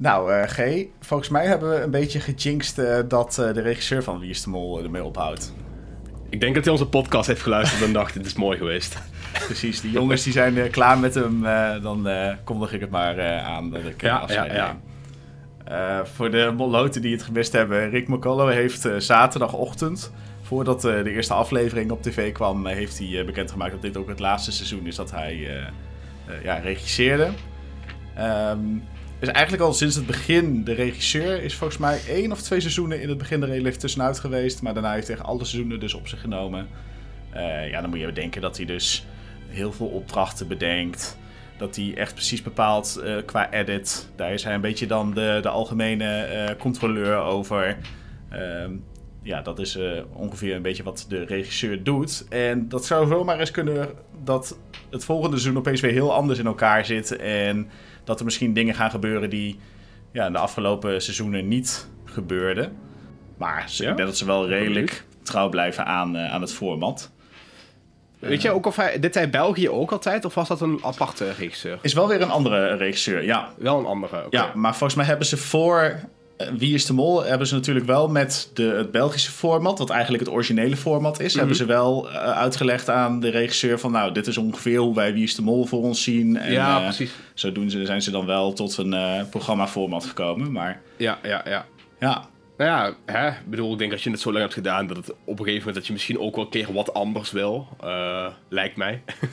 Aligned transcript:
Nou, 0.00 0.32
eh 0.32 0.48
G, 0.48 0.86
volgens 1.00 1.28
mij 1.28 1.46
hebben 1.46 1.70
we 1.70 1.80
een 1.80 1.90
beetje 1.90 2.20
gejinxed 2.20 2.78
eh, 2.78 2.98
dat 3.08 3.38
eh, 3.38 3.52
de 3.52 3.60
regisseur 3.60 4.02
van 4.02 4.18
Wie 4.18 4.30
is 4.30 4.42
de 4.42 4.50
Mol 4.50 4.82
ermee 4.82 5.04
ophoudt. 5.04 5.54
Ik 6.28 6.40
denk 6.40 6.54
dat 6.54 6.64
hij 6.64 6.72
onze 6.72 6.88
podcast 6.88 7.26
heeft 7.26 7.42
geluisterd 7.42 7.82
en 7.82 7.92
dacht, 7.92 8.14
dit 8.18 8.26
is 8.26 8.34
mooi 8.34 8.58
geweest. 8.58 8.98
Precies, 9.32 9.80
die 9.80 9.90
jongens 9.90 10.22
die 10.22 10.32
zijn 10.32 10.70
klaar 10.70 10.98
met 10.98 11.14
hem. 11.14 11.42
dan 11.82 12.08
kondig 12.44 12.72
ik 12.72 12.80
het 12.80 12.90
maar 12.90 13.40
aan 13.42 13.70
dat 13.70 13.84
ik 13.84 14.02
Ja, 14.02 14.16
afscheid 14.16 14.52
ja, 14.52 14.76
ja. 15.66 16.06
voor 16.06 16.30
de 16.30 16.52
molloten 16.56 17.02
die 17.02 17.12
het 17.12 17.22
gemist 17.22 17.52
hebben, 17.52 17.90
Rick 17.90 18.08
McCullough 18.08 18.52
heeft 18.52 18.88
zaterdagochtend, 18.98 20.12
voordat 20.42 20.80
de 20.80 21.10
eerste 21.10 21.34
aflevering 21.34 21.90
op 21.90 22.02
tv 22.02 22.32
kwam, 22.32 22.66
heeft 22.66 22.98
hij 22.98 23.24
bekendgemaakt 23.24 23.72
dat 23.72 23.82
dit 23.82 23.96
ook 23.96 24.08
het 24.08 24.20
laatste 24.20 24.52
seizoen 24.52 24.86
is 24.86 24.96
dat 24.96 25.10
hij 25.10 25.64
ja, 26.42 26.54
regisseerde. 26.54 27.28
Ehm, 28.14 28.58
is 29.20 29.28
eigenlijk 29.28 29.62
al 29.62 29.72
sinds 29.72 29.96
het 29.96 30.06
begin 30.06 30.64
de 30.64 30.72
regisseur. 30.72 31.42
Is 31.42 31.54
volgens 31.54 31.78
mij 31.78 32.00
één 32.08 32.32
of 32.32 32.42
twee 32.42 32.60
seizoenen 32.60 33.02
in 33.02 33.08
het 33.08 33.18
begin 33.18 33.42
er 33.42 33.50
even 33.50 33.78
tussenuit 33.78 34.18
geweest. 34.18 34.62
Maar 34.62 34.74
daarna 34.74 34.92
heeft 34.92 35.06
hij 35.06 35.16
echt 35.16 35.24
alle 35.24 35.44
seizoenen 35.44 35.80
dus 35.80 35.94
op 35.94 36.08
zich 36.08 36.20
genomen. 36.20 36.68
Eh, 37.30 37.70
ja, 37.70 37.80
dan 37.80 37.90
moet 37.90 37.98
je 37.98 38.06
bedenken 38.06 38.40
dat 38.40 38.56
hij 38.56 38.66
dus 38.66 39.06
heel 39.48 39.72
veel 39.72 39.86
opdrachten 39.86 40.48
bedenkt. 40.48 41.18
Dat 41.58 41.76
hij 41.76 41.94
echt 41.96 42.14
precies 42.14 42.42
bepaalt 42.42 42.96
eh, 42.96 43.16
qua 43.24 43.52
edit. 43.52 44.10
Daar 44.16 44.32
is 44.32 44.44
hij 44.44 44.54
een 44.54 44.60
beetje 44.60 44.86
dan 44.86 45.14
de, 45.14 45.38
de 45.42 45.48
algemene 45.48 46.22
eh, 46.22 46.56
controleur 46.58 47.16
over. 47.16 47.76
Ehm, 48.30 48.72
ja, 49.22 49.42
dat 49.42 49.58
is 49.58 49.78
ongeveer 50.12 50.54
een 50.54 50.62
beetje 50.62 50.82
wat 50.82 51.06
de 51.08 51.24
regisseur 51.24 51.82
doet. 51.82 52.26
En 52.28 52.68
dat 52.68 52.86
zou 52.86 53.08
zomaar 53.08 53.38
eens 53.38 53.50
kunnen 53.50 53.88
dat 54.24 54.58
het 54.90 55.04
volgende 55.04 55.38
seizoen 55.38 55.58
opeens 55.58 55.80
weer 55.80 55.92
heel 55.92 56.14
anders 56.14 56.38
in 56.38 56.46
elkaar 56.46 56.84
zit. 56.84 57.16
En 57.16 57.70
dat 58.04 58.18
er 58.18 58.24
misschien 58.24 58.52
dingen 58.52 58.74
gaan 58.74 58.90
gebeuren 58.90 59.30
die 59.30 59.58
ja, 60.12 60.26
in 60.26 60.32
de 60.32 60.38
afgelopen 60.38 61.02
seizoenen 61.02 61.48
niet 61.48 61.88
gebeurden. 62.04 62.76
Maar 63.36 63.70
ze, 63.70 63.82
Ja? 63.82 63.90
ik 63.90 63.96
denk 63.96 64.08
dat 64.08 64.18
ze 64.18 64.24
wel 64.26 64.48
redelijk 64.48 65.04
trouw 65.22 65.48
blijven 65.48 65.86
aan, 65.86 66.16
eh, 66.16 66.32
aan 66.32 66.40
het 66.40 66.52
format. 66.52 67.10
Weet 68.18 68.42
je 68.42 68.50
ook 68.50 68.66
of 68.66 68.76
hij... 68.76 68.98
Dit 68.98 69.14
zei 69.14 69.26
België 69.26 69.68
ook 69.68 69.92
altijd, 69.92 70.24
of 70.24 70.34
was 70.34 70.48
dat 70.48 70.60
een 70.60 70.78
aparte 70.82 71.32
regisseur? 71.32 71.78
Is 71.82 71.92
wel 71.92 72.08
weer 72.08 72.22
een 72.22 72.30
andere 72.30 72.76
regisseur, 72.76 73.22
ja. 73.24 73.52
Wel 73.58 73.78
een 73.78 73.86
andere. 73.86 74.26
Ja, 74.30 74.52
maar 74.54 74.70
volgens 74.70 74.94
mij 74.94 75.04
hebben 75.06 75.26
ze 75.26 75.36
voor 75.36 76.00
Wie 76.56 76.74
is 76.74 76.86
de 76.86 76.92
Mol... 76.92 77.24
hebben 77.24 77.46
ze 77.46 77.54
natuurlijk 77.54 77.86
wel 77.86 78.08
met 78.08 78.50
de, 78.54 78.62
het 78.62 78.90
Belgische 78.90 79.30
format... 79.30 79.78
wat 79.78 79.90
eigenlijk 79.90 80.24
het 80.24 80.32
originele 80.32 80.76
format 80.76 81.20
is... 81.20 81.34
hebben 81.34 81.56
ze 81.56 81.64
wel 81.64 82.10
eh, 82.10 82.16
uitgelegd 82.16 82.88
aan 82.90 83.20
de 83.20 83.28
regisseur 83.28 83.78
van... 83.78 83.92
nou, 83.92 84.12
dit 84.12 84.26
is 84.26 84.36
ongeveer 84.36 84.78
hoe 84.78 84.94
wij 84.94 85.12
Wie 85.12 85.22
is 85.22 85.34
de 85.34 85.42
Mol 85.42 85.64
voor 85.64 85.82
ons 85.82 86.02
zien. 86.02 86.36
En, 86.36 86.52
Ja, 86.52 86.76
eh, 86.76 86.84
precies. 86.84 87.12
Zo 87.34 87.52
doen 87.52 87.70
ze, 87.70 87.86
zijn 87.86 88.02
ze 88.02 88.10
dan 88.10 88.26
wel 88.26 88.52
tot 88.52 88.76
een 88.76 88.94
eh 88.94 89.22
programma-format 89.30 90.04
gekomen. 90.04 90.52
Maar 90.52 90.80
Ja, 90.96 91.18
ja, 91.22 91.42
ja. 91.44 91.66
ja, 92.00 92.28
Nou 92.56 92.70
ja, 92.70 92.94
hè, 93.06 93.28
ik 93.28 93.50
bedoel, 93.50 93.72
ik 93.72 93.78
denk 93.78 93.92
als 93.92 94.02
je 94.02 94.10
het 94.10 94.20
zo 94.20 94.30
lang 94.30 94.42
hebt 94.42 94.54
gedaan, 94.54 94.86
dat 94.86 94.96
het 94.96 95.10
op 95.10 95.38
een 95.38 95.44
gegeven 95.44 95.58
moment 95.58 95.74
dat 95.74 95.86
je 95.86 95.92
misschien 95.92 96.18
ook 96.18 96.34
wel 96.34 96.44
een 96.44 96.50
keer 96.50 96.72
wat 96.72 96.94
anders 96.94 97.30
wil. 97.30 97.68
eh, 97.80 98.26
lijkt 98.48 98.76
mij. 98.76 99.02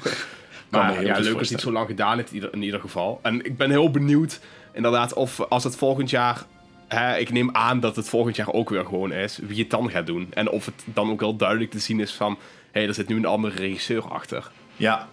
Maar 0.69 0.91
ja, 0.91 0.97
leuk 0.97 1.07
dat 1.07 1.17
het 1.17 1.27
voorstellen. 1.27 1.63
zo 1.63 1.71
lang 1.71 1.87
gedaan 1.87 2.19
in 2.19 2.25
ieder, 2.31 2.53
in 2.53 2.61
ieder 2.61 2.79
geval. 2.79 3.19
En 3.21 3.45
ik 3.45 3.57
ben 3.57 3.69
heel 3.69 3.91
benieuwd, 3.91 4.39
inderdaad, 4.73 5.13
of 5.13 5.39
als 5.39 5.63
het 5.63 5.75
volgend 5.75 6.09
jaar... 6.09 6.45
Hè, 6.87 7.17
ik 7.17 7.31
neem 7.31 7.49
aan 7.51 7.79
dat 7.79 7.95
het 7.95 8.09
volgend 8.09 8.35
jaar 8.35 8.53
ook 8.53 8.69
weer 8.69 8.85
gewoon 8.85 9.11
is, 9.11 9.39
wie 9.43 9.59
het 9.59 9.69
dan 9.69 9.89
gaat 9.89 10.05
doen. 10.05 10.27
En 10.33 10.49
of 10.49 10.65
het 10.65 10.83
dan 10.85 11.09
ook 11.11 11.19
wel 11.19 11.35
duidelijk 11.35 11.71
te 11.71 11.79
zien 11.79 11.99
is 11.99 12.13
van... 12.13 12.37
Hé, 12.71 12.79
hey, 12.79 12.87
er 12.87 12.93
zit 12.93 13.07
nu 13.07 13.15
een 13.15 13.25
andere 13.25 13.55
regisseur 13.55 14.03
achter. 14.03 14.51
Ja. 14.75 15.07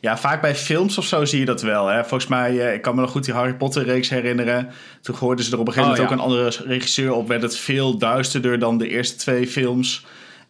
Ja, 0.00 0.18
vaak 0.18 0.40
bij 0.40 0.54
films 0.54 0.98
of 0.98 1.04
zo 1.04 1.24
zie 1.24 1.38
je 1.38 1.44
dat 1.44 1.62
wel. 1.62 1.86
Hè? 1.86 2.00
Volgens 2.00 2.26
mij, 2.26 2.66
eh, 2.66 2.74
ik 2.74 2.82
kan 2.82 2.94
me 2.94 3.00
nog 3.00 3.10
goed 3.10 3.24
die 3.24 3.34
Harry 3.34 3.54
Potter 3.54 3.84
reeks 3.84 4.08
herinneren. 4.08 4.70
Toen 5.00 5.14
gooiden 5.14 5.44
ze 5.44 5.52
er 5.52 5.58
op 5.58 5.66
een 5.66 5.72
gegeven 5.72 5.92
Oh, 5.92 5.98
moment 5.98 6.20
ja. 6.20 6.24
ook 6.24 6.32
een 6.32 6.38
andere 6.38 6.68
regisseur 6.68 7.12
op. 7.12 7.28
Werd 7.28 7.42
het 7.42 7.56
veel 7.56 7.98
duisterder 7.98 8.58
dan 8.58 8.78
de 8.78 8.88
eerste 8.88 9.16
twee 9.16 9.46
films. 9.46 10.06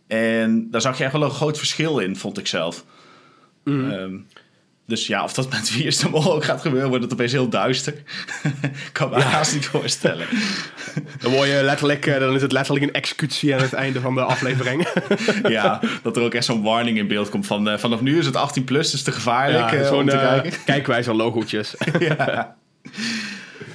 En 0.06 0.70
daar 0.70 0.80
zag 0.80 0.98
je 0.98 1.04
echt 1.04 1.12
wel 1.12 1.22
een 1.22 1.30
groot 1.30 1.58
verschil 1.58 1.98
in, 1.98 2.16
vond 2.16 2.38
ik 2.38 2.46
zelf. 2.46 2.84
Mhm. 3.64 3.90
Ehm, 3.90 4.14
dus 4.86 5.06
ja, 5.06 5.24
of 5.24 5.32
dat 5.32 5.50
met 5.50 5.74
Wie 5.74 5.84
is 5.84 5.98
de 5.98 6.08
Mol 6.08 6.34
ook 6.34 6.44
gaat 6.44 6.60
gebeuren, 6.60 6.88
wordt 6.88 7.04
het 7.04 7.12
opeens 7.12 7.32
heel 7.32 7.48
duister. 7.48 7.94
kan 8.92 9.10
me 9.10 9.20
haast 9.20 9.54
niet 9.54 9.66
voorstellen. 9.66 10.26
Dan, 11.20 11.32
word 11.32 11.48
je 11.48 11.60
letterlijk, 11.62 12.06
eh, 12.06 12.18
dan 12.18 12.34
is 12.34 12.42
het 12.42 12.52
letterlijk 12.52 12.86
een 12.86 12.92
executie 12.92 13.54
aan 13.54 13.60
het 13.60 13.72
einde 13.72 14.00
van 14.00 14.14
de 14.14 14.20
aflevering. 14.20 14.88
ja, 15.48 15.80
dat 16.02 16.16
er 16.16 16.22
ook 16.22 16.34
echt 16.34 16.44
zo'n 16.44 16.62
warning 16.62 16.98
in 16.98 17.08
beeld 17.08 17.28
komt 17.28 17.46
van... 17.46 17.68
eh, 17.68 17.78
vanaf 17.78 18.00
nu 18.00 18.18
is 18.18 18.26
het 18.26 18.36
18 18.36 18.64
plus, 18.64 18.90
dus 18.90 19.02
te 19.02 19.12
gevaarlijk 19.12 19.72
eh, 19.72 19.80
om 19.80 19.86
zo'n 19.86 20.06
te 20.06 20.16
kijken. 20.16 20.52
kijkwijzer 20.64 21.14
logootjes. 21.14 21.74
ja. 21.98 22.56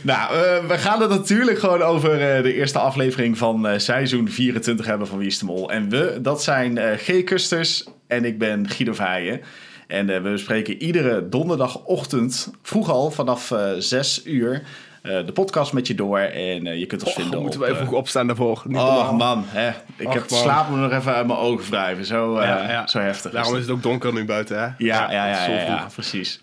Nou, 0.02 0.31
we 0.68 0.78
gaan 0.78 1.02
het 1.02 1.09
natuurlijk 1.09 1.59
gewoon 1.59 1.81
over 1.81 2.18
de 2.44 2.53
eerste 2.53 2.80
aflevering 2.80 3.38
van 3.38 3.80
seizoen 3.80 4.30
24 4.30 4.86
hebben 4.86 5.08
van 5.08 5.18
Wie 5.18 5.28
is 5.28 5.40
de 5.40 5.46
Mol. 5.46 5.72
En 5.72 5.90
we, 5.90 6.20
dat 6.22 6.44
zijn 6.44 6.97
G. 6.97 7.24
Kusters 7.24 7.84
en 8.08 8.26
ik 8.26 8.38
ben 8.38 8.70
Guido 8.70 8.94
Verheijen. 8.94 9.41
En 9.89 10.09
eh, 10.09 10.22
we 10.22 10.29
bespreken 10.29 10.81
iedere 10.81 11.29
donderdagochtend, 11.29 12.53
vroeg 12.61 12.89
al, 12.89 13.11
vanaf 13.11 13.51
eh 13.51 13.69
6 13.77 14.22
uur, 14.25 14.61
eh, 15.01 15.25
de 15.25 15.31
podcast 15.31 15.73
met 15.73 15.88
je 15.88 15.95
door. 15.95 16.19
En 16.19 16.67
eh, 16.67 16.79
je 16.79 16.85
kunt 16.85 17.03
ons 17.03 17.13
Oh, 17.16 17.22
vinden 17.22 17.41
moeten 17.41 17.59
op... 17.59 17.66
wij 17.66 17.75
eh, 17.75 17.81
vroeg 17.81 17.97
opstaan 17.97 18.28
daarvoor. 18.28 18.61
Niet 18.66 18.78
Oh 18.78 19.11
man, 19.17 19.44
hè. 19.47 19.69
ik 19.97 20.07
Och, 20.07 20.13
heb 20.13 20.29
man. 20.29 20.39
slaap 20.39 20.69
me 20.69 20.78
nog 20.78 20.91
even 20.91 21.13
uit 21.13 21.28
mijn 21.28 21.39
ogen 21.39 21.69
wrijven. 21.69 22.05
Zo, 22.05 22.38
eh, 22.38 22.47
Ja, 22.47 22.69
ja. 22.72 22.88
zo 22.88 22.99
heftig. 22.99 23.31
Daarom 23.31 23.55
is 23.55 23.61
het 23.61 23.69
ook 23.72 23.83
donker 23.83 24.13
nu 24.13 24.25
buiten, 24.25 24.59
hè? 24.59 24.63
Ja, 24.66 25.11
ja, 25.11 25.28
ja, 25.28 25.45
ja, 25.47 25.88
precies. 25.94 26.39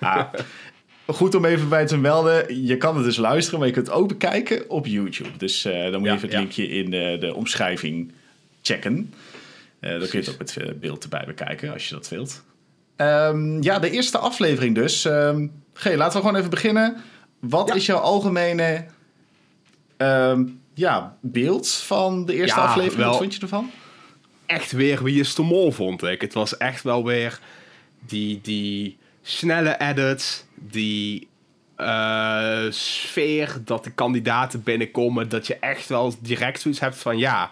Ah, 0.00 0.24
goed 1.06 1.34
om 1.34 1.44
even 1.44 1.68
bij 1.68 1.86
te 1.86 1.96
melden. 1.96 2.64
Je 2.66 2.76
kan 2.76 2.96
het 2.96 3.04
dus 3.04 3.16
luisteren, 3.16 3.58
maar 3.58 3.68
je 3.68 3.74
kunt 3.74 3.86
het 3.86 3.96
ook 3.96 4.08
bekijken 4.08 4.70
op 4.70 4.86
YouTube. 4.86 5.36
Dus 5.36 5.64
eh, 5.64 5.72
dan 5.90 5.92
moet 5.92 6.02
je 6.02 6.06
Ja, 6.08 6.12
even 6.14 6.22
het 6.22 6.32
ja. 6.32 6.38
linkje 6.38 6.68
in 6.68 6.90
de, 6.90 7.16
de 7.20 7.34
omschrijving 7.34 8.12
checken. 8.62 9.14
Eh, 9.80 9.90
dan 9.90 9.98
kun 10.08 10.08
je 10.10 10.18
het 10.18 10.30
ook 10.30 10.38
met 10.38 10.80
beeld 10.80 11.02
erbij 11.02 11.24
bekijken, 11.26 11.72
als 11.72 11.88
je 11.88 11.94
dat 11.94 12.08
wilt. 12.08 12.42
Ehm, 13.00 13.62
ja, 13.62 13.78
de 13.78 13.90
eerste 13.90 14.18
aflevering 14.18 14.74
dus. 14.74 15.04
Ehm 15.04 15.46
G, 15.74 15.84
laten 15.94 16.12
we 16.20 16.26
gewoon 16.26 16.36
even 16.36 16.50
beginnen. 16.50 16.96
Wat 17.40 17.68
Ja. 17.68 17.74
is 17.74 17.86
jouw 17.86 17.98
algemene 17.98 18.84
ehm, 19.96 20.44
ja, 20.74 21.16
beeld 21.20 21.68
van 21.68 22.26
de 22.26 22.34
eerste 22.34 22.60
Ja, 22.60 22.66
aflevering? 22.66 23.08
Wat 23.08 23.16
vond 23.16 23.34
je 23.34 23.40
ervan? 23.40 23.70
Echt 24.46 24.72
weer 24.72 25.02
wie 25.02 25.20
is 25.20 25.34
de 25.34 25.42
mol, 25.42 25.72
vond 25.72 26.02
ik. 26.02 26.20
Het 26.20 26.34
was 26.34 26.56
echt 26.56 26.82
wel 26.82 27.04
weer 27.04 27.38
die, 28.06 28.40
die 28.42 28.98
snelle 29.22 29.78
edits, 29.78 30.44
die 30.54 31.28
eh, 31.76 32.64
sfeer 32.70 33.56
dat 33.64 33.84
de 33.84 33.90
kandidaten 33.90 34.62
binnenkomen, 34.62 35.28
dat 35.28 35.46
je 35.46 35.56
echt 35.56 35.88
wel 35.88 36.14
direct 36.20 36.60
zoiets 36.60 36.80
hebt 36.80 36.96
van 36.96 37.18
ja, 37.18 37.50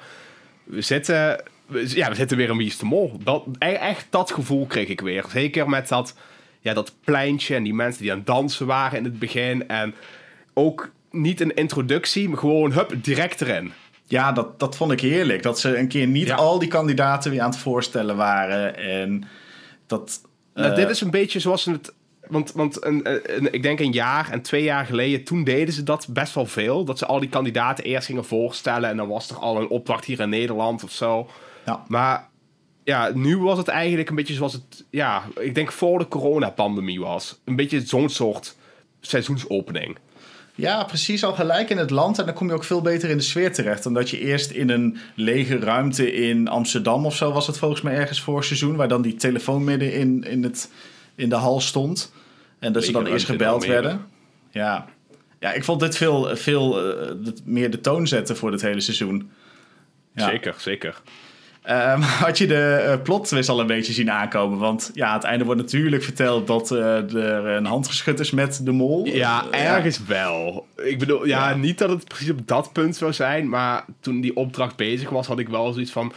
we 0.65 0.81
zitten, 0.81 1.43
ja, 1.87 2.09
we 2.09 2.15
zitten 2.15 2.37
weer 2.37 2.49
in 2.51 2.57
Wie 2.57 2.67
is 2.67 2.79
de 2.79 2.85
Mol. 2.85 3.19
Dat, 3.25 3.45
e- 3.59 3.67
echt 3.73 4.07
dat 4.11 4.33
gevoel 4.33 4.67
kreeg 4.67 4.89
ik 4.89 5.01
weer. 5.01 5.25
Zeker 5.29 5.69
met 5.69 5.89
dat, 5.89 6.15
ja, 6.61 6.75
dat 6.75 6.95
pleintje 7.05 7.55
en 7.55 7.63
die 7.63 7.75
mensen 7.75 8.03
die 8.03 8.11
aan 8.11 8.17
het 8.19 8.27
dansen 8.27 8.67
waren 8.67 8.99
in 8.99 9.05
het 9.05 9.19
begin. 9.19 9.69
En 9.69 9.95
ook 10.55 10.91
niet 11.11 11.41
een 11.41 11.55
introductie, 11.55 12.29
maar 12.29 12.39
gewoon 12.39 12.73
hup, 12.73 12.95
direct 13.03 13.41
erin. 13.41 13.73
Ja, 14.05 14.33
dat, 14.33 14.59
dat 14.61 14.77
vond 14.77 14.93
ik 14.93 15.01
heerlijk. 15.01 15.43
Dat 15.43 15.61
ze 15.61 15.77
een 15.79 15.89
keer 15.89 16.07
niet 16.07 16.27
Ja. 16.27 16.35
al 16.35 16.59
die 16.59 16.69
kandidaten 16.69 17.31
weer 17.31 17.41
aan 17.41 17.51
het 17.51 17.59
voorstellen 17.59 18.17
waren. 18.17 18.77
En 18.77 19.25
dat. 19.87 20.21
Nou, 20.55 20.71
eh, 20.71 20.77
dit 20.77 20.89
is 20.91 21.01
een 21.01 21.11
beetje 21.11 21.41
zoals 21.41 21.65
het. 21.65 21.93
Want, 22.29 22.53
want 22.53 22.85
een, 22.85 23.01
een- 23.37 23.53
ik 23.53 23.63
denk 23.63 23.81
een 23.81 23.93
jaar 23.93 24.31
en 24.31 24.43
twee 24.43 24.63
jaar 24.63 24.85
geleden, 24.87 25.25
toen 25.25 25.45
deden 25.45 25.75
ze 25.75 25.83
dat 25.83 26.07
best 26.11 26.35
wel 26.35 26.47
veel. 26.47 26.85
Dat 26.85 26.99
ze 26.99 27.07
al 27.07 27.21
die 27.21 27.29
kandidaten 27.29 27.85
eerst 27.85 28.07
gingen 28.07 28.25
voorstellen 28.25 28.91
en 28.91 28.97
dan 28.97 29.09
was 29.09 29.31
er 29.31 29.37
al 29.37 29.61
een 29.61 29.69
opdracht 29.69 30.05
hier 30.05 30.21
in 30.21 30.29
Nederland 30.29 30.85
of 30.85 30.91
zo. 30.91 31.29
Ja. 31.69 31.85
Maar 31.89 32.29
ja, 32.85 33.11
nu 33.15 33.39
was 33.39 33.59
het 33.59 33.69
eigenlijk 33.69 34.09
een 34.09 34.17
beetje 34.17 34.35
zoals 34.35 34.53
het, 34.53 34.85
ja, 34.91 35.23
ik 35.41 35.55
denk 35.55 35.73
voor 35.73 35.99
de 35.99 36.09
coronapandemie 36.09 37.01
was. 37.01 37.41
Een 37.45 37.57
beetje 37.57 37.81
zo'n 37.81 38.09
soort 38.09 38.57
seizoensopening. 39.01 39.99
Ja, 40.55 40.85
precies 40.85 41.25
al 41.25 41.33
gelijk 41.33 41.71
in 41.71 41.79
het 41.79 41.91
land. 41.91 42.19
En 42.19 42.25
dan 42.25 42.35
kom 42.35 42.47
je 42.47 42.55
ook 42.55 42.65
veel 42.65 42.83
beter 42.83 43.11
in 43.11 43.17
de 43.17 43.23
sfeer 43.23 43.53
terecht. 43.53 43.83
Dan 43.83 43.95
dat 43.95 44.11
je 44.11 44.19
eerst 44.19 44.51
in 44.51 44.69
een 44.69 44.99
lege 45.15 45.59
ruimte 45.59 46.13
in 46.13 46.49
Amsterdam 46.49 47.07
of 47.07 47.17
zo 47.17 47.33
was 47.33 47.47
het 47.47 47.59
volgens 47.59 47.81
mij 47.81 47.95
ergens 47.95 48.21
voor 48.21 48.45
seizoen. 48.45 48.77
Waar 48.77 48.89
dan 48.89 49.03
die 49.03 49.15
telefoon 49.15 49.65
midden 49.65 49.93
in, 49.93 50.25
in, 50.25 50.43
het, 50.43 50.71
in 51.15 51.29
de 51.29 51.35
hal 51.35 51.61
stond. 51.61 52.13
En 52.59 52.73
dat 52.73 52.85
ze 52.85 52.93
dan 52.93 53.07
eerst 53.07 53.27
gebeld 53.27 53.67
werden. 53.67 54.07
Ja. 54.51 54.87
ja, 55.41 55.53
ik 55.53 55.65
vond 55.65 55.81
dit 55.81 55.97
veel, 55.97 56.37
veel 56.37 56.93
eh, 56.93 57.15
meer 57.45 57.71
de 57.71 57.81
toon 57.81 58.07
zetten 58.07 58.37
voor 58.37 58.51
dit 58.51 58.63
hele 58.63 58.81
seizoen. 58.81 59.31
Ja. 60.15 60.29
Zeker, 60.29 60.55
zeker. 60.59 61.03
Ehm, 61.69 62.01
had 62.25 62.39
je 62.39 62.47
de 62.47 62.65
eh, 62.75 63.03
plot 63.03 63.27
twist 63.27 63.49
al 63.49 63.61
een 63.61 63.67
beetje 63.67 63.93
zien 63.93 64.11
aankomen? 64.11 64.59
Want 64.59 64.91
ja, 64.95 65.07
aan 65.09 65.15
het 65.15 65.25
einde 65.25 65.45
wordt 65.45 65.61
natuurlijk 65.61 66.03
verteld 66.03 66.47
dat 66.47 66.71
eh, 66.71 67.15
er 67.15 67.47
een 67.47 67.65
hand 67.65 67.87
geschud 67.89 68.21
is 68.21 68.31
met 68.31 68.61
de 68.65 68.73
mol. 68.73 69.07
Ja, 69.07 69.45
Eh, 69.51 69.65
ergens 69.65 70.05
wel. 70.07 70.67
Ik 70.77 70.99
bedoel, 70.99 71.27
ja, 71.27 71.49
Ja. 71.49 71.57
niet 71.57 71.79
dat 71.79 71.91
het 71.91 72.05
precies 72.05 72.31
op 72.31 72.47
dat 72.47 72.73
punt 72.73 72.97
zou 72.97 73.13
zijn, 73.13 73.49
maar 73.49 73.85
toen 74.01 74.21
die 74.21 74.37
opdracht 74.37 74.77
bezig 74.77 75.11
was, 75.11 75.27
had 75.27 75.39
ik 75.39 75.49
wel 75.49 75.73
zoiets 75.73 75.93
van. 75.93 76.13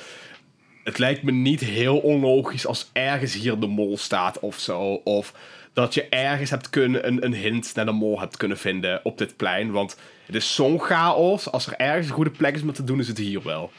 Het 0.83 0.98
lijkt 0.98 1.24
me 1.24 1.31
niet 1.31 1.59
heel 1.59 1.98
onlogisch 1.98 2.68
als 2.68 2.89
ergens 2.94 3.33
hier 3.33 3.59
de 3.59 3.68
mol 3.68 3.98
staat 3.98 4.39
of 4.39 4.59
zo. 4.59 4.80
Of 5.03 5.33
dat 5.74 5.94
je 5.94 6.09
ergens 6.09 6.50
hebt 6.50 6.69
kunnen, 6.69 7.07
een, 7.07 7.25
een 7.25 7.33
hint 7.33 7.71
naar 7.75 7.86
de 7.86 7.92
mol 7.92 8.19
hebt 8.19 8.38
kunnen 8.38 8.57
vinden 8.57 9.00
op 9.03 9.18
dit 9.18 9.36
plein. 9.38 9.71
Want 9.71 9.98
het 10.25 10.36
is 10.36 10.56
zo'n 10.56 10.80
chaos. 10.80 11.51
Als 11.51 11.68
er 11.68 11.74
ergens 11.77 12.07
een 12.07 12.13
goede 12.13 12.30
plek 12.30 12.56
is 12.56 12.62
om 12.62 12.74
te 12.74 12.83
doen, 12.83 13.00
is 13.00 13.07
het 13.07 13.18
hier 13.18 13.44
wel. 13.44 13.71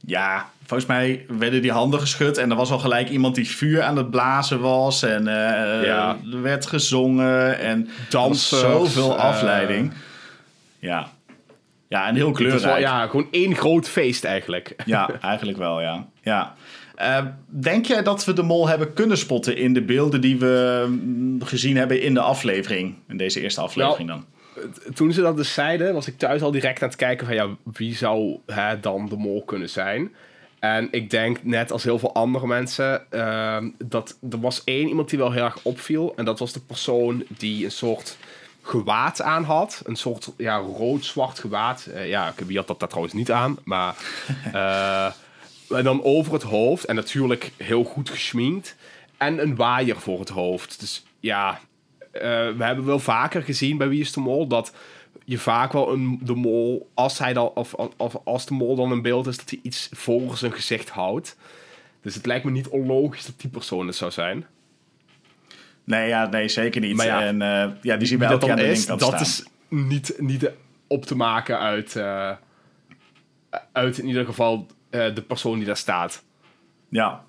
Ja, 0.00 0.50
volgens 0.66 0.88
mij 0.88 1.26
werden 1.28 1.62
die 1.62 1.72
handen 1.72 2.00
geschud 2.00 2.38
en 2.38 2.50
er 2.50 2.56
was 2.56 2.70
al 2.70 2.78
gelijk 2.78 3.08
iemand 3.08 3.34
die 3.34 3.48
vuur 3.48 3.82
aan 3.82 3.96
het 3.96 4.10
blazen 4.10 4.60
was. 4.60 5.02
En 5.02 5.28
eh, 5.28 5.84
Ja. 5.84 6.16
er 6.32 6.42
werd 6.42 6.66
gezongen 6.66 7.58
en 7.58 7.88
was 8.10 8.48
zoveel 8.48 9.16
eh, 9.16 9.24
afleiding. 9.24 9.92
Ja. 10.78 11.08
ja, 11.88 12.06
en 12.08 12.14
heel 12.14 12.24
wel, 12.24 12.32
kleurrijk. 12.34 12.78
ja, 12.80 13.06
gewoon 13.06 13.28
één 13.30 13.56
groot 13.56 13.88
feest 13.88 14.24
eigenlijk. 14.24 14.74
Ja, 14.84 15.10
eigenlijk 15.20 15.58
wel, 15.58 15.80
ja. 15.80 16.06
ja. 16.22 16.54
Eh, 16.94 17.24
denk 17.46 17.86
jij 17.86 18.02
dat 18.02 18.24
we 18.24 18.32
de 18.32 18.42
mol 18.42 18.68
hebben 18.68 18.92
kunnen 18.92 19.18
spotten 19.18 19.56
in 19.56 19.74
de 19.74 19.82
beelden 19.82 20.20
die 20.20 20.38
we 20.38 20.84
mm, 20.88 21.42
gezien 21.44 21.76
hebben 21.76 22.02
in 22.02 22.14
de 22.14 22.20
aflevering? 22.20 22.94
In 23.08 23.16
deze 23.16 23.40
eerste 23.40 23.60
aflevering 23.60 24.08
dan? 24.08 24.24
Toen 24.94 25.12
ze 25.12 25.20
dat 25.20 25.36
dus 25.36 25.54
zeiden, 25.54 25.94
was 25.94 26.06
ik 26.06 26.18
thuis 26.18 26.42
al 26.42 26.50
direct 26.50 26.82
aan 26.82 26.88
het 26.88 26.96
kijken 26.96 27.26
van 27.26 27.34
ja, 27.34 27.48
wie 27.62 27.94
zou 27.94 28.38
hè, 28.46 28.80
dan 28.80 29.08
de 29.08 29.16
mol 29.16 29.44
kunnen 29.44 29.68
zijn? 29.68 30.14
En 30.58 30.88
ik 30.90 31.10
denk, 31.10 31.42
net 31.42 31.72
als 31.72 31.84
heel 31.84 31.98
veel 31.98 32.14
andere 32.14 32.46
mensen, 32.46 33.10
ehm, 33.10 33.70
dat 33.78 34.16
er 34.30 34.40
was 34.40 34.64
één 34.64 34.88
iemand 34.88 35.08
die 35.10 35.18
wel 35.18 35.32
heel 35.32 35.44
erg 35.44 35.58
opviel. 35.62 36.12
En 36.16 36.24
dat 36.24 36.38
was 36.38 36.52
de 36.52 36.60
persoon 36.60 37.24
die 37.28 37.64
een 37.64 37.70
soort 37.70 38.16
gewaad 38.62 39.22
aan 39.22 39.44
had. 39.44 39.82
Een 39.84 39.96
soort 39.96 40.32
ja, 40.36 40.56
rood-zwart 40.56 41.38
gewaad. 41.38 41.86
Eh, 41.86 42.08
ja, 42.08 42.34
wie 42.46 42.56
had 42.56 42.66
dat 42.66 42.80
daar 42.80 42.88
trouwens 42.88 43.14
niet 43.14 43.30
aan? 43.30 43.56
Maar 43.64 43.96
eh, 44.52 45.12
en 45.78 45.84
dan 45.84 46.02
over 46.02 46.32
het 46.32 46.42
hoofd. 46.42 46.84
En 46.84 46.94
natuurlijk 46.94 47.52
heel 47.56 47.84
goed 47.84 48.10
geschminkt. 48.10 48.76
En 49.16 49.42
een 49.42 49.56
waaier 49.56 49.96
voor 49.96 50.20
het 50.20 50.28
hoofd. 50.28 50.80
Dus 50.80 51.04
ja, 51.20 51.60
we 52.56 52.64
hebben 52.64 52.84
wel 52.84 52.98
vaker 52.98 53.42
gezien 53.42 53.78
bij 53.78 53.88
Wie 53.88 54.00
is 54.00 54.12
de 54.12 54.20
Mol... 54.20 54.46
dat 54.46 54.72
je 55.24 55.38
vaak 55.38 55.72
wel 55.72 55.92
een, 55.92 56.20
de 56.22 56.34
mol, 56.34 56.90
als, 56.94 57.18
hij 57.18 57.32
dan, 57.32 57.50
of, 57.54 57.74
of 57.96 58.16
als 58.24 58.46
de 58.46 58.54
mol 58.54 58.76
dan 58.76 58.92
in 58.92 59.02
beeld 59.02 59.26
is... 59.26 59.36
dat 59.36 59.50
hij 59.50 59.58
iets 59.62 59.88
voor 59.92 60.36
zijn 60.36 60.52
gezicht 60.52 60.88
houdt. 60.88 61.36
Dus 62.02 62.14
het 62.14 62.26
lijkt 62.26 62.44
me 62.44 62.50
niet 62.50 62.68
onlogisch 62.68 63.26
dat 63.26 63.40
die 63.40 63.50
persoon 63.50 63.86
het 63.86 63.96
zou 63.96 64.10
zijn. 64.10 64.46
Nee, 65.84 66.08
ja, 66.08 66.26
nee, 66.26 66.48
zeker 66.48 66.80
niet. 66.80 66.96
Maar 66.96 67.06
ja, 67.06 67.22
en 67.22 67.42
eh, 67.42 67.70
ja, 67.82 67.96
die 67.96 68.08
zien 68.08 68.18
we 68.18 68.26
aan 68.26 68.56
de 68.56 68.68
is, 68.68 68.86
dat 68.86 69.02
staan. 69.02 69.20
is 69.20 69.44
niet, 69.68 70.14
niet 70.18 70.50
op 70.86 71.04
te 71.04 71.16
maken 71.16 71.58
uit... 71.58 71.96
eh, 71.96 72.32
uit 73.72 73.98
in 73.98 74.06
ieder 74.06 74.24
geval 74.24 74.66
eh, 74.90 75.14
de 75.14 75.22
persoon 75.22 75.56
die 75.56 75.66
daar 75.66 75.76
staat. 75.76 76.24
Ja. 76.88 77.24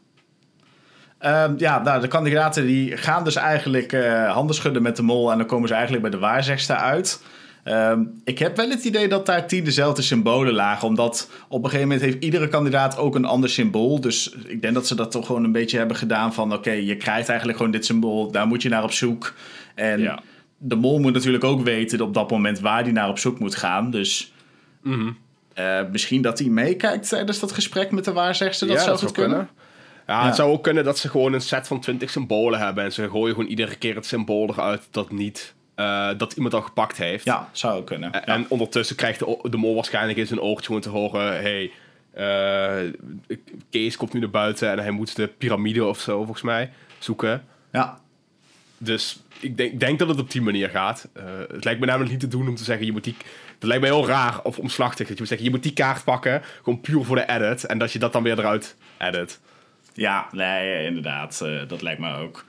Ehm, 1.19 1.53
ja, 1.57 1.81
nou, 1.83 2.01
de 2.01 2.07
kandidaten 2.07 2.65
die 2.65 2.97
gaan 2.97 3.23
dus 3.23 3.35
eigenlijk 3.35 3.93
eh, 3.93 4.31
handen 4.33 4.55
schudden 4.55 4.81
met 4.81 4.95
de 4.95 5.01
mol... 5.01 5.31
en 5.31 5.37
dan 5.37 5.47
komen 5.47 5.67
ze 5.67 5.73
eigenlijk 5.73 6.03
bij 6.03 6.11
de 6.11 6.19
waarzegster 6.19 6.75
uit... 6.75 7.21
Ehm, 7.63 8.01
ik 8.23 8.39
heb 8.39 8.57
wel 8.57 8.69
het 8.69 8.83
idee 8.83 9.07
dat 9.07 9.25
daar 9.25 9.47
tien 9.47 9.63
dezelfde 9.63 10.01
symbolen 10.01 10.53
lagen. 10.53 10.87
Omdat 10.87 11.29
op 11.47 11.63
een 11.63 11.69
gegeven 11.69 11.87
moment 11.89 12.05
heeft 12.05 12.23
iedere 12.23 12.47
kandidaat 12.47 12.97
ook 12.97 13.15
een 13.15 13.25
ander 13.25 13.49
symbool. 13.49 14.01
Dus 14.01 14.35
ik 14.45 14.61
denk 14.61 14.73
dat 14.73 14.87
ze 14.87 14.95
dat 14.95 15.11
toch 15.11 15.25
gewoon 15.25 15.43
een 15.43 15.51
beetje 15.51 15.77
hebben 15.77 15.97
gedaan 15.97 16.33
van... 16.33 16.53
oké, 16.53 16.71
je 16.71 16.95
krijgt 16.97 17.27
eigenlijk 17.27 17.57
gewoon 17.57 17.73
dit 17.73 17.85
symbool, 17.85 18.31
daar 18.31 18.47
moet 18.47 18.61
je 18.61 18.69
naar 18.69 18.83
op 18.83 18.91
zoek. 18.91 19.33
En 19.75 19.99
Ja. 19.99 20.19
de 20.57 20.75
mol 20.75 20.99
moet 20.99 21.13
natuurlijk 21.13 21.43
ook 21.43 21.61
weten 21.63 22.01
op 22.01 22.13
dat 22.13 22.31
moment 22.31 22.59
waar 22.59 22.83
hij 22.83 22.91
naar 22.91 23.09
op 23.09 23.19
zoek 23.19 23.39
moet 23.39 23.55
gaan. 23.55 23.91
Dus 23.91 24.33
Mhm. 24.81 25.09
eh, 25.53 25.79
misschien 25.91 26.21
dat 26.21 26.39
hij 26.39 26.47
meekijkt 26.47 27.09
tijdens 27.09 27.39
dat 27.39 27.51
gesprek 27.51 27.91
met 27.91 28.05
de 28.05 28.13
waarzegster. 28.13 28.67
Dat 28.67 28.77
Ja, 28.77 28.83
zou 28.83 28.97
goed 28.97 29.11
kunnen. 29.11 29.49
Ja. 30.07 30.25
het 30.25 30.35
zou 30.35 30.51
ook 30.51 30.63
kunnen 30.63 30.83
dat 30.83 30.97
ze 30.97 31.09
gewoon 31.09 31.33
een 31.33 31.41
set 31.41 31.67
van 31.67 31.79
20 31.79 32.09
symbolen 32.09 32.59
hebben. 32.59 32.83
En 32.83 32.91
ze 32.93 33.09
gooien 33.09 33.35
gewoon 33.35 33.49
iedere 33.49 33.75
keer 33.75 33.95
het 33.95 34.05
symbool 34.05 34.49
eruit 34.49 34.87
dat 34.91 35.11
niet. 35.11 35.55
eh, 35.75 36.09
dat 36.17 36.33
iemand 36.33 36.53
al 36.53 36.61
gepakt 36.61 36.97
heeft. 36.97 37.25
Ja, 37.25 37.49
zou 37.51 37.77
ook 37.79 37.85
kunnen. 37.85 38.11
En, 38.11 38.21
Ja. 38.25 38.25
en 38.33 38.45
ondertussen 38.49 38.95
krijgt 38.95 39.19
de, 39.19 39.39
de 39.49 39.57
mol 39.57 39.75
waarschijnlijk 39.75 40.17
in 40.17 40.27
zijn 40.27 40.41
oortje 40.41 40.65
gewoon 40.65 40.81
te 40.81 40.89
horen: 40.89 41.41
hey, 41.41 41.71
eh, 42.13 42.91
Kees 43.69 43.95
komt 43.97 44.13
nu 44.13 44.19
naar 44.19 44.29
buiten 44.29 44.71
en 44.71 44.79
hij 44.79 44.91
moet 44.91 45.15
de 45.15 45.27
piramide 45.27 45.85
of 45.85 45.99
zo, 45.99 46.17
volgens 46.17 46.41
mij, 46.41 46.71
zoeken. 46.99 47.43
ja. 47.71 47.99
Dus 48.79 49.19
ik 49.39 49.57
denk, 49.57 49.79
denk 49.79 49.99
dat 49.99 50.07
het 50.07 50.19
op 50.19 50.31
die 50.31 50.41
manier 50.41 50.69
gaat. 50.69 51.07
Eh, 51.13 51.23
het 51.51 51.63
lijkt 51.63 51.79
me 51.79 51.85
namelijk 51.85 52.11
niet 52.11 52.19
te 52.19 52.27
doen 52.27 52.47
om 52.47 52.55
te 52.55 52.63
zeggen: 52.63 52.85
je 52.85 52.91
moet 52.91 53.03
die. 53.03 53.15
Het 53.53 53.63
lijkt 53.63 53.83
me 53.83 53.89
heel 53.89 54.07
raar 54.07 54.39
of 54.43 54.57
omslachtig 54.59 54.99
dat 55.07 55.07
je 55.07 55.15
moet 55.19 55.27
zeggen: 55.27 55.45
je 55.47 55.51
moet 55.53 55.63
die 55.63 55.73
kaart 55.73 56.03
pakken, 56.03 56.41
gewoon 56.63 56.81
puur 56.81 57.03
voor 57.03 57.15
de 57.15 57.29
edit. 57.29 57.63
En 57.65 57.77
dat 57.77 57.91
je 57.91 57.99
dat 57.99 58.13
dan 58.13 58.23
weer 58.23 58.39
eruit 58.39 58.75
edit. 58.97 59.39
Ja, 59.97 60.27
nee, 60.31 60.85
inderdaad. 60.85 61.41
eh, 61.43 61.51
dat 61.67 61.81
lijkt 61.81 61.99
me 61.99 62.15
ook. 62.15 62.45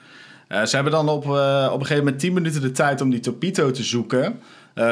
Eh, 0.48 0.64
ze 0.64 0.74
hebben 0.74 0.92
dan 0.92 1.08
op, 1.08 1.24
eh, 1.24 1.68
op 1.72 1.80
een 1.80 1.86
gegeven 1.86 2.04
moment 2.04 2.18
10 2.20 2.32
minuten 2.32 2.60
de 2.60 2.70
tijd 2.70 3.00
om 3.00 3.10
die 3.10 3.20
Topito 3.20 3.70
te 3.70 3.82
zoeken. 3.82 4.40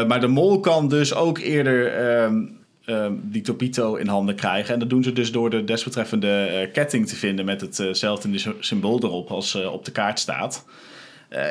Maar 0.06 0.20
de 0.20 0.26
mol 0.26 0.60
kan 0.60 0.88
dus 0.88 1.14
ook 1.14 1.38
eerder 1.38 1.92
ehm, 1.94 2.42
ehm, 2.84 3.12
die 3.22 3.42
Topito 3.42 3.94
in 3.94 4.06
handen 4.06 4.34
krijgen. 4.34 4.74
En 4.74 4.80
dat 4.80 4.90
doen 4.90 5.02
ze 5.02 5.12
dus 5.12 5.32
door 5.32 5.50
de 5.50 5.64
desbetreffende 5.64 6.68
ketting 6.72 7.08
te 7.08 7.16
vinden 7.16 7.44
met 7.44 7.60
hetzelfde 7.60 8.38
sy- 8.38 8.50
symbool 8.60 8.98
erop 9.02 9.30
als 9.30 9.54
op 9.54 9.84
de 9.84 9.92
kaart 9.92 10.18
staat. 10.18 10.64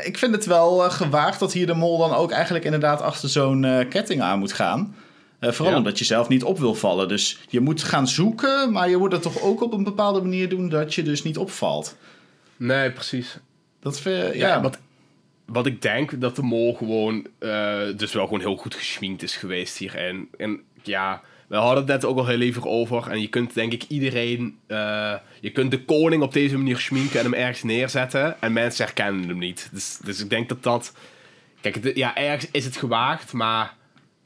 Ik 0.04 0.18
vind 0.18 0.36
het 0.36 0.46
wel 0.46 0.78
gewaagd 0.80 1.40
dat 1.40 1.54
hier 1.54 1.66
de 1.68 1.74
mol 1.74 1.98
dan 1.98 2.14
ook 2.14 2.32
eigenlijk 2.32 2.66
inderdaad 2.66 3.02
achter 3.02 3.30
zo'n 3.30 3.86
ketting 3.90 4.22
aan 4.22 4.40
moet 4.40 4.54
gaan. 4.54 4.96
Eh, 5.40 5.52
vooral 5.52 5.72
Ja. 5.74 5.78
omdat 5.80 6.00
je 6.00 6.06
zelf 6.06 6.28
niet 6.28 6.44
op 6.44 6.60
wil 6.60 6.76
vallen. 6.76 7.08
Dus 7.08 7.40
je 7.50 7.60
moet 7.60 7.84
gaan 7.84 8.08
zoeken, 8.08 8.72
maar 8.72 8.90
je 8.90 8.98
moet 8.98 9.12
het 9.12 9.22
toch 9.22 9.42
ook 9.42 9.62
op 9.62 9.74
een 9.74 9.84
bepaalde 9.84 10.22
manier 10.22 10.50
doen 10.50 10.70
dat 10.70 10.94
je 10.94 11.04
dus 11.04 11.24
niet 11.24 11.38
opvalt. 11.38 11.98
Nee, 12.58 12.92
precies. 12.92 13.38
Dat 13.80 14.00
vind, 14.00 14.34
Ja, 14.36 14.48
ja, 14.48 14.62
wat, 14.62 14.78
wat 15.46 15.66
ik 15.66 15.82
denk 15.82 16.22
dat 16.22 16.36
de 16.36 16.42
mol 16.42 16.74
gewoon, 16.74 17.28
eh, 17.40 17.80
dus 17.96 18.14
wel 18.14 18.24
gewoon 18.24 18.40
heel 18.40 18.56
goed 18.56 18.76
geschminkt 18.76 19.24
is 19.24 19.36
geweest 19.36 19.78
hierin. 19.78 20.30
En 20.38 20.62
ja, 20.84 21.22
we 21.48 21.56
hadden 21.56 21.78
het 21.78 21.88
net 21.88 22.06
ook 22.06 22.18
al 22.18 22.28
heel 22.28 22.42
even 22.42 22.64
over. 22.64 23.10
En 23.12 23.22
je 23.22 23.28
kunt 23.28 23.54
denk 23.54 23.74
ik 23.74 23.84
iedereen, 23.88 24.58
eh, 24.68 25.14
je 25.42 25.52
kunt 25.52 25.72
de 25.72 25.86
koning 25.86 26.24
op 26.24 26.34
deze 26.34 26.58
manier 26.58 26.78
schminken 26.78 27.20
en 27.20 27.26
hem 27.26 27.34
ergens 27.34 27.64
neerzetten. 27.64 28.42
En 28.42 28.54
mensen 28.54 28.86
herkennen 28.86 29.28
hem 29.28 29.38
niet. 29.38 29.70
Dus, 29.72 29.98
dus 30.04 30.20
ik 30.20 30.30
denk 30.30 30.50
dat 30.50 30.64
dat, 30.64 30.94
kijk, 31.62 31.96
ja, 31.96 32.16
ergens 32.16 32.52
is 32.52 32.66
het 32.66 32.78
gewaagd, 32.78 33.34
maar 33.34 33.74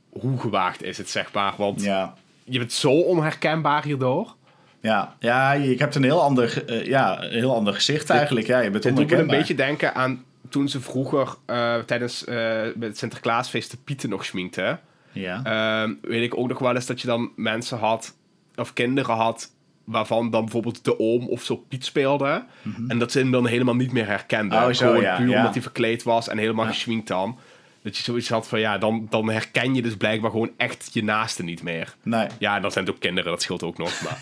hoe 0.10 0.40
gewaagd 0.40 0.84
is 0.84 0.98
het, 0.98 1.10
zeg 1.10 1.34
maar? 1.34 1.54
Want 1.58 1.84
ja, 1.84 2.14
je 2.44 2.58
bent 2.60 2.74
zo 2.74 2.92
onherkenbaar 2.92 3.84
hierdoor. 3.84 4.36
ja, 4.82 5.16
ja, 5.20 5.52
je 5.52 5.76
hebt 5.78 5.96
een 5.96 6.04
heel 6.04 6.22
ander, 6.22 6.66
eh, 6.68 6.86
ja, 6.86 7.24
een 7.24 7.32
heel 7.32 7.56
ander 7.56 7.74
gezicht 7.74 8.10
eigenlijk. 8.10 8.48
Ja, 8.48 8.60
je 8.60 8.70
bent 8.70 8.84
Het 8.84 8.96
doet 8.96 8.96
me 8.96 9.00
een 9.02 9.10
onherkenbaar. 9.12 9.38
beetje 9.38 9.56
denken 9.56 9.96
aan 9.96 10.24
toen 10.50 10.70
ze 10.70 10.82
vroeger 10.82 11.36
eh, 11.46 11.76
tijdens 11.78 12.26
eh, 12.26 12.62
het 12.80 12.98
Sinterklaasfeest 12.98 13.72
de 13.72 13.78
Pieten 13.84 14.10
nog 14.10 14.26
schminkten. 14.26 14.80
Ja. 15.12 15.42
Ehm, 15.44 15.94
weet 16.02 16.24
ik 16.24 16.38
ook 16.38 16.48
nog 16.48 16.60
wel 16.60 16.76
eens 16.76 16.86
dat 16.86 17.02
je 17.02 17.08
dan 17.08 17.32
mensen 17.36 17.78
had, 17.78 18.16
of 18.56 18.74
kinderen 18.74 19.16
had, 19.16 19.52
waarvan 19.84 20.30
dan 20.30 20.42
bijvoorbeeld 20.44 20.84
de 20.86 21.00
oom 21.00 21.28
of 21.28 21.44
zo 21.44 21.56
Piet 21.56 21.86
speelde. 21.86 22.44
En 22.88 23.00
dat 23.00 23.12
ze 23.12 23.20
hem 23.20 23.32
dan 23.32 23.48
helemaal 23.48 23.76
niet 23.76 23.92
meer 23.92 24.08
herkenden. 24.08 24.58
Oh, 24.58 24.74
zo, 24.74 24.88
Gewoon 24.88 25.02
ja, 25.02 25.18
puur 25.18 25.30
ja. 25.30 25.38
omdat 25.38 25.54
hij 25.54 25.62
verkleed 25.62 26.04
was 26.04 26.28
en 26.28 26.38
helemaal 26.38 26.66
Ja. 26.66 26.72
geschminkt 26.72 27.08
dan. 27.08 27.38
Dat 27.84 27.98
je 27.98 28.04
zoiets 28.04 28.30
had 28.30 28.48
van, 28.48 28.60
ja, 28.60 28.78
dan, 28.78 29.08
dan 29.10 29.30
herken 29.30 29.76
je 29.76 29.82
dus 29.82 29.98
blijkbaar 29.98 30.32
gewoon 30.32 30.52
echt 30.58 30.90
je 30.94 31.04
naaste 31.04 31.44
niet 31.44 31.64
meer. 31.64 31.96
Nee, 32.04 32.28
Ja, 32.40 32.56
en 32.56 32.62
dan 32.62 32.72
zijn 32.72 32.86
het 32.86 32.94
ook 32.94 33.00
kinderen, 33.00 33.32
dat 33.32 33.42
scheelt 33.42 33.64
ook 33.64 33.78
nog. 33.78 34.02
Maar 34.02 34.22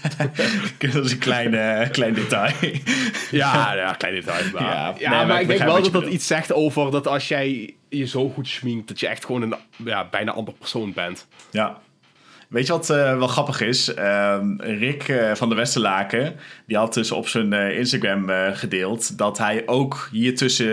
dat 0.93 1.05
is 1.05 1.11
een 1.11 1.17
klein, 1.17 1.53
eh, 1.53 1.89
klein 1.89 2.13
detail. 2.13 2.53
Ja, 3.31 3.73
ja, 3.73 3.93
klein 3.93 4.13
detail. 4.13 4.43
Maar, 4.53 4.63
Ja, 4.63 4.93
ja, 4.97 5.09
nee, 5.09 5.17
maar 5.17 5.27
maar 5.27 5.41
ik 5.41 5.47
denk 5.47 5.63
wel 5.63 5.81
dat 5.81 5.91
dat 5.91 6.05
iets 6.07 6.27
zegt 6.27 6.53
over 6.53 6.91
dat 6.91 7.07
als 7.07 7.27
jij 7.27 7.75
je 7.89 8.05
zo 8.05 8.29
goed 8.29 8.47
schminkt, 8.47 8.87
dat 8.87 8.99
je 8.99 9.07
echt 9.07 9.25
gewoon 9.25 9.41
een 9.41 9.55
ja, 9.75 10.07
bijna 10.11 10.31
ander 10.31 10.53
persoon 10.53 10.93
bent. 10.93 11.27
Ja. 11.51 11.77
Weet 12.47 12.67
je 12.67 12.71
wat 12.71 12.89
eh, 12.89 13.17
wel 13.17 13.27
grappig 13.27 13.61
is? 13.61 13.93
Ehm, 13.93 14.55
Rick 14.57 15.07
eh, 15.07 15.35
van 15.35 15.49
de 15.49 15.55
Westerlaken, 15.55 16.35
die 16.67 16.77
had 16.77 16.93
dus 16.93 17.11
op 17.11 17.27
zijn 17.27 17.53
Instagram 17.53 18.29
gedeeld 18.53 19.17
dat 19.17 19.37
hij 19.37 19.63
ook 19.65 20.09
hier 20.11 20.35
tussen 20.35 20.65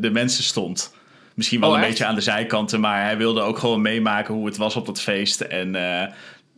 de 0.00 0.10
mensen 0.10 0.44
stond. 0.44 0.92
Misschien 1.34 1.60
wel 1.60 1.68
Oh, 1.68 1.74
een 1.74 1.80
echt? 1.80 1.90
beetje 1.90 2.04
aan 2.06 2.14
de 2.14 2.20
zijkanten, 2.20 2.80
maar 2.80 3.02
hij 3.04 3.16
wilde 3.16 3.40
ook 3.40 3.58
gewoon 3.58 3.82
meemaken 3.82 4.34
hoe 4.34 4.46
het 4.46 4.56
was 4.56 4.76
op 4.76 4.86
dat 4.86 5.00
feest. 5.00 5.40
En 5.40 5.74
eh, 5.74 6.08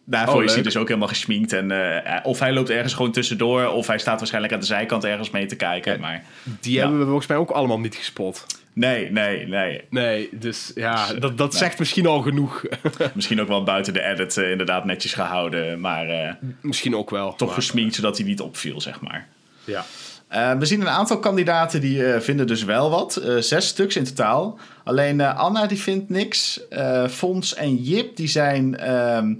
daarvoor 0.04 0.37
Oh, 0.38 0.45
is 0.45 0.54
hij 0.54 0.62
dus 0.62 0.76
ook 0.76 0.88
helemaal 0.88 1.09
geschminkt. 1.09 1.52
En, 1.52 1.71
eh, 2.04 2.16
of 2.23 2.38
hij 2.38 2.52
loopt 2.52 2.71
ergens 2.71 2.95
gewoon 2.95 3.12
tussendoor, 3.12 3.66
of 3.66 3.87
hij 3.87 3.99
staat 3.99 4.18
waarschijnlijk 4.18 4.54
aan 4.54 4.61
de 4.61 4.66
zijkant 4.66 5.04
ergens 5.04 5.30
mee 5.30 5.47
te 5.47 5.56
kijken. 5.56 6.00
Maar 6.00 6.25
Die 6.61 6.73
Ja. 6.73 6.80
hebben 6.80 6.99
we 6.99 7.04
volgens 7.04 7.26
mij 7.26 7.37
ook 7.37 7.50
allemaal 7.50 7.80
niet 7.80 7.95
gespot. 7.95 8.47
nee, 8.73 9.11
nee, 9.11 9.47
nee. 9.47 9.83
Nee, 9.90 10.28
dus 10.33 10.73
ja, 10.75 11.06
Dus, 11.09 11.21
dat, 11.21 11.38
dat 11.38 11.50
nee. 11.50 11.59
zegt 11.61 11.78
misschien 11.78 12.06
al 12.06 12.21
genoeg. 12.23 12.64
Misschien 13.14 13.40
ook 13.40 13.49
wel 13.49 13.62
buiten 13.62 13.92
de 13.92 14.02
edit 14.02 14.37
eh, 14.37 14.50
inderdaad 14.50 14.85
netjes 14.85 15.14
gehouden, 15.14 15.80
maar 15.80 16.09
eh, 16.09 16.33
misschien 16.61 16.97
ook 16.97 17.11
wel. 17.11 17.35
toch 17.35 17.49
maar- 17.49 17.56
gesminkt 17.56 17.95
zodat 17.95 18.16
hij 18.18 18.26
niet 18.26 18.40
opviel, 18.40 18.80
zeg 18.80 19.00
maar. 19.00 19.26
Ja. 19.64 19.85
Eh, 20.28 20.52
we 20.59 20.66
zien 20.66 20.80
een 20.80 20.88
aantal 20.88 21.18
kandidaten 21.18 21.80
die 21.80 22.04
eh, 22.04 22.21
vinden 22.21 22.47
dus 22.47 22.64
wel 22.64 22.90
wat. 22.90 23.16
Eh, 23.16 23.37
zes 23.37 23.66
stuks 23.66 23.97
in 23.97 24.04
totaal. 24.04 24.59
Alleen 24.85 25.21
Anna 25.21 25.66
die 25.66 25.80
vindt 25.80 26.09
niks. 26.09 26.61
Fons 27.11 27.54
en 27.54 27.76
Jip 27.76 28.16
die 28.16 28.28
zijn 28.28 28.76
ehm, 28.78 29.35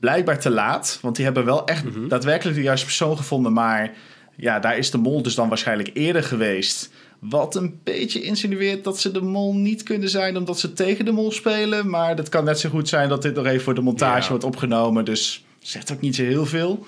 blijkbaar 0.00 0.40
te 0.40 0.50
laat. 0.50 0.98
Want 1.02 1.16
die 1.16 1.24
hebben 1.24 1.44
wel 1.44 1.66
echt 1.66 1.84
daadwerkelijk 2.08 2.56
de 2.56 2.62
juiste 2.62 2.86
persoon 2.86 3.16
gevonden. 3.16 3.52
Maar 3.52 3.92
ja, 4.36 4.58
daar 4.58 4.78
is 4.78 4.90
de 4.90 4.98
mol 4.98 5.22
dus 5.22 5.34
dan 5.34 5.48
waarschijnlijk 5.48 5.90
eerder 5.92 6.22
geweest. 6.22 6.90
Wat 7.18 7.54
een 7.54 7.80
beetje 7.84 8.22
insinueert 8.22 8.84
dat 8.84 8.98
ze 9.00 9.10
de 9.10 9.22
mol 9.22 9.54
niet 9.54 9.82
kunnen 9.82 10.08
zijn 10.08 10.36
omdat 10.36 10.58
ze 10.60 10.72
tegen 10.72 11.04
de 11.04 11.12
mol 11.12 11.32
spelen. 11.32 11.90
Maar 11.90 12.16
dat 12.16 12.28
kan 12.28 12.44
net 12.44 12.60
zo 12.60 12.68
goed 12.68 12.88
zijn 12.88 13.08
dat 13.08 13.22
dit 13.22 13.34
nog 13.34 13.46
even 13.46 13.62
voor 13.64 13.74
de 13.74 13.80
montage 13.80 14.22
Ja. 14.22 14.28
wordt 14.28 14.44
opgenomen. 14.44 15.04
Dus 15.04 15.44
zegt 15.58 15.92
ook 15.92 16.00
niet 16.00 16.16
zo 16.16 16.22
heel 16.22 16.46
veel. 16.46 16.86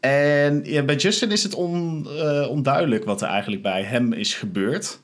En 0.00 0.60
ja, 0.64 0.82
bij 0.82 0.96
Justin 0.96 1.30
is 1.30 1.42
het 1.42 1.54
on, 1.54 2.06
eh, 2.18 2.46
onduidelijk 2.50 3.04
wat 3.04 3.22
er 3.22 3.28
eigenlijk 3.28 3.62
bij 3.62 3.82
hem 3.82 4.12
is 4.12 4.34
gebeurd. 4.34 5.00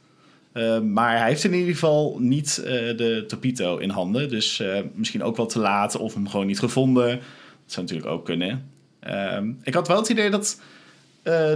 Eh, 0.53 0.81
maar 0.81 1.19
hij 1.19 1.29
heeft 1.29 1.45
in 1.45 1.55
ieder 1.55 1.73
geval 1.73 2.17
niet 2.21 2.63
eh, 2.65 2.73
de 2.97 3.25
Topito 3.27 3.77
in 3.77 3.91
handen. 3.91 4.29
Dus 4.29 4.63
misschien 4.95 5.23
ook 5.23 5.37
wel 5.37 5.47
te 5.47 5.59
laat 5.59 5.97
of 5.97 6.15
hem 6.15 6.29
gewoon 6.29 6.47
niet 6.47 6.59
gevonden. 6.59 7.09
Dat 7.09 7.73
zou 7.73 7.87
natuurlijk 7.87 8.13
ook 8.13 8.25
kunnen. 8.25 8.71
Ehm, 9.01 9.53
ik 9.63 9.75
had 9.75 9.89
wel 9.89 9.97
het 9.97 10.09
idee 10.09 10.31
dat 10.31 10.61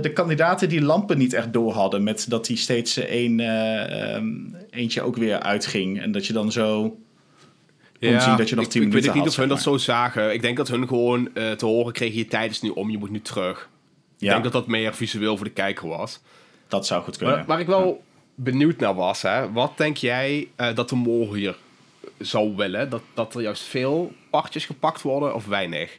de 0.02 0.11
kandidaten 0.14 0.68
die 0.68 0.82
lampen 0.82 1.18
niet 1.18 1.32
echt 1.32 1.52
door 1.52 1.73
hadden. 1.73 2.02
Met 2.02 2.26
dat 2.28 2.47
die 2.47 2.56
steeds 2.56 2.97
één, 2.97 3.40
eh, 3.40 4.14
ehm, 4.14 4.28
eentje 4.70 5.02
ook 5.02 5.16
weer 5.16 5.40
uitging. 5.40 6.00
En 6.00 6.12
dat 6.12 6.26
je 6.26 6.32
dan 6.32 6.52
zo 6.52 6.99
kon 8.00 8.21
zien 8.21 8.37
dat 8.37 8.49
je 8.49 8.54
nog 8.54 8.64
ik, 8.64 8.71
tien 8.71 8.83
ik 8.83 8.88
minuten 8.88 9.12
weet 9.12 9.14
niet 9.14 9.14
had, 9.25 9.26
of 9.33 9.37
hun 9.37 9.49
dat 9.49 9.62
zo 9.62 9.76
zagen. 9.76 10.33
Ik 10.33 10.42
denk 10.42 10.57
dat 10.57 10.69
hun 10.69 10.88
gewoon 10.88 11.35
eh, 11.35 11.50
te 11.50 11.66
horen 11.66 11.92
kregen, 11.92 12.16
je 12.19 12.26
tijd 12.26 12.50
is 12.50 12.61
nu 12.61 12.69
om, 12.69 12.90
je 12.90 12.99
moet 12.99 13.11
nu 13.11 13.21
terug. 13.21 13.69
Ik 14.19 14.28
denk 14.28 14.42
dat 14.42 14.52
dat 14.52 14.66
meer 14.66 14.95
visueel 14.95 15.37
voor 15.37 15.47
de 15.47 15.52
kijker 15.52 15.88
was. 15.88 16.21
dat 16.69 16.87
zou 16.87 17.02
goed 17.02 17.16
kunnen. 17.16 17.37
Waar, 17.37 17.47
waar 17.47 17.61
ik 17.61 17.66
wel 17.66 18.02
benieuwd 18.35 18.78
naar 18.78 18.95
was, 18.95 19.23
hè, 19.23 19.52
wat 19.52 19.73
denk 19.76 19.97
jij 19.97 20.49
eh, 20.57 20.75
dat 20.75 20.88
de 20.88 20.95
mol 20.95 21.35
hier 21.35 21.57
zou 22.19 22.57
willen? 22.57 22.90
Dat, 22.90 23.02
dat 23.14 23.35
er 23.35 23.40
juist 23.42 23.62
veel 23.62 24.12
partjes 24.30 24.64
gepakt 24.66 25.02
worden 25.02 25.35
of 25.35 25.47
weinig? 25.47 25.99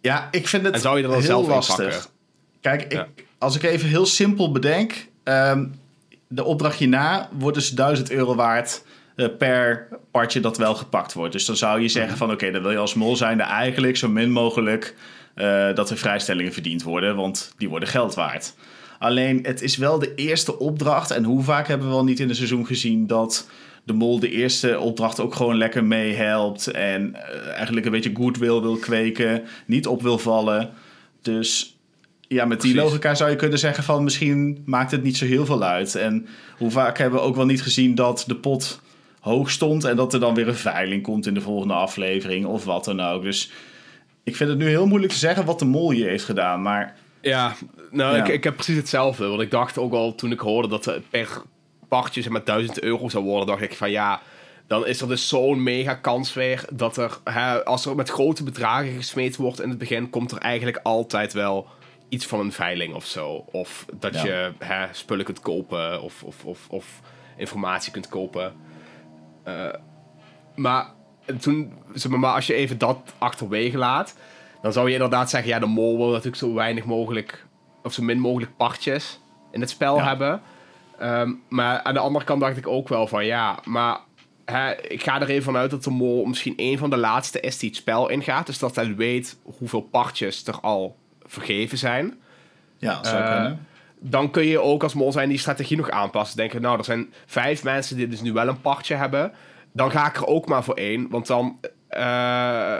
Ja, 0.00 0.28
ik 0.30 0.48
vind 0.48 0.64
het 0.64 0.74
En 0.74 0.80
zou 0.80 0.96
je 0.96 1.02
er 1.02 1.08
dan 1.08 1.18
heel 1.18 1.26
zelf 1.28 1.46
lastig. 1.46 1.76
pakken? 1.76 2.10
Kijk, 2.60 2.82
ik, 2.82 2.92
Ja. 2.92 3.06
als 3.38 3.56
ik 3.56 3.62
even 3.62 3.88
heel 3.88 4.06
simpel 4.06 4.52
bedenk. 4.52 5.06
ehm, 5.22 5.66
de 6.28 6.44
opdracht 6.44 6.78
hierna 6.78 7.28
wordt 7.38 7.56
dus 7.56 7.70
1000 7.70 8.10
euro 8.10 8.34
waard 8.34 8.84
per 9.14 9.88
partje 10.10 10.40
dat 10.40 10.56
wel 10.56 10.74
gepakt 10.74 11.12
wordt. 11.12 11.32
Dus 11.32 11.44
dan 11.44 11.56
zou 11.56 11.80
je 11.80 11.88
zeggen 11.88 12.16
van 12.16 12.30
oké, 12.30 12.50
dan 12.50 12.62
wil 12.62 12.70
je 12.70 12.78
als 12.78 12.94
mol 12.94 13.16
zijn 13.16 13.40
eigenlijk 13.40 13.96
zo 13.96 14.08
min 14.08 14.30
mogelijk 14.30 14.94
eh, 15.34 15.74
dat 15.74 15.90
er 15.90 15.96
vrijstellingen 15.96 16.52
verdiend 16.52 16.82
worden, 16.82 17.16
want 17.16 17.54
die 17.56 17.68
worden 17.68 17.88
geld 17.88 18.14
waard. 18.14 18.54
Alleen 18.98 19.38
het 19.42 19.62
is 19.62 19.76
wel 19.76 19.98
de 19.98 20.14
eerste 20.14 20.58
opdracht 20.58 21.10
en 21.10 21.24
hoe 21.24 21.42
vaak 21.42 21.68
hebben 21.68 21.86
we 21.86 21.94
wel 21.94 22.04
niet 22.04 22.20
in 22.20 22.28
een 22.28 22.34
seizoen 22.34 22.66
gezien 22.66 23.06
dat 23.06 23.48
de 23.84 23.92
mol 23.92 24.20
de 24.20 24.30
eerste 24.30 24.78
opdracht 24.78 25.20
ook 25.20 25.34
gewoon 25.34 25.56
lekker 25.56 25.84
meehelpt 25.84 26.66
en 26.66 27.14
eh, 27.14 27.52
eigenlijk 27.52 27.86
een 27.86 27.92
beetje 27.92 28.14
goodwill 28.14 28.60
wil 28.60 28.76
kweken, 28.76 29.42
niet 29.66 29.86
op 29.86 30.02
wil 30.02 30.18
vallen. 30.18 30.70
Dus 31.22 31.78
ja, 32.28 32.44
met 32.44 32.60
die 32.60 32.72
Precies. 32.72 32.90
logica 32.90 33.14
zou 33.14 33.30
je 33.30 33.36
kunnen 33.36 33.58
zeggen 33.58 33.84
van 33.84 34.04
misschien 34.04 34.62
maakt 34.64 34.90
het 34.90 35.02
niet 35.02 35.16
zo 35.16 35.24
heel 35.24 35.46
veel 35.46 35.62
uit. 35.62 35.94
En 35.94 36.26
hoe 36.58 36.70
vaak 36.70 36.98
hebben 36.98 37.20
we 37.20 37.26
ook 37.26 37.36
wel 37.36 37.46
niet 37.46 37.62
gezien 37.62 37.94
dat 37.94 38.24
de 38.26 38.36
pot 38.36 38.80
hoog 39.20 39.50
stond 39.50 39.84
en 39.84 39.96
dat 39.96 40.14
er 40.14 40.20
dan 40.20 40.34
weer 40.34 40.48
een 40.48 40.54
veiling 40.54 41.02
komt 41.02 41.26
in 41.26 41.34
de 41.34 41.40
volgende 41.40 41.74
aflevering 41.74 42.46
of 42.46 42.64
wat 42.64 42.84
dan 42.84 43.00
ook. 43.00 43.22
Dus 43.22 43.50
ik 44.24 44.36
vind 44.36 44.50
het 44.50 44.58
nu 44.58 44.68
heel 44.68 44.86
moeilijk 44.86 45.12
te 45.12 45.18
zeggen 45.18 45.44
wat 45.44 45.58
de 45.58 45.64
mol 45.64 45.90
hier 45.90 46.08
heeft 46.08 46.24
gedaan, 46.24 46.62
maar 46.62 46.96
Ja, 47.20 47.54
nou, 47.90 48.16
Ja. 48.16 48.24
Ik, 48.24 48.28
ik 48.32 48.44
heb 48.44 48.54
precies 48.54 48.76
hetzelfde. 48.76 49.26
Want 49.26 49.40
ik 49.40 49.50
dacht 49.50 49.78
ook 49.78 49.92
al 49.92 50.14
toen 50.14 50.32
ik 50.32 50.40
hoorde 50.40 50.68
dat 50.68 50.84
het 50.84 51.10
per 51.10 51.42
partje 51.88 52.22
zeg 52.22 52.32
maar 52.32 52.44
1000 52.44 52.80
euro 52.82 53.08
zou 53.08 53.24
worden, 53.24 53.46
dacht 53.46 53.62
ik 53.62 53.74
van 53.74 53.90
ja, 53.90 54.20
dan 54.66 54.86
is 54.86 55.00
er 55.00 55.08
dus 55.08 55.28
zo'n 55.28 55.62
mega 55.62 55.94
kans 55.94 56.34
weer 56.34 56.64
dat 56.72 56.96
er, 56.96 57.18
hè, 57.24 57.64
als 57.64 57.86
er 57.86 57.96
met 57.96 58.08
grote 58.10 58.44
bedragen 58.44 58.92
gesmeten 58.92 59.42
wordt 59.42 59.60
in 59.60 59.68
het 59.68 59.78
begin, 59.78 60.10
komt 60.10 60.30
er 60.32 60.38
eigenlijk 60.38 60.80
altijd 60.82 61.32
wel 61.32 61.66
iets 62.08 62.26
van 62.26 62.40
een 62.40 62.52
veiling 62.52 62.94
of 62.94 63.06
zo. 63.06 63.44
Of 63.50 63.84
dat 63.98 64.14
Ja. 64.14 64.24
je 64.24 64.52
hè, 64.58 64.86
spullen 64.92 65.24
kunt 65.24 65.40
kopen 65.40 66.02
of, 66.02 66.22
of, 66.22 66.44
of, 66.44 66.66
of 66.68 66.86
informatie 67.36 67.92
kunt 67.92 68.08
kopen. 68.08 68.52
Eh, 69.42 69.66
maar 70.56 70.86
toen, 71.40 71.72
zeg 71.94 72.12
maar, 72.12 72.34
als 72.34 72.46
je 72.46 72.54
even 72.54 72.78
dat 72.78 72.98
achterwege 73.18 73.78
laat, 73.78 74.14
dan 74.62 74.72
zou 74.72 74.86
je 74.88 74.92
inderdaad 74.94 75.30
zeggen, 75.30 75.50
ja, 75.50 75.58
de 75.58 75.66
mol 75.66 75.96
wil 75.96 76.08
natuurlijk 76.08 76.36
zo 76.36 76.54
weinig 76.54 76.84
mogelijk, 76.84 77.46
of 77.82 77.92
zo 77.92 78.02
min 78.02 78.18
mogelijk 78.18 78.56
partjes 78.56 79.20
in 79.50 79.60
het 79.60 79.70
spel 79.70 79.96
Ja. 79.96 80.04
hebben. 80.06 80.40
Ehm, 80.98 81.32
maar 81.48 81.82
aan 81.82 81.94
de 81.94 82.00
andere 82.00 82.24
kant 82.24 82.40
dacht 82.40 82.56
ik 82.56 82.66
ook 82.66 82.88
wel 82.88 83.06
van, 83.06 83.24
ja, 83.26 83.58
maar 83.64 83.98
hè, 84.44 84.72
ik 84.76 85.02
ga 85.02 85.20
er 85.20 85.28
even 85.30 85.42
vanuit 85.44 85.70
dat 85.70 85.84
de 85.84 85.90
mol 85.90 86.24
misschien 86.24 86.54
een 86.56 86.78
van 86.78 86.90
de 86.90 86.96
laatste 86.96 87.40
is 87.40 87.58
die 87.58 87.68
het 87.68 87.78
spel 87.78 88.08
ingaat. 88.08 88.46
Dus 88.46 88.58
dat 88.58 88.74
hij 88.76 88.94
weet 88.94 89.38
hoeveel 89.42 89.80
partjes 89.80 90.46
er 90.46 90.60
al 90.60 90.96
vergeven 91.22 91.78
zijn. 91.78 92.18
ja, 92.78 93.04
zou 93.04 93.22
Eh, 93.22 93.30
kunnen. 93.32 93.66
Dan 94.02 94.30
kun 94.30 94.44
je 94.46 94.60
ook 94.60 94.82
als 94.82 94.94
mol 94.94 95.12
zijn 95.12 95.28
die 95.28 95.38
strategie 95.38 95.76
nog 95.76 95.90
aanpassen. 95.90 96.36
Denken, 96.36 96.62
nou, 96.62 96.78
er 96.78 96.84
zijn 96.84 97.12
vijf 97.26 97.64
mensen 97.64 97.96
die 97.96 98.08
dus 98.08 98.20
nu 98.20 98.32
wel 98.32 98.48
een 98.48 98.60
partje 98.60 98.94
hebben. 98.94 99.32
Dan 99.72 99.90
ga 99.90 100.06
ik 100.08 100.16
er 100.16 100.26
ook 100.26 100.48
maar 100.48 100.64
voor 100.64 100.74
één. 100.74 101.08
Want 101.10 101.26
dan, 101.26 101.58
eh, 101.88 102.78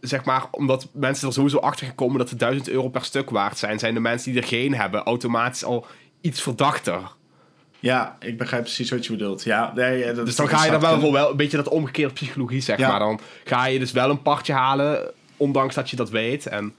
zeg 0.00 0.24
maar, 0.24 0.44
omdat 0.50 0.88
mensen 0.92 1.28
er 1.28 1.34
sowieso 1.34 1.58
achter 1.58 1.86
gekomen 1.86 2.18
dat 2.18 2.28
ze 2.28 2.36
1000 2.36 2.68
euro 2.68 2.88
per 2.88 3.04
stuk 3.04 3.30
waard 3.30 3.58
zijn, 3.58 3.78
zijn 3.78 3.94
de 3.94 4.00
mensen 4.00 4.32
die 4.32 4.40
er 4.40 4.48
geen 4.48 4.74
hebben 4.74 5.02
automatisch 5.02 5.64
al 5.64 5.86
iets 6.20 6.42
verdachter. 6.42 7.00
Ja, 7.78 8.16
ik 8.20 8.38
begrijp 8.38 8.62
precies 8.62 8.90
wat 8.90 9.06
je 9.06 9.12
bedoelt. 9.12 9.42
Ja, 9.44 9.72
nee, 9.74 10.12
dat, 10.12 10.26
Dus 10.26 10.36
dan 10.36 10.48
ga 10.48 10.64
je 10.64 10.70
er 10.70 10.80
wel 10.80 11.12
wel 11.12 11.30
een 11.30 11.36
beetje 11.36 11.56
dat 11.56 11.68
omgekeerde 11.68 12.12
psychologie, 12.12 12.60
zeg 12.60 12.78
Ja. 12.78 12.88
maar. 12.88 12.98
Dan 12.98 13.20
ga 13.44 13.66
je 13.66 13.78
dus 13.78 13.92
wel 13.92 14.10
een 14.10 14.22
partje 14.22 14.52
halen, 14.52 15.10
ondanks 15.36 15.74
dat 15.74 15.90
je 15.90 15.96
dat 15.96 16.10
weet. 16.10 16.46
En 16.46 16.74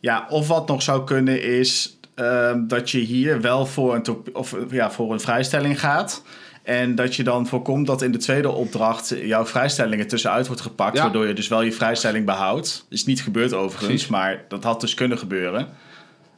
Ja, 0.00 0.26
of 0.28 0.48
wat 0.48 0.68
nog 0.68 0.82
zou 0.82 1.04
kunnen 1.04 1.42
is 1.42 1.93
ehm, 2.14 2.66
dat 2.66 2.90
je 2.90 2.98
hier 2.98 3.40
wel 3.40 3.66
voor 3.66 3.94
een, 3.94 4.04
of, 4.32 4.56
ja, 4.70 4.90
voor 4.90 5.12
een 5.12 5.20
vrijstelling 5.20 5.80
gaat. 5.80 6.22
En 6.62 6.94
dat 6.94 7.16
je 7.16 7.22
dan 7.22 7.46
voorkomt 7.46 7.86
dat 7.86 8.02
in 8.02 8.12
de 8.12 8.18
tweede 8.18 8.50
opdracht 8.50 9.14
jouw 9.22 9.46
vrijstellingen 9.46 10.06
tussenuit 10.08 10.46
wordt 10.46 10.62
gepakt. 10.62 10.96
Ja. 10.96 11.02
Waardoor 11.02 11.26
je 11.26 11.32
dus 11.34 11.48
wel 11.48 11.62
je 11.62 11.72
vrijstelling 11.72 12.26
behoudt. 12.26 12.86
Is 12.88 13.04
niet 13.04 13.22
gebeurd 13.22 13.52
overigens, 13.52 13.86
Precies. 13.88 14.08
maar 14.08 14.44
dat 14.48 14.64
had 14.64 14.80
dus 14.80 14.94
kunnen 14.94 15.18
gebeuren. 15.18 15.60
het 15.60 15.68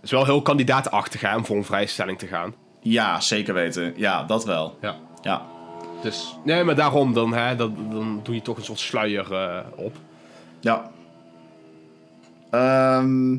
is 0.02 0.10
wel 0.10 0.24
heel 0.24 0.42
kandidaatachtig 0.42 1.20
hè, 1.20 1.36
om 1.36 1.44
voor 1.46 1.56
een 1.56 1.64
vrijstelling 1.64 2.18
te 2.18 2.26
gaan. 2.26 2.54
Ja, 2.80 3.20
zeker 3.20 3.54
weten. 3.54 3.92
Ja, 3.96 4.24
dat 4.24 4.44
wel. 4.44 4.78
Ja. 4.80 4.96
Ja, 5.22 5.42
Dus, 6.02 6.36
nee, 6.44 6.64
maar 6.64 6.74
daarom 6.74 7.12
dan, 7.14 7.32
hè, 7.34 7.56
dan, 7.56 7.76
dan 7.90 8.20
doe 8.22 8.34
je 8.34 8.42
toch 8.42 8.56
een 8.56 8.64
soort 8.64 8.78
sluier 8.78 9.32
eh, 9.34 9.58
op. 9.76 9.96
ja. 10.60 10.90
Ehm, 12.50 13.36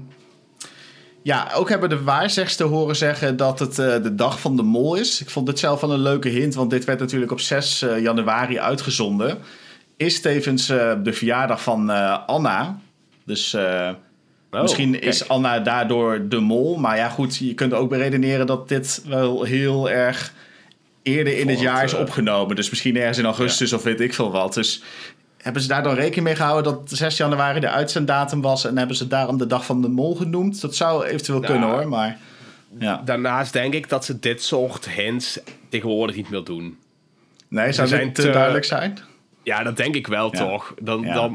ja, 1.27 1.51
ook 1.53 1.69
hebben 1.69 1.89
de 1.89 2.03
waarzegster 2.03 2.65
horen 2.65 2.95
zeggen 2.95 3.37
dat 3.37 3.59
het 3.59 3.79
eh, 3.79 4.01
de 4.03 4.15
dag 4.15 4.39
van 4.39 4.55
de 4.55 4.63
mol 4.63 4.95
is. 4.95 5.21
Ik 5.21 5.29
vond 5.29 5.45
dit 5.45 5.59
zelf 5.59 5.81
wel 5.81 5.91
een 5.91 5.99
leuke 5.99 6.29
hint, 6.29 6.55
want 6.55 6.69
dit 6.69 6.85
werd 6.85 6.99
natuurlijk 6.99 7.31
op 7.31 7.39
6 7.39 7.81
eh, 7.81 8.01
januari 8.01 8.59
uitgezonden. 8.59 9.37
Is 9.97 10.21
tevens 10.21 10.69
eh, 10.69 10.93
de 11.03 11.13
verjaardag 11.13 11.63
van 11.63 11.89
Anna. 12.27 12.79
Dus 13.25 13.55
Oh, 14.51 14.61
misschien 14.61 14.91
kijk. 14.91 15.03
is 15.03 15.27
Anna 15.27 15.59
daardoor 15.59 16.27
de 16.29 16.39
mol. 16.39 16.77
Maar 16.77 16.97
ja, 16.97 17.09
goed, 17.09 17.37
je 17.37 17.53
kunt 17.53 17.73
ook 17.73 17.89
beredeneren 17.89 18.45
dat 18.47 18.69
dit 18.69 19.03
wel 19.07 19.43
heel 19.43 19.89
erg 19.89 20.33
eerder 21.03 21.37
in 21.37 21.49
het 21.49 21.59
jaar 21.59 21.83
is 21.83 21.93
opgenomen. 21.93 22.55
Dus 22.55 22.69
misschien 22.69 22.97
ergens 22.97 23.17
in 23.17 23.25
augustus 23.25 23.73
of 23.73 23.83
weet 23.83 24.01
ik 24.01 24.13
veel 24.13 24.31
wat. 24.31 24.53
Dus 24.53 24.81
hebben 25.47 25.65
ze 25.65 25.67
daar 25.73 25.83
dan 25.83 25.95
rekening 25.95 26.23
mee 26.23 26.35
gehouden 26.35 26.73
dat 26.73 26.81
6 26.91 27.17
januari 27.17 27.59
de 27.59 27.69
uitzenddatum 27.69 28.41
was... 28.41 28.65
en 28.65 28.77
hebben 28.77 28.95
ze 28.95 29.07
daarom 29.07 29.37
de 29.37 29.47
dag 29.47 29.65
van 29.65 29.81
de 29.81 29.87
mol 29.87 30.15
genoemd? 30.15 30.61
Dat 30.61 30.75
zou 30.75 31.05
eventueel 31.05 31.39
kunnen 31.39 31.69
hoor, 31.69 31.87
maar... 31.87 32.17
Ja. 32.79 33.01
Daarnaast 33.05 33.53
denk 33.53 33.73
ik 33.73 33.89
dat 33.89 34.05
ze 34.05 34.19
dit 34.19 34.43
soort 34.43 34.89
hints 34.89 35.39
tegenwoordig 35.69 36.15
niet 36.15 36.29
meer 36.29 36.43
doen. 36.43 36.77
Nee, 37.47 37.71
zou 37.71 37.87
Ze 37.87 37.95
zijn 37.95 38.13
te 38.13 38.21
te- 38.21 38.29
duidelijk 38.29 38.65
zijn? 38.65 38.97
Ja, 39.43 39.63
dat 39.63 39.77
denk 39.77 39.95
ik 39.95 40.07
wel 40.07 40.29
Ja. 40.35 40.37
toch. 40.45 40.73
Dan, 40.81 41.01
Ja. 41.01 41.13
dan, 41.13 41.31